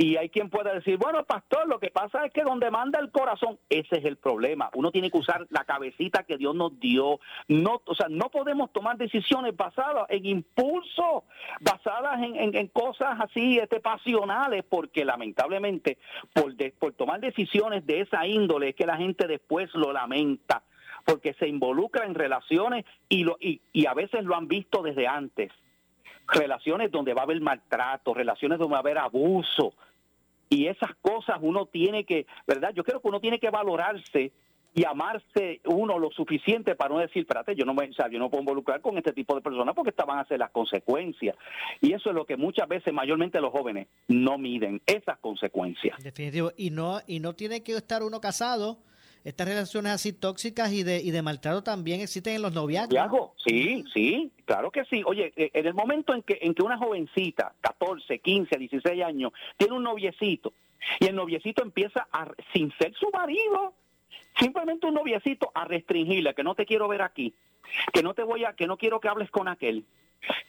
Y 0.02 0.16
hay 0.16 0.30
quien 0.30 0.50
pueda 0.50 0.74
decir, 0.74 0.96
bueno, 0.98 1.26
pastor, 1.26 1.68
lo 1.68 1.78
que 1.78 1.92
pasa 1.92 2.26
es 2.26 2.32
que 2.32 2.44
donde 2.44 2.72
manda 2.72 3.00
el 3.00 3.12
corazón, 3.12 3.60
ese 3.70 3.98
es 3.98 4.06
el 4.06 4.16
problema. 4.16 4.70
Uno 4.74 4.92
tiene 4.92 5.12
que 5.12 5.18
usar 5.18 5.46
la 5.50 5.66
cabecita 5.66 6.24
que 6.24 6.38
Dios 6.38 6.56
nos 6.56 6.80
dio. 6.80 7.20
No, 7.50 7.82
o 7.86 7.94
sea, 7.96 8.08
no 8.10 8.30
podemos 8.30 8.72
tomar 8.72 8.96
decisiones 8.98 9.58
basadas 9.58 10.06
en 10.08 10.26
impulso, 10.26 11.26
basadas 11.60 12.24
en, 12.24 12.56
en- 12.56 12.68
cosas 12.70 13.20
así 13.20 13.60
este, 13.60 13.82
pasionales, 13.82 14.64
porque 14.70 15.04
lamentablemente 15.04 15.98
por, 16.32 16.56
de- 16.56 16.72
por 16.72 16.94
tomar 16.94 17.20
decisiones 17.20 17.86
de 17.86 18.00
esa 18.00 18.26
índole 18.26 18.70
es 18.70 18.76
que 18.76 18.86
la 18.86 18.96
gente 18.96 19.28
después 19.28 19.70
lo 19.76 19.92
lamenta, 19.92 20.64
porque 21.04 21.34
se 21.34 21.50
involucra 21.50 22.06
en 22.06 22.16
relaciones 22.16 22.86
y, 23.10 23.26
lo, 23.26 23.36
y, 23.42 23.60
y 23.74 23.86
a 23.86 23.94
veces 23.94 24.24
lo 24.24 24.38
han 24.38 24.48
visto 24.48 24.82
desde 24.82 25.08
antes 25.08 25.52
relaciones 26.32 26.92
donde 26.92 27.14
va 27.14 27.22
a 27.22 27.24
haber 27.26 27.42
maltrato, 27.42 28.14
relaciones 28.14 28.60
donde 28.60 28.72
va 28.72 28.78
a 28.78 28.82
haber 28.82 28.98
abuso. 29.00 29.74
Y 30.50 30.68
esas 30.68 30.96
cosas 31.02 31.38
uno 31.42 31.68
tiene 31.68 32.04
que, 32.04 32.26
¿verdad? 32.48 32.72
Yo 32.74 32.84
creo 32.84 33.00
que 33.02 33.08
uno 33.08 33.20
tiene 33.20 33.40
que 33.40 33.50
valorarse 33.50 34.32
y 34.74 34.86
amarse 34.86 35.62
uno 35.66 35.98
lo 35.98 36.12
suficiente 36.12 36.76
para 36.76 36.94
no 36.94 37.00
decir, 37.00 37.22
espérate, 37.22 37.56
yo 37.56 37.66
no 37.66 37.74
me, 37.74 37.86
o 37.86 38.10
yo 38.10 38.20
no 38.20 38.30
puedo 38.30 38.42
involucrar 38.42 38.82
con 38.82 38.98
este 38.98 39.14
tipo 39.14 39.36
de 39.36 39.42
personas 39.42 39.76
porque 39.76 39.90
estas 39.90 40.06
van 40.06 40.20
a 40.20 40.26
ser 40.26 40.40
las 40.40 40.52
consecuencias. 40.52 41.36
Y 41.82 41.94
eso 41.94 42.10
es 42.10 42.16
lo 42.16 42.26
que 42.26 42.38
muchas 42.38 42.68
veces, 42.68 42.94
mayormente 42.94 43.42
los 43.42 43.52
jóvenes, 43.52 43.88
no 44.08 44.38
miden, 44.38 44.82
esas 44.86 45.18
consecuencias. 45.20 46.02
Definitivo. 46.04 46.52
Y 46.56 46.70
no, 46.70 47.00
y 47.08 47.20
no 47.20 47.34
tiene 47.34 47.64
que 47.64 47.74
estar 47.74 48.04
uno 48.04 48.22
casado. 48.22 48.78
Estas 49.24 49.48
relaciones 49.48 49.92
así 49.92 50.14
tóxicas 50.14 50.72
y 50.72 50.84
de, 50.84 51.02
y 51.02 51.12
de 51.12 51.22
maltrato 51.22 51.62
también 51.62 52.00
existen 52.02 52.36
en 52.36 52.42
los 52.42 52.54
noviazgos. 52.54 53.32
Sí, 53.46 53.84
sí, 53.94 54.32
claro 54.46 54.72
que 54.72 54.86
sí. 54.86 55.04
Oye, 55.06 55.34
eh, 55.36 55.52
en 55.54 55.66
el 55.66 55.74
momento 55.74 56.14
en 56.14 56.24
que, 56.24 56.40
en 56.42 56.54
que 56.54 56.64
una 56.64 56.78
jovencita, 56.78 57.54
14, 57.62 58.20
15, 58.20 58.58
16 58.58 59.04
años, 59.04 59.32
tiene 59.58 59.74
un 59.74 59.84
noviecito 59.84 60.54
y 61.00 61.08
el 61.08 61.16
noviecito 61.16 61.62
empieza 61.64 62.08
a, 62.12 62.32
sin 62.54 62.72
ser 62.78 62.94
su 62.96 63.10
marido, 63.12 63.74
simplemente 64.40 64.88
un 64.88 64.94
noviecito 64.94 65.52
a 65.54 65.66
restringirle, 65.66 66.34
que 66.34 66.44
no 66.44 66.56
te 66.56 66.66
quiero 66.66 66.88
ver 66.88 67.02
aquí, 67.02 67.34
que 67.94 68.04
no 68.04 68.14
te 68.14 68.24
voy 68.24 68.46
a, 68.46 68.54
que 68.54 68.68
no 68.68 68.78
quiero 68.78 69.00
que 69.00 69.10
hables 69.10 69.30
con 69.32 69.48
aquel, 69.48 69.86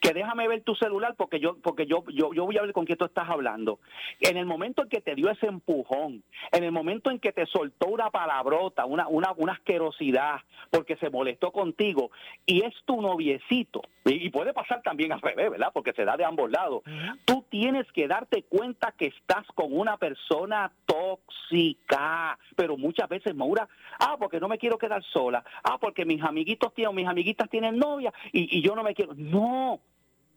que 0.01 0.13
déjame 0.13 0.49
ver 0.49 0.63
tu 0.63 0.75
celular 0.75 1.15
porque 1.17 1.41
yo, 1.41 1.57
porque 1.63 1.87
yo, 1.87 2.05
yo, 2.09 2.33
yo 2.33 2.45
voy 2.45 2.59
a 2.59 2.63
ver 2.63 2.73
con 2.73 2.85
quién 2.85 2.99
tú 2.99 3.05
estás 3.05 3.29
hablando. 3.29 3.79
En 4.21 4.37
el 4.37 4.47
momento 4.47 4.83
en 4.83 4.89
que 4.89 5.01
te 5.01 5.15
dio 5.15 5.31
ese 5.31 5.47
empujón, 5.47 6.23
en 6.53 6.65
el 6.65 6.73
momento 6.73 7.11
en 7.11 7.19
que 7.19 7.33
te 7.33 7.47
soltó 7.47 7.89
una 7.89 8.11
palabrota, 8.11 8.85
una, 8.85 9.09
una, 9.09 9.33
una 9.37 9.53
asquerosidad, 9.53 10.41
porque 10.71 10.97
se 10.97 11.11
molestó 11.11 11.53
contigo, 11.53 12.11
y 12.47 12.63
es 12.63 12.75
tu 12.85 13.01
noviecito, 13.01 13.83
y, 14.05 14.27
y 14.27 14.31
puede 14.31 14.53
pasar 14.53 14.83
también 14.83 15.13
al 15.13 15.21
revés, 15.21 15.51
¿verdad? 15.51 15.71
Porque 15.73 15.93
se 15.93 16.05
da 16.05 16.17
de 16.17 16.25
ambos 16.25 16.51
lados. 16.51 16.83
Tú 17.25 17.45
tienes 17.49 17.91
que 17.93 18.09
darte 18.09 18.45
cuenta 18.45 18.95
que 18.97 19.07
estás 19.07 19.47
con 19.55 19.77
una 19.77 19.97
persona 19.97 20.73
tóxica, 20.87 22.39
pero 22.57 22.77
muchas 22.77 23.09
veces, 23.09 23.35
Maura, 23.35 23.69
ah, 23.99 24.17
porque 24.19 24.41
no 24.41 24.49
me 24.49 24.59
quiero 24.59 24.79
quedar 24.79 25.03
sola, 25.05 25.45
ah, 25.65 25.79
porque 25.79 26.05
mis 26.05 26.23
amiguitos 26.23 26.73
tienen, 26.75 26.95
mis 26.95 27.09
amiguitas 27.09 27.49
tienen 27.51 27.79
novia, 27.79 28.13
y, 28.33 28.59
y 28.59 28.63
yo 28.63 28.75
no 28.75 28.83
me 28.83 28.95
quiero. 28.95 29.15
No, 29.15 29.60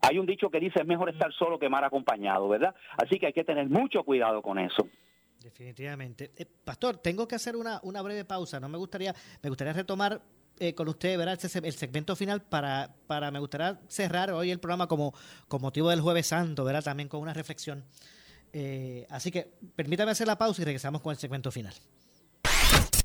hay 0.02 0.20
un 0.20 0.26
dicho 0.26 0.50
que 0.50 0.60
dice 0.60 0.82
es 0.82 0.88
mejor 0.88 1.10
estar 1.10 1.32
solo 1.34 1.58
que 1.58 1.70
mal 1.70 1.84
acompañado, 1.84 2.48
¿verdad? 2.50 2.76
Así 2.98 3.20
que 3.20 3.28
hay 3.28 3.34
que 3.34 3.44
tener 3.44 3.70
mucho 3.70 4.04
cuidado 4.04 4.42
con 4.42 4.60
eso. 4.60 4.88
Definitivamente. 5.42 6.32
Eh, 6.38 6.46
Pastor, 6.46 6.98
tengo 6.98 7.28
que 7.28 7.36
hacer 7.36 7.56
una, 7.56 7.80
una 7.84 8.02
breve 8.02 8.26
pausa. 8.26 8.60
No 8.60 8.70
me 8.70 8.78
gustaría, 8.78 9.14
me 9.42 9.50
gustaría 9.50 9.74
retomar 9.74 10.22
eh, 10.60 10.74
con 10.76 10.88
usted, 10.88 11.18
¿verdad? 11.18 11.40
El 11.64 11.74
segmento 11.74 12.16
final 12.16 12.42
para, 12.42 12.94
para, 13.08 13.32
me 13.32 13.40
gustaría 13.40 13.80
cerrar 13.88 14.32
hoy 14.32 14.52
el 14.52 14.60
programa 14.60 14.88
como, 14.88 15.14
con 15.48 15.62
motivo 15.62 15.90
del 15.90 16.02
Jueves 16.02 16.28
Santo, 16.28 16.64
¿verdad? 16.64 16.84
También 16.84 17.10
con 17.10 17.22
una 17.22 17.34
reflexión. 17.34 17.84
Eh, 18.54 19.08
así 19.10 19.32
que 19.32 19.52
permítame 19.76 20.12
hacer 20.12 20.28
la 20.28 20.38
pausa 20.38 20.62
y 20.62 20.66
regresamos 20.66 21.02
con 21.02 21.12
el 21.12 21.18
segmento 21.18 21.52
final. 21.52 21.74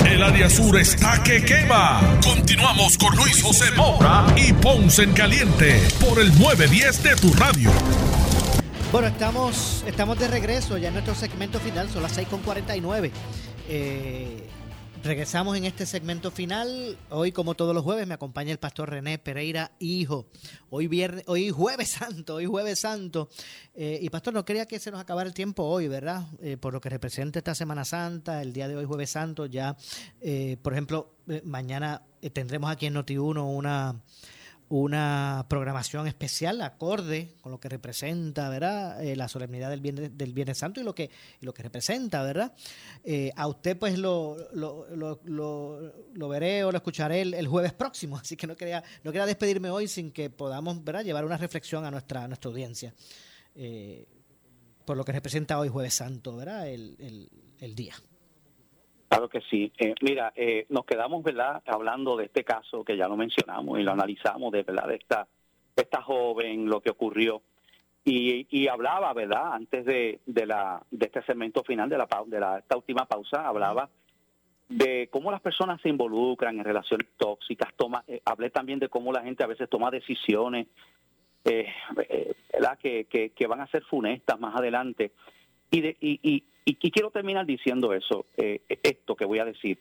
El 0.00 0.22
área 0.22 0.50
sur 0.50 0.76
está 0.78 1.22
que 1.22 1.44
quema. 1.44 2.00
Continuamos 2.22 2.98
con 2.98 3.14
Luis 3.16 3.42
José 3.42 3.70
Moura 3.76 4.26
y 4.36 4.52
Ponce 4.52 5.04
en 5.04 5.12
Caliente 5.12 5.80
por 6.00 6.20
el 6.20 6.28
910 6.38 7.02
de 7.02 7.16
tu 7.16 7.32
radio. 7.34 7.70
Bueno, 8.90 9.08
estamos, 9.08 9.84
estamos 9.86 10.18
de 10.18 10.28
regreso 10.28 10.78
ya 10.78 10.88
en 10.88 10.94
nuestro 10.94 11.14
segmento 11.14 11.60
final, 11.60 11.88
son 11.90 12.02
las 12.02 12.18
6.49. 12.18 13.10
Eh, 13.68 14.43
Regresamos 15.04 15.54
en 15.58 15.66
este 15.66 15.84
segmento 15.84 16.30
final. 16.30 16.96
Hoy, 17.10 17.30
como 17.30 17.54
todos 17.54 17.74
los 17.74 17.84
jueves, 17.84 18.06
me 18.06 18.14
acompaña 18.14 18.52
el 18.52 18.58
pastor 18.58 18.88
René 18.88 19.18
Pereira, 19.18 19.72
hijo. 19.78 20.24
Hoy 20.70 20.88
viernes, 20.88 21.24
hoy 21.26 21.50
jueves 21.50 21.90
santo, 22.00 22.36
hoy 22.36 22.46
jueves 22.46 22.78
santo. 22.78 23.28
Eh, 23.74 23.98
y 24.00 24.08
pastor, 24.08 24.32
no 24.32 24.46
quería 24.46 24.64
que 24.64 24.78
se 24.78 24.90
nos 24.90 24.98
acabara 24.98 25.28
el 25.28 25.34
tiempo 25.34 25.62
hoy, 25.62 25.88
¿verdad? 25.88 26.26
Eh, 26.40 26.56
por 26.56 26.72
lo 26.72 26.80
que 26.80 26.88
representa 26.88 27.38
esta 27.38 27.54
Semana 27.54 27.84
Santa, 27.84 28.40
el 28.40 28.54
día 28.54 28.66
de 28.66 28.76
hoy 28.76 28.86
jueves 28.86 29.10
santo, 29.10 29.44
ya, 29.44 29.76
eh, 30.22 30.56
por 30.62 30.72
ejemplo, 30.72 31.16
mañana 31.44 32.00
tendremos 32.32 32.70
aquí 32.70 32.86
en 32.86 32.94
Noti1 32.94 33.44
una 33.44 34.00
una 34.76 35.46
programación 35.48 36.08
especial 36.08 36.60
acorde 36.60 37.36
con 37.40 37.52
lo 37.52 37.60
que 37.60 37.68
representa, 37.68 38.48
¿verdad? 38.48 39.04
Eh, 39.04 39.14
la 39.14 39.28
solemnidad 39.28 39.70
del 39.70 40.32
Viernes, 40.32 40.58
Santo 40.58 40.80
y 40.80 40.82
lo 40.82 40.96
que, 40.96 41.10
lo 41.42 41.54
que 41.54 41.62
representa, 41.62 42.24
¿verdad? 42.24 42.52
Eh, 43.04 43.30
a 43.36 43.46
usted 43.46 43.78
pues 43.78 43.96
lo, 43.96 44.36
lo, 44.52 44.88
lo, 45.22 46.28
veré 46.28 46.64
o 46.64 46.72
lo 46.72 46.78
escucharé 46.78 47.20
el, 47.20 47.46
jueves 47.46 47.72
próximo, 47.72 48.16
así 48.20 48.36
que 48.36 48.48
no 48.48 48.56
quería, 48.56 48.82
no 49.04 49.12
quería 49.12 49.26
despedirme 49.26 49.70
hoy 49.70 49.86
sin 49.86 50.10
que 50.10 50.28
podamos, 50.28 50.82
¿verdad? 50.82 51.04
Llevar 51.04 51.24
una 51.24 51.36
reflexión 51.36 51.84
a 51.84 51.92
nuestra, 51.92 52.26
nuestra 52.26 52.50
audiencia 52.50 52.92
eh, 53.54 54.08
por 54.84 54.96
lo 54.96 55.04
que 55.04 55.12
representa 55.12 55.56
hoy 55.56 55.68
jueves 55.68 55.94
santo, 55.94 56.34
¿verdad? 56.34 56.68
el, 56.68 57.30
el 57.60 57.74
día. 57.76 57.94
Claro 59.14 59.28
que 59.28 59.42
sí. 59.42 59.72
Eh, 59.78 59.94
mira, 60.00 60.32
eh, 60.34 60.66
nos 60.70 60.84
quedamos, 60.84 61.22
¿verdad?, 61.22 61.62
hablando 61.66 62.16
de 62.16 62.24
este 62.24 62.42
caso 62.42 62.84
que 62.84 62.96
ya 62.96 63.06
lo 63.06 63.16
mencionamos 63.16 63.78
y 63.78 63.84
lo 63.84 63.92
analizamos, 63.92 64.50
de 64.50 64.64
verdad, 64.64 64.88
de 64.88 64.96
esta, 64.96 65.28
esta 65.76 66.02
joven, 66.02 66.68
lo 66.68 66.80
que 66.80 66.90
ocurrió. 66.90 67.40
Y, 68.04 68.66
hablaba, 68.66 69.12
¿verdad?, 69.12 69.52
antes 69.52 69.84
de, 69.84 70.18
de, 70.26 70.46
la, 70.46 70.82
de 70.90 71.06
este 71.06 71.22
segmento 71.22 71.62
final, 71.62 71.88
de, 71.88 71.96
la, 71.96 72.08
de 72.26 72.40
la, 72.40 72.58
esta 72.58 72.76
última 72.76 73.06
pausa, 73.06 73.46
hablaba 73.46 73.88
de 74.68 75.08
cómo 75.12 75.30
las 75.30 75.40
personas 75.40 75.80
se 75.80 75.90
involucran 75.90 76.58
en 76.58 76.64
relaciones 76.64 77.06
tóxicas. 77.16 77.72
Toma, 77.76 78.02
eh, 78.08 78.20
hablé 78.24 78.50
también 78.50 78.80
de 78.80 78.88
cómo 78.88 79.12
la 79.12 79.22
gente 79.22 79.44
a 79.44 79.46
veces 79.46 79.70
toma 79.70 79.92
decisiones, 79.92 80.66
¿verdad?, 81.44 82.78
que, 82.80 83.04
que, 83.04 83.30
que, 83.30 83.46
van 83.46 83.60
a 83.60 83.68
ser 83.68 83.84
funestas 83.84 84.40
más 84.40 84.56
adelante. 84.56 85.12
Y, 85.74 85.80
de, 85.80 85.96
y, 86.00 86.20
y, 86.22 86.44
y, 86.64 86.90
quiero 86.92 87.10
terminar 87.10 87.46
diciendo 87.46 87.92
eso, 87.94 88.26
eh, 88.36 88.62
esto 88.68 89.16
que 89.16 89.24
voy 89.24 89.40
a 89.40 89.44
decir. 89.44 89.76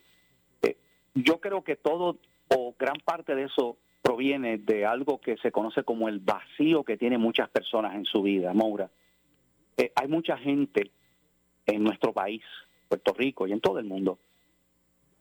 Eh, 0.63 0.75
yo 1.13 1.39
creo 1.39 1.63
que 1.63 1.75
todo 1.75 2.17
o 2.49 2.73
gran 2.79 2.95
parte 3.05 3.35
de 3.35 3.43
eso 3.43 3.77
proviene 4.01 4.57
de 4.57 4.87
algo 4.87 5.21
que 5.21 5.37
se 5.37 5.51
conoce 5.51 5.83
como 5.83 6.09
el 6.09 6.19
vacío 6.19 6.83
que 6.83 6.97
tienen 6.97 7.21
muchas 7.21 7.47
personas 7.49 7.93
en 7.93 8.05
su 8.05 8.23
vida, 8.23 8.53
Moura. 8.55 8.89
Eh, 9.77 9.91
hay 9.93 10.07
mucha 10.07 10.35
gente 10.35 10.89
en 11.67 11.83
nuestro 11.83 12.11
país, 12.11 12.41
Puerto 12.89 13.13
Rico 13.13 13.45
y 13.45 13.51
en 13.51 13.61
todo 13.61 13.77
el 13.77 13.85
mundo, 13.85 14.17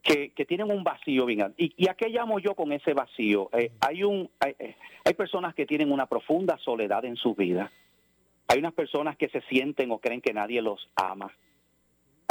que, 0.03 0.33
tienen 0.49 0.71
un 0.71 0.83
vacío 0.83 1.27
bien 1.27 1.55
¿Y, 1.59 1.75
¿Y 1.77 1.89
a 1.89 1.95
qué 1.95 2.09
llamo 2.09 2.39
yo 2.39 2.55
con 2.55 2.73
ese 2.73 2.95
vacío? 2.95 3.51
hay, 3.81 4.05
un, 4.05 4.31
hay, 4.41 5.15
personas 5.15 5.55
que 5.55 5.67
tienen 5.67 5.93
una 5.93 6.07
profunda 6.07 6.57
soledad 6.57 7.05
en 7.05 7.17
su 7.17 7.35
vida. 7.35 7.71
Hay 8.49 8.59
unas 8.59 8.75
personas 8.75 9.17
que 9.17 9.29
se 9.29 9.41
sienten 9.43 9.91
o 9.91 9.99
creen 9.99 10.21
que 10.21 10.33
nadie 10.33 10.61
los 10.63 10.89
ama 10.97 11.33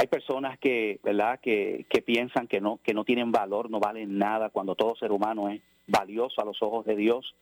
hay 0.02 0.08
personas 0.08 0.58
que, 0.58 1.00
¿verdad? 1.04 1.40
Que, 1.40 1.86
que 1.88 2.02
piensan 2.02 2.48
que 2.48 2.60
no, 2.60 2.80
que 2.84 2.96
no 2.96 3.04
tienen 3.04 3.32
valor, 3.32 3.70
no 3.70 3.80
valen 3.80 4.18
nada, 4.18 4.50
cuando 4.50 4.74
todo 4.74 4.96
ser 4.96 5.12
humano 5.12 5.48
es 5.48 5.62
valioso 5.86 6.42
a 6.42 6.46
los 6.46 6.60
ojos 6.64 6.86
de 6.88 6.96
Dios. 6.96 7.36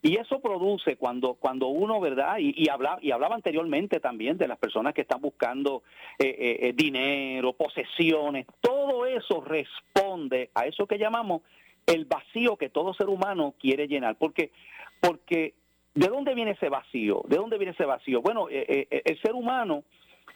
Y 0.00 0.16
eso 0.16 0.40
produce 0.40 0.96
cuando, 0.96 1.34
cuando 1.34 1.68
uno, 1.68 2.00
¿verdad? 2.00 2.38
Y, 2.38 2.54
y, 2.56 2.70
habla, 2.70 2.98
y 3.02 3.10
hablaba 3.10 3.34
anteriormente 3.34 4.00
también 4.00 4.38
de 4.38 4.48
las 4.48 4.58
personas 4.58 4.94
que 4.94 5.02
están 5.02 5.20
buscando 5.20 5.82
eh, 6.18 6.26
eh, 6.26 6.68
eh, 6.68 6.72
dinero, 6.74 7.52
posesiones, 7.52 8.46
todo 8.62 9.04
eso 9.04 9.42
responde 9.42 10.48
a 10.54 10.66
eso 10.66 10.86
que 10.86 10.96
llamamos 10.96 11.42
el 11.86 12.06
vacío 12.06 12.56
que 12.56 12.70
todo 12.70 12.94
ser 12.94 13.10
humano 13.10 13.54
quiere 13.58 13.88
llenar. 13.88 14.16
Porque, 14.16 14.52
porque 15.00 15.52
¿de 15.94 16.08
dónde 16.08 16.34
viene 16.34 16.52
ese 16.52 16.68
vacío? 16.68 17.22
¿De 17.28 17.36
dónde 17.36 17.58
viene 17.58 17.72
ese 17.72 17.84
vacío? 17.84 18.20
Bueno, 18.20 18.48
el 18.50 19.20
ser 19.22 19.34
humano 19.34 19.84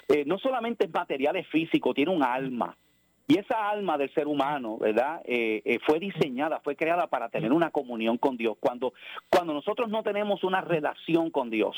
eh, 0.09 0.25
no 0.27 0.39
solamente 0.39 0.87
es 0.87 0.93
material, 0.93 1.37
es 1.37 1.47
físico, 1.49 1.93
tiene 1.93 2.11
un 2.11 2.23
alma. 2.23 2.77
Y 3.27 3.39
esa 3.39 3.69
alma 3.69 3.99
del 3.99 4.13
ser 4.15 4.27
humano, 4.27 4.79
¿verdad? 4.79 5.21
Eh, 5.27 5.61
eh, 5.67 5.79
fue 5.87 5.99
diseñada, 5.99 6.61
fue 6.61 6.77
creada 6.77 7.09
para 7.09 7.29
tener 7.29 7.53
una 7.53 7.71
comunión 7.71 8.17
con 8.17 8.39
Dios. 8.39 8.57
Cuando, 8.59 8.95
cuando 9.29 9.53
nosotros 9.53 9.91
no 9.91 10.03
tenemos 10.03 10.45
una 10.45 10.63
relación 10.63 11.31
con 11.31 11.51
Dios, 11.51 11.77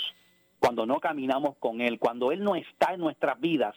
cuando 0.61 0.87
no 0.87 1.01
caminamos 1.01 1.57
con 1.57 1.81
Él, 1.81 1.99
cuando 1.99 2.31
Él 2.31 2.45
no 2.45 2.55
está 2.55 2.93
en 2.95 3.01
nuestras 3.01 3.41
vidas, 3.41 3.75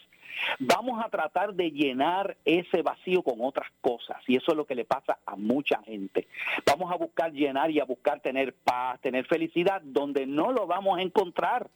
vamos 0.59 1.03
a 1.03 1.09
tratar 1.09 1.53
de 1.53 1.71
llenar 1.71 2.37
ese 2.45 2.81
vacío 2.81 3.23
con 3.23 3.35
otras 3.39 3.71
cosas. 3.81 4.17
Y 4.27 4.35
eso 4.35 4.51
es 4.51 4.57
lo 4.57 4.65
que 4.65 4.75
le 4.75 4.85
pasa 4.85 5.17
a 5.25 5.35
mucha 5.35 5.81
gente. 5.83 6.27
Vamos 6.65 6.91
a 6.91 6.97
buscar 6.97 7.31
llenar 7.31 7.71
y 7.71 7.79
a 7.79 7.85
buscar 7.85 8.19
tener 8.19 8.53
paz, 8.53 8.99
tener 9.01 9.25
felicidad, 9.25 9.81
donde 9.81 10.27
no 10.27 10.51
lo 10.51 10.67
vamos 10.67 10.99
a 10.99 11.01
encontrar. 11.01 11.69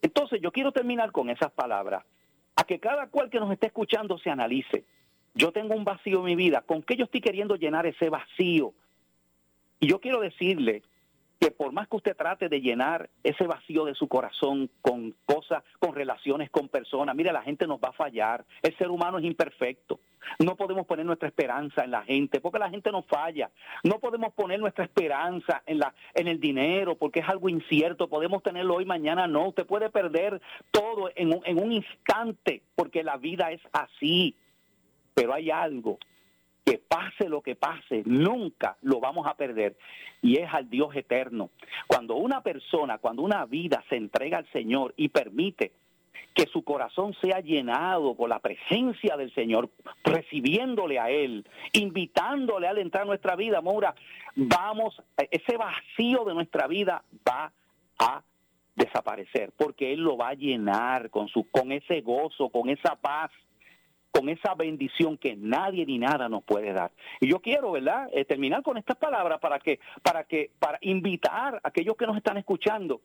Entonces 0.00 0.40
yo 0.40 0.52
quiero 0.52 0.72
terminar 0.72 1.10
con 1.10 1.28
esas 1.28 1.50
palabras, 1.50 2.04
a 2.54 2.64
que 2.64 2.78
cada 2.78 3.08
cual 3.08 3.30
que 3.30 3.40
nos 3.40 3.50
esté 3.52 3.66
escuchando 3.66 4.16
se 4.18 4.30
analice. 4.30 4.84
Yo 5.34 5.52
tengo 5.52 5.74
un 5.74 5.84
vacío 5.84 6.20
en 6.20 6.24
mi 6.24 6.36
vida, 6.36 6.62
¿con 6.62 6.82
qué 6.82 6.96
yo 6.96 7.04
estoy 7.04 7.20
queriendo 7.20 7.56
llenar 7.56 7.86
ese 7.86 8.08
vacío? 8.08 8.72
Y 9.80 9.88
yo 9.88 10.00
quiero 10.00 10.20
decirle 10.20 10.82
que 11.38 11.50
por 11.50 11.72
más 11.72 11.88
que 11.88 11.96
usted 11.96 12.16
trate 12.16 12.48
de 12.48 12.60
llenar 12.60 13.10
ese 13.22 13.46
vacío 13.46 13.84
de 13.84 13.94
su 13.94 14.08
corazón 14.08 14.70
con 14.82 15.14
cosas, 15.24 15.62
con 15.78 15.94
relaciones 15.94 16.50
con 16.50 16.68
personas, 16.68 17.14
mire, 17.14 17.32
la 17.32 17.42
gente 17.42 17.66
nos 17.66 17.78
va 17.78 17.90
a 17.90 17.92
fallar, 17.92 18.44
el 18.62 18.76
ser 18.76 18.90
humano 18.90 19.18
es 19.18 19.24
imperfecto, 19.24 20.00
no 20.40 20.56
podemos 20.56 20.86
poner 20.86 21.06
nuestra 21.06 21.28
esperanza 21.28 21.84
en 21.84 21.92
la 21.92 22.02
gente 22.02 22.40
porque 22.40 22.58
la 22.58 22.70
gente 22.70 22.90
nos 22.90 23.06
falla, 23.06 23.50
no 23.84 24.00
podemos 24.00 24.32
poner 24.34 24.58
nuestra 24.58 24.84
esperanza 24.84 25.62
en, 25.66 25.78
la, 25.78 25.94
en 26.14 26.26
el 26.26 26.40
dinero 26.40 26.96
porque 26.96 27.20
es 27.20 27.28
algo 27.28 27.48
incierto, 27.48 28.08
podemos 28.08 28.42
tenerlo 28.42 28.74
hoy, 28.76 28.84
mañana 28.84 29.26
no, 29.28 29.48
usted 29.48 29.66
puede 29.66 29.90
perder 29.90 30.40
todo 30.72 31.10
en 31.14 31.28
un, 31.28 31.40
en 31.44 31.62
un 31.62 31.72
instante 31.72 32.62
porque 32.74 33.04
la 33.04 33.16
vida 33.16 33.52
es 33.52 33.60
así, 33.72 34.34
pero 35.14 35.34
hay 35.34 35.50
algo 35.50 35.98
que 36.68 36.76
pase 36.76 37.30
lo 37.30 37.40
que 37.40 37.56
pase, 37.56 38.02
nunca 38.04 38.76
lo 38.82 39.00
vamos 39.00 39.26
a 39.26 39.34
perder. 39.34 39.74
Y 40.20 40.36
es 40.36 40.52
al 40.52 40.68
Dios 40.68 40.94
eterno. 40.94 41.48
Cuando 41.86 42.16
una 42.16 42.42
persona, 42.42 42.98
cuando 42.98 43.22
una 43.22 43.46
vida 43.46 43.82
se 43.88 43.96
entrega 43.96 44.36
al 44.36 44.52
Señor 44.52 44.92
y 44.98 45.08
permite 45.08 45.72
que 46.34 46.44
su 46.52 46.62
corazón 46.64 47.14
sea 47.22 47.40
llenado 47.40 48.14
por 48.14 48.28
la 48.28 48.38
presencia 48.38 49.16
del 49.16 49.32
Señor, 49.34 49.70
recibiéndole 50.04 50.98
a 50.98 51.08
Él, 51.08 51.46
invitándole 51.72 52.68
a 52.68 52.72
entrar 52.72 53.04
a 53.04 53.06
nuestra 53.06 53.34
vida, 53.34 53.62
Moura, 53.62 53.94
vamos, 54.36 55.00
ese 55.30 55.56
vacío 55.56 56.24
de 56.26 56.34
nuestra 56.34 56.66
vida 56.66 57.02
va 57.26 57.50
a 57.98 58.22
desaparecer, 58.76 59.52
porque 59.56 59.94
Él 59.94 60.00
lo 60.00 60.18
va 60.18 60.28
a 60.28 60.34
llenar 60.34 61.08
con, 61.08 61.28
su, 61.28 61.48
con 61.50 61.72
ese 61.72 62.02
gozo, 62.02 62.50
con 62.50 62.68
esa 62.68 62.94
paz, 62.94 63.30
con 64.18 64.28
esa 64.28 64.54
bendición 64.56 65.16
que 65.16 65.36
nadie 65.36 65.86
ni 65.86 65.96
nada 65.96 66.28
nos 66.28 66.42
puede 66.42 66.72
dar. 66.72 66.90
Y 67.20 67.28
yo 67.28 67.38
quiero, 67.38 67.70
¿verdad?, 67.70 68.08
eh, 68.12 68.24
terminar 68.24 68.64
con 68.64 68.76
estas 68.76 68.96
palabras 68.96 69.38
para 69.38 69.60
que, 69.60 69.78
para 70.02 70.24
que, 70.24 70.50
para 70.58 70.76
invitar 70.80 71.60
a 71.62 71.68
aquellos 71.68 71.96
que 71.96 72.04
nos 72.04 72.16
están 72.16 72.36
escuchando 72.36 73.00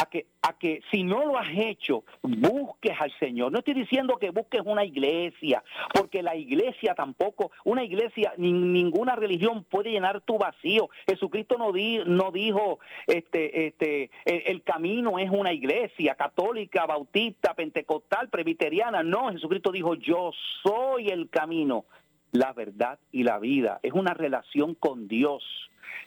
a 0.00 0.06
que, 0.06 0.26
a 0.42 0.54
que 0.54 0.80
si 0.90 1.02
no 1.02 1.26
lo 1.26 1.38
has 1.38 1.50
hecho, 1.54 2.04
busques 2.22 2.98
al 2.98 3.12
Señor. 3.18 3.52
No 3.52 3.58
estoy 3.58 3.74
diciendo 3.74 4.16
que 4.16 4.30
busques 4.30 4.62
una 4.64 4.84
iglesia, 4.84 5.62
porque 5.92 6.22
la 6.22 6.36
iglesia 6.36 6.94
tampoco, 6.94 7.50
una 7.64 7.84
iglesia, 7.84 8.32
ni, 8.38 8.52
ninguna 8.52 9.14
religión 9.14 9.64
puede 9.64 9.90
llenar 9.90 10.22
tu 10.22 10.38
vacío. 10.38 10.88
Jesucristo 11.06 11.58
no, 11.58 11.72
di, 11.72 12.00
no 12.06 12.30
dijo, 12.30 12.80
este, 13.06 13.66
este, 13.66 14.10
el, 14.24 14.62
camino 14.62 15.18
es 15.18 15.30
una 15.30 15.52
iglesia 15.52 16.14
católica, 16.14 16.86
bautista, 16.86 17.54
pentecostal, 17.54 18.30
presbiteriana. 18.30 19.02
No, 19.02 19.30
Jesucristo 19.30 19.70
dijo, 19.70 19.94
yo 19.96 20.32
soy 20.62 21.08
el 21.08 21.28
camino, 21.28 21.84
la 22.32 22.52
verdad 22.54 22.98
y 23.12 23.24
la 23.24 23.38
vida. 23.38 23.80
Es 23.82 23.92
una 23.92 24.14
relación 24.14 24.74
con 24.74 25.08
Dios, 25.08 25.42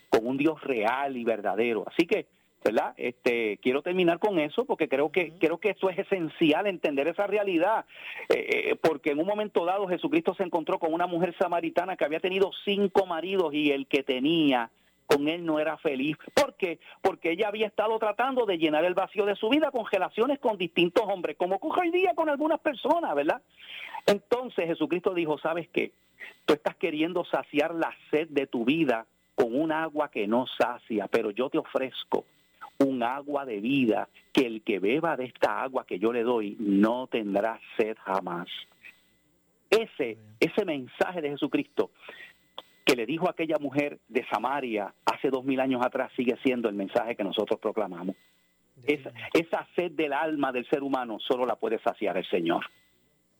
con 0.10 0.26
un 0.26 0.38
Dios 0.38 0.62
real 0.62 1.16
y 1.16 1.24
verdadero. 1.24 1.84
Así 1.88 2.08
que 2.08 2.28
¿verdad? 2.64 2.94
Este, 2.98 3.58
quiero 3.62 3.82
terminar 3.82 4.20
con 4.20 4.40
eso 4.40 4.66
porque 4.66 4.88
creo 4.88 5.12
que 5.12 5.34
creo 5.40 5.58
que 5.58 5.72
esto 5.72 5.90
es 5.90 6.00
esencial 6.00 6.66
entender 6.68 7.08
esa 7.08 7.28
realidad, 7.28 7.86
eh, 8.30 8.70
eh, 8.72 8.76
porque 8.82 9.12
en 9.12 9.20
un 9.20 9.28
momento 9.28 9.66
dado 9.66 9.88
Jesucristo 9.88 10.34
se 10.36 10.44
encontró 10.44 10.80
con 10.80 10.94
una 10.94 11.06
mujer 11.06 11.36
samaritana 11.38 11.98
que 11.98 12.06
había 12.06 12.20
tenido 12.20 12.52
cinco 12.64 13.06
maridos 13.06 13.54
y 13.54 13.72
el 13.72 13.88
que 13.88 14.04
tenía 14.04 14.70
con 15.06 15.28
él 15.28 15.46
no 15.46 15.60
era 15.60 15.78
feliz. 15.78 16.16
¿Por 16.34 16.56
qué? 16.56 16.80
Porque 17.02 17.32
ella 17.32 17.50
había 17.50 17.68
estado 17.68 18.00
tratando 18.00 18.46
de 18.46 18.58
llenar 18.58 18.86
el 18.86 18.94
vacío 18.94 19.26
de 19.26 19.36
su 19.36 19.50
vida 19.50 19.70
con 19.70 19.86
relaciones 19.92 20.40
con 20.40 20.58
distintos 20.58 21.04
hombres, 21.08 21.36
como 21.38 21.56
ocurre 21.56 21.82
hoy 21.82 21.92
día 21.92 22.14
con 22.16 22.30
algunas 22.30 22.62
personas, 22.62 23.14
¿verdad? 23.14 23.42
Entonces 24.06 24.66
Jesucristo 24.68 25.14
dijo, 25.14 25.38
¿sabes 25.38 25.68
qué? 25.70 25.92
Tú 26.46 26.54
estás 26.54 26.76
queriendo 26.78 27.26
saciar 27.26 27.76
la 27.76 27.94
sed 28.10 28.30
de 28.30 28.48
tu 28.48 28.64
vida 28.64 29.06
con 29.36 29.54
un 29.54 29.72
agua 29.72 30.10
que 30.10 30.28
no 30.28 30.46
sacia, 30.58 31.08
pero 31.08 31.32
yo 31.32 31.50
te 31.50 31.58
ofrezco 31.58 32.26
un 32.80 33.04
agua 33.04 33.46
de 33.46 33.60
vida, 33.60 34.10
que 34.32 34.46
el 34.46 34.64
que 34.64 34.80
beba 34.80 35.16
de 35.16 35.26
esta 35.26 35.62
agua 35.62 35.86
que 35.86 36.00
yo 36.00 36.12
le 36.12 36.24
doy 36.24 36.56
no 36.60 37.08
tendrá 37.08 37.60
sed 37.78 37.96
jamás. 38.04 38.48
ese, 39.70 40.18
ese 40.40 40.66
mensaje 40.66 41.22
de 41.22 41.30
Jesucristo 41.30 41.92
que 42.86 42.96
le 42.96 43.06
dijo 43.06 43.28
a 43.28 43.32
aquella 43.32 43.58
mujer 43.60 44.00
de 44.08 44.26
Samaria 44.30 44.94
hace 45.06 45.30
dos 45.30 45.46
mil 45.46 45.60
años 45.60 45.82
atrás 45.86 46.12
sigue 46.16 46.38
siendo 46.44 46.68
el 46.70 46.76
mensaje 46.76 47.16
que 47.16 47.24
nosotros 47.24 47.60
proclamamos. 47.60 48.16
Esa, 48.84 49.12
esa 49.34 49.68
sed 49.76 49.92
del 49.92 50.14
alma 50.14 50.52
del 50.52 50.68
ser 50.70 50.84
humano 50.84 51.18
solo 51.20 51.46
la 51.46 51.56
puede 51.56 51.80
saciar 51.80 52.18
el 52.18 52.28
Señor. 52.30 52.66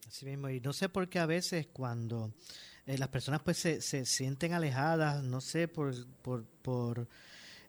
Así 0.08 0.26
mismo, 0.26 0.50
y 0.50 0.60
no 0.60 0.74
sé 0.74 0.90
por 0.90 1.10
qué 1.10 1.20
a 1.20 1.26
veces 1.26 1.68
cuando 1.68 2.32
eh, 2.86 2.98
las 2.98 3.10
personas 3.10 3.42
pues 3.42 3.58
se, 3.58 3.82
se, 3.82 4.06
sienten 4.06 4.54
alejadas, 4.54 5.24
no 5.24 5.42
sé, 5.42 5.68
por, 5.68 5.94
por, 6.22 6.46
por 6.62 7.08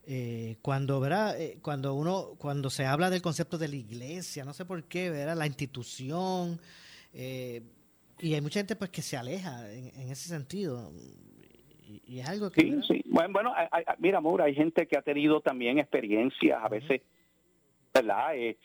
eh, 0.07 0.57
cuando, 0.63 1.01
¿verdad? 1.01 1.41
Eh, 1.41 1.59
cuando 1.63 1.95
uno, 1.95 2.35
cuando 2.39 2.71
se 2.71 2.85
habla 2.85 3.11
del 3.11 3.23
concepto 3.23 3.57
de 3.59 3.69
la 3.69 3.77
iglesia, 3.77 4.45
no 4.45 4.53
sé 4.53 4.65
por 4.65 4.85
qué, 4.85 5.11
¿verdad? 5.11 5.37
La 5.37 5.47
institución, 5.47 6.59
eh, 7.13 7.63
y 8.21 8.35
hay 8.35 8.41
mucha 8.41 8.61
gente 8.61 8.77
pues 8.77 8.91
que 8.91 9.03
se 9.03 9.17
aleja 9.17 9.71
en, 9.73 9.87
en 9.99 10.11
ese 10.11 10.29
sentido. 10.29 10.93
Y, 11.87 12.03
y, 12.07 12.21
es 12.21 12.29
algo 12.29 12.51
que... 12.51 12.61
Sí, 12.61 12.81
sí. 12.87 13.03
Bueno, 13.07 13.33
bueno 13.33 13.53
hay, 13.55 13.67
hay, 13.71 13.85
mira, 13.99 14.19
amor, 14.19 14.43
hay 14.43 14.55
gente 14.55 14.87
que 14.87 14.99
ha 14.99 15.03
tenido 15.03 15.41
también 15.41 15.79
experiencias, 15.79 16.59
a 16.63 16.69
veces 16.69 17.03
Eh, 17.97 18.57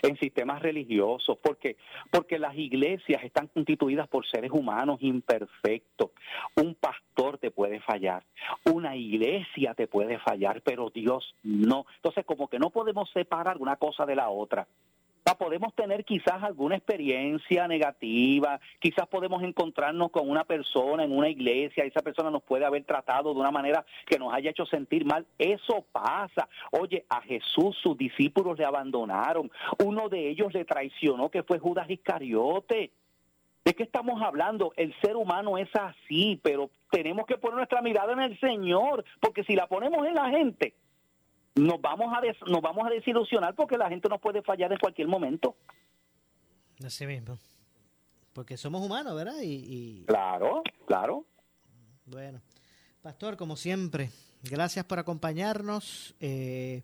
en 0.00 0.16
sistemas 0.16 0.62
religiosos, 0.62 1.36
porque 1.42 1.76
porque 2.10 2.38
las 2.38 2.56
iglesias 2.56 3.22
están 3.22 3.48
constituidas 3.48 4.08
por 4.08 4.26
seres 4.26 4.50
humanos 4.50 4.96
imperfectos. 5.02 6.12
Un 6.56 6.74
pastor 6.74 7.36
te 7.36 7.50
puede 7.50 7.80
fallar, 7.80 8.24
una 8.64 8.96
iglesia 8.96 9.74
te 9.74 9.88
puede 9.88 10.18
fallar, 10.18 10.62
pero 10.62 10.88
Dios 10.88 11.34
no. 11.42 11.84
Entonces, 11.96 12.24
como 12.24 12.48
que 12.48 12.58
no 12.58 12.70
podemos 12.70 13.10
separar 13.10 13.58
una 13.58 13.76
cosa 13.76 14.06
de 14.06 14.16
la 14.16 14.30
otra 14.30 14.66
podemos 15.34 15.74
tener 15.74 16.04
quizás 16.04 16.42
alguna 16.42 16.76
experiencia 16.76 17.66
negativa, 17.66 18.60
quizás 18.78 19.06
podemos 19.08 19.42
encontrarnos 19.42 20.10
con 20.10 20.30
una 20.30 20.44
persona 20.44 21.04
en 21.04 21.16
una 21.16 21.28
iglesia, 21.28 21.84
esa 21.84 22.02
persona 22.02 22.30
nos 22.30 22.42
puede 22.42 22.64
haber 22.64 22.84
tratado 22.84 23.34
de 23.34 23.40
una 23.40 23.50
manera 23.50 23.84
que 24.06 24.18
nos 24.18 24.32
haya 24.32 24.50
hecho 24.50 24.66
sentir 24.66 25.04
mal. 25.04 25.26
Eso 25.38 25.84
pasa. 25.92 26.48
Oye, 26.70 27.04
a 27.08 27.20
Jesús 27.22 27.76
sus 27.82 27.96
discípulos 27.96 28.58
le 28.58 28.64
abandonaron. 28.64 29.50
Uno 29.84 30.08
de 30.08 30.28
ellos 30.28 30.52
le 30.52 30.64
traicionó, 30.64 31.30
que 31.30 31.42
fue 31.42 31.58
Judas 31.58 31.90
Iscariote. 31.90 32.92
¿De 33.64 33.74
qué 33.74 33.82
estamos 33.82 34.22
hablando? 34.22 34.72
El 34.76 34.94
ser 35.00 35.16
humano 35.16 35.58
es 35.58 35.68
así, 35.74 36.40
pero 36.42 36.70
tenemos 36.90 37.26
que 37.26 37.36
poner 37.36 37.56
nuestra 37.56 37.82
mirada 37.82 38.12
en 38.12 38.20
el 38.20 38.40
Señor, 38.40 39.04
porque 39.20 39.44
si 39.44 39.54
la 39.54 39.66
ponemos 39.66 40.06
en 40.06 40.14
la 40.14 40.30
gente, 40.30 40.74
nos 41.54 41.80
vamos 41.80 42.12
a 42.16 42.20
des, 42.20 42.36
nos 42.46 42.60
vamos 42.62 42.86
a 42.86 42.90
desilusionar 42.90 43.54
porque 43.54 43.76
la 43.76 43.88
gente 43.88 44.08
nos 44.08 44.20
puede 44.20 44.42
fallar 44.42 44.72
en 44.72 44.78
cualquier 44.78 45.08
momento. 45.08 45.56
Así 46.84 47.06
mismo. 47.06 47.38
Porque 48.32 48.56
somos 48.56 48.82
humanos, 48.82 49.16
¿verdad? 49.16 49.40
Y, 49.42 49.64
y... 50.02 50.04
Claro, 50.06 50.62
claro. 50.86 51.24
Bueno, 52.06 52.40
Pastor, 53.02 53.36
como 53.36 53.56
siempre, 53.56 54.10
gracias 54.42 54.84
por 54.84 54.98
acompañarnos. 54.98 56.14
Eh, 56.20 56.82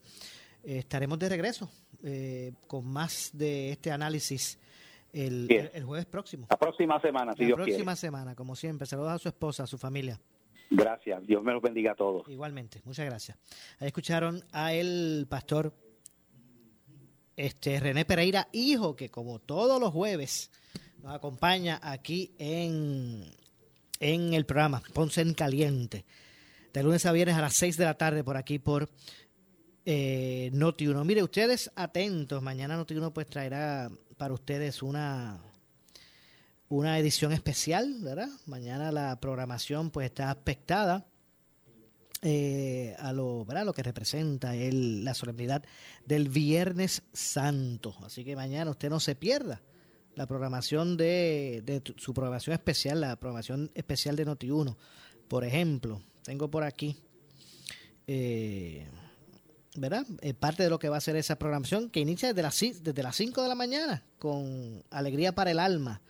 estaremos 0.65 1.19
de 1.19 1.29
regreso 1.29 1.71
eh, 2.03 2.53
con 2.67 2.87
más 2.87 3.31
de 3.33 3.71
este 3.71 3.93
análisis 3.93 4.59
el, 5.13 5.47
el, 5.51 5.71
el, 5.73 5.85
jueves 5.85 6.07
próximo. 6.07 6.47
La 6.51 6.57
próxima 6.59 7.01
semana, 7.01 7.35
si 7.35 7.43
La 7.43 7.47
Dios 7.47 7.57
próxima 7.57 7.93
quiere. 7.93 7.97
semana, 7.97 8.35
como 8.35 8.57
siempre. 8.57 8.87
Saludos 8.87 9.13
a 9.13 9.19
su 9.19 9.29
esposa, 9.29 9.63
a 9.63 9.67
su 9.67 9.79
familia. 9.79 10.19
Gracias, 10.71 11.27
Dios 11.27 11.43
me 11.43 11.53
los 11.53 11.63
bendiga 11.63 11.93
a 11.93 11.95
todos. 11.95 12.29
Igualmente, 12.29 12.81
muchas 12.85 13.07
gracias. 13.07 13.39
Ahí 13.79 13.89
escucharon 13.89 14.45
a 14.53 14.73
el 14.73 15.27
pastor 15.29 15.75
este 17.37 17.81
René 17.81 18.05
Pereira, 18.05 18.49
hijo, 18.53 18.97
que 18.97 19.11
como 19.11 19.39
todos 19.39 19.81
los 19.81 19.93
jueves 19.93 20.51
nos 21.03 21.15
acompaña 21.15 21.81
aquí 21.83 22.35
en, 22.39 23.25
en 24.01 24.35
el 24.35 24.47
programa 24.47 24.83
Ponce 24.93 25.21
en 25.21 25.35
Caliente, 25.35 26.05
de 26.73 26.83
lunes 26.83 27.05
a 27.07 27.13
viernes 27.13 27.37
a 27.37 27.43
las 27.43 27.55
6 27.55 27.77
de 27.77 27.85
la 27.85 27.95
tarde 27.95 28.25
por 28.25 28.37
aquí 28.37 28.59
por 28.59 28.89
eh, 29.85 30.51
Noti1. 30.55 31.05
Mire, 31.05 31.23
ustedes 31.23 31.71
atentos, 31.77 32.43
mañana 32.43 32.79
Noti1 32.79 33.13
pues 33.13 33.27
traerá 33.27 33.91
para 34.17 34.35
ustedes 34.35 34.83
una 34.83 35.41
una 36.69 36.99
edición 36.99 37.33
especial, 37.33 37.97
¿verdad? 38.01 38.29
Mañana 38.47 38.91
la 38.93 39.21
programación 39.21 39.91
pues 39.91 40.07
está 40.07 40.31
aspectada 40.31 41.07
eh, 42.23 42.97
a 42.99 43.13
lo, 43.13 43.45
¿verdad? 43.45 43.67
lo 43.67 43.75
que 43.75 43.83
representa 43.83 44.57
el, 44.57 45.05
la 45.05 45.13
solemnidad 45.15 45.63
del 46.07 46.29
Viernes 46.29 47.03
Santo. 47.13 47.95
Así 48.03 48.25
que 48.25 48.35
mañana 48.35 48.71
usted 48.71 48.89
no 48.89 48.99
se 48.99 49.15
pierda 49.15 49.61
la 50.15 50.27
programación 50.27 50.97
de, 50.97 51.63
de 51.67 51.83
su 51.97 52.15
programación 52.15 52.55
especial, 52.55 53.01
la 53.01 53.17
programación 53.17 53.71
especial 53.75 54.17
de 54.17 54.27
Noti1. 54.27 54.77
Por 55.29 55.45
ejemplo, 55.45 56.03
tengo 56.23 56.51
por 56.51 56.65
aquí, 56.65 56.97
eh, 58.07 58.89
¿verdad? 59.77 60.07
Eh, 60.23 60.33
parte 60.33 60.63
de 60.63 60.71
lo 60.71 60.79
que 60.79 60.89
va 60.89 60.97
a 60.97 61.03
ser 61.03 61.17
esa 61.17 61.37
programación 61.37 61.91
que 61.91 62.01
inicia 62.01 62.33
desde 62.33 62.43
las, 62.43 62.59
desde 62.83 63.03
las 63.03 63.17
5 63.17 63.43
de 63.43 63.49
la 63.49 63.55
mañana 63.55 64.03
con 64.19 64.83
Alegría 64.91 65.35
para 65.35 65.51
el 65.51 65.59
Alma. 65.59 66.01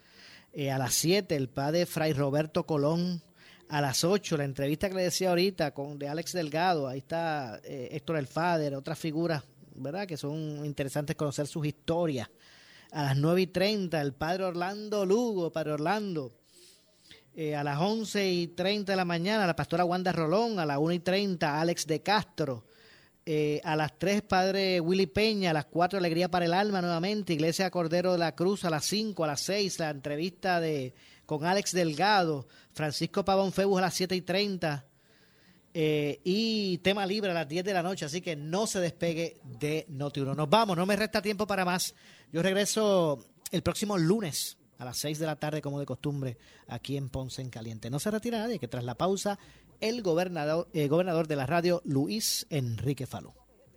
Eh, 0.57 0.71
a 0.71 0.79
las 0.79 0.95
7 0.95 1.35
el 1.35 1.49
padre 1.49 1.85
Fray 1.85 2.13
Roberto 2.13 2.65
Colón. 2.65 3.21
A 3.69 3.81
las 3.81 4.05
8 4.05 4.37
la 4.37 4.45
entrevista 4.45 4.89
que 4.89 4.95
le 4.95 5.03
decía 5.03 5.31
ahorita 5.31 5.75
con 5.75 5.99
de 5.99 6.07
Alex 6.07 6.33
Delgado. 6.33 6.87
Ahí 6.87 6.99
está 6.99 7.61
eh, 7.65 7.89
Héctor 7.91 8.19
El 8.19 8.29
Fader, 8.29 8.77
otras 8.77 8.97
figuras, 8.97 9.43
¿verdad? 9.75 10.07
Que 10.07 10.17
son 10.17 10.65
interesantes 10.65 11.17
conocer 11.17 11.49
sus 11.49 11.67
historias. 11.67 12.31
A 12.93 13.03
las 13.03 13.17
9 13.17 13.43
y 13.43 13.47
30 13.49 14.01
el 14.01 14.13
padre 14.13 14.45
Orlando 14.45 15.05
Lugo, 15.05 15.51
padre 15.51 15.73
Orlando. 15.73 16.31
Eh, 17.35 17.57
a 17.57 17.65
las 17.65 17.81
11 17.81 18.31
y 18.31 18.47
30 18.47 18.93
de 18.93 18.97
la 18.97 19.05
mañana 19.05 19.49
la 19.49 19.57
pastora 19.57 19.85
Wanda 19.85 20.13
Rolón. 20.13 20.61
A 20.61 20.67
las 20.67 20.79
1 20.79 20.93
y 20.93 21.01
30 21.01 21.61
Alex 21.61 21.85
de 21.89 22.01
Castro. 22.01 22.65
Eh, 23.27 23.63
a 23.65 23.75
las 23.75 23.99
3, 23.99 24.21
Padre 24.21 24.81
Willy 24.81 25.07
Peña, 25.07 25.51
a 25.51 25.55
las 25.55 25.65
4, 25.65 25.99
Alegría 25.99 26.31
para 26.31 26.45
el 26.45 26.53
Alma 26.53 26.83
nuevamente, 26.83 27.33
Iglesia 27.33 27.71
Cordero 27.71 28.13
de 28.13 28.19
la 28.19 28.35
Cruz, 28.35 28.67
a 28.67 28.71
las 28.71 28.85
5, 28.85 29.25
a 29.25 29.27
las 29.27 29.41
6, 29.41 29.79
la 29.79 29.89
entrevista 29.89 30.61
de 30.61 30.95
con 31.25 31.47
Alex 31.47 31.73
Delgado, 31.73 32.47
Francisco 32.75 33.25
Pavón 33.25 33.53
Febus 33.53 33.79
a 33.79 33.83
las 33.83 33.95
7 33.95 34.15
y 34.15 34.21
30, 34.21 34.85
eh, 35.73 36.21
y 36.23 36.79
tema 36.79 37.07
libre 37.07 37.31
a 37.31 37.35
las 37.35 37.49
10 37.49 37.65
de 37.65 37.73
la 37.73 37.83
noche, 37.83 38.05
así 38.05 38.21
que 38.21 38.37
no 38.37 38.67
se 38.67 38.81
despegue 38.81 39.39
de 39.43 39.87
Noti1. 39.89 40.37
Nos 40.37 40.51
vamos, 40.51 40.77
no 40.77 40.85
me 40.85 40.95
resta 40.95 41.23
tiempo 41.23 41.47
para 41.47 41.65
más. 41.65 41.95
Yo 42.31 42.43
regreso 42.43 43.25
el 43.51 43.63
próximo 43.63 43.97
lunes 43.97 44.59
a 44.79 44.85
las 44.85 44.99
6 44.99 45.19
de 45.19 45.27
la 45.27 45.37
tarde, 45.37 45.63
como 45.63 45.81
de 45.81 45.87
costumbre, 45.87 46.37
aquí 46.69 46.97
en 46.97 47.09
Ponce 47.09 47.41
en 47.41 47.49
Caliente. 47.49 47.89
No 47.89 47.99
se 47.99 48.11
retira 48.11 48.39
nadie, 48.39 48.59
que 48.59 48.69
tras 48.69 48.85
la 48.85 48.97
pausa 48.97 49.39
el 49.81 50.03
gobernador, 50.03 50.69
eh, 50.73 50.89
gobernador 50.89 51.29
de 51.29 51.37
la 51.37 51.47
radio, 51.47 51.83
Luis 51.85 52.47
Enrique 52.51 53.07
Falú. 53.07 53.33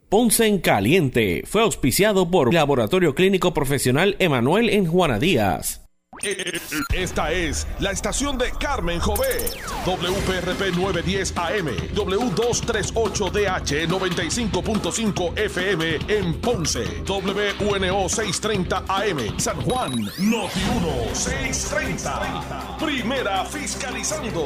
Ponce 0.09 0.45
en 0.47 0.59
Caliente 0.59 1.43
fue 1.45 1.61
auspiciado 1.61 2.31
por 2.31 2.53
Laboratorio 2.53 3.13
Clínico 3.13 3.53
Profesional 3.53 4.15
Emanuel 4.19 4.69
en 4.69 4.85
Juana 4.85 5.19
Díaz. 5.19 5.87
Esta 6.93 7.31
es 7.31 7.67
la 7.79 7.91
estación 7.91 8.37
de 8.37 8.49
Carmen 8.59 8.99
Jové. 8.99 9.49
WPRP 9.85 10.75
910 10.75 11.33
AM, 11.37 11.67
W238DH 11.93 13.87
95.5 13.87 15.37
FM 15.37 15.97
en 16.07 16.41
Ponce, 16.41 17.03
WNO 17.07 18.09
630 18.09 18.85
AM, 18.87 19.39
San 19.39 19.61
Juan, 19.61 19.91
Noti 20.17 20.61
1 20.77 21.13
630. 21.13 22.77
Primera 22.79 23.45
fiscalizando. 23.45 24.45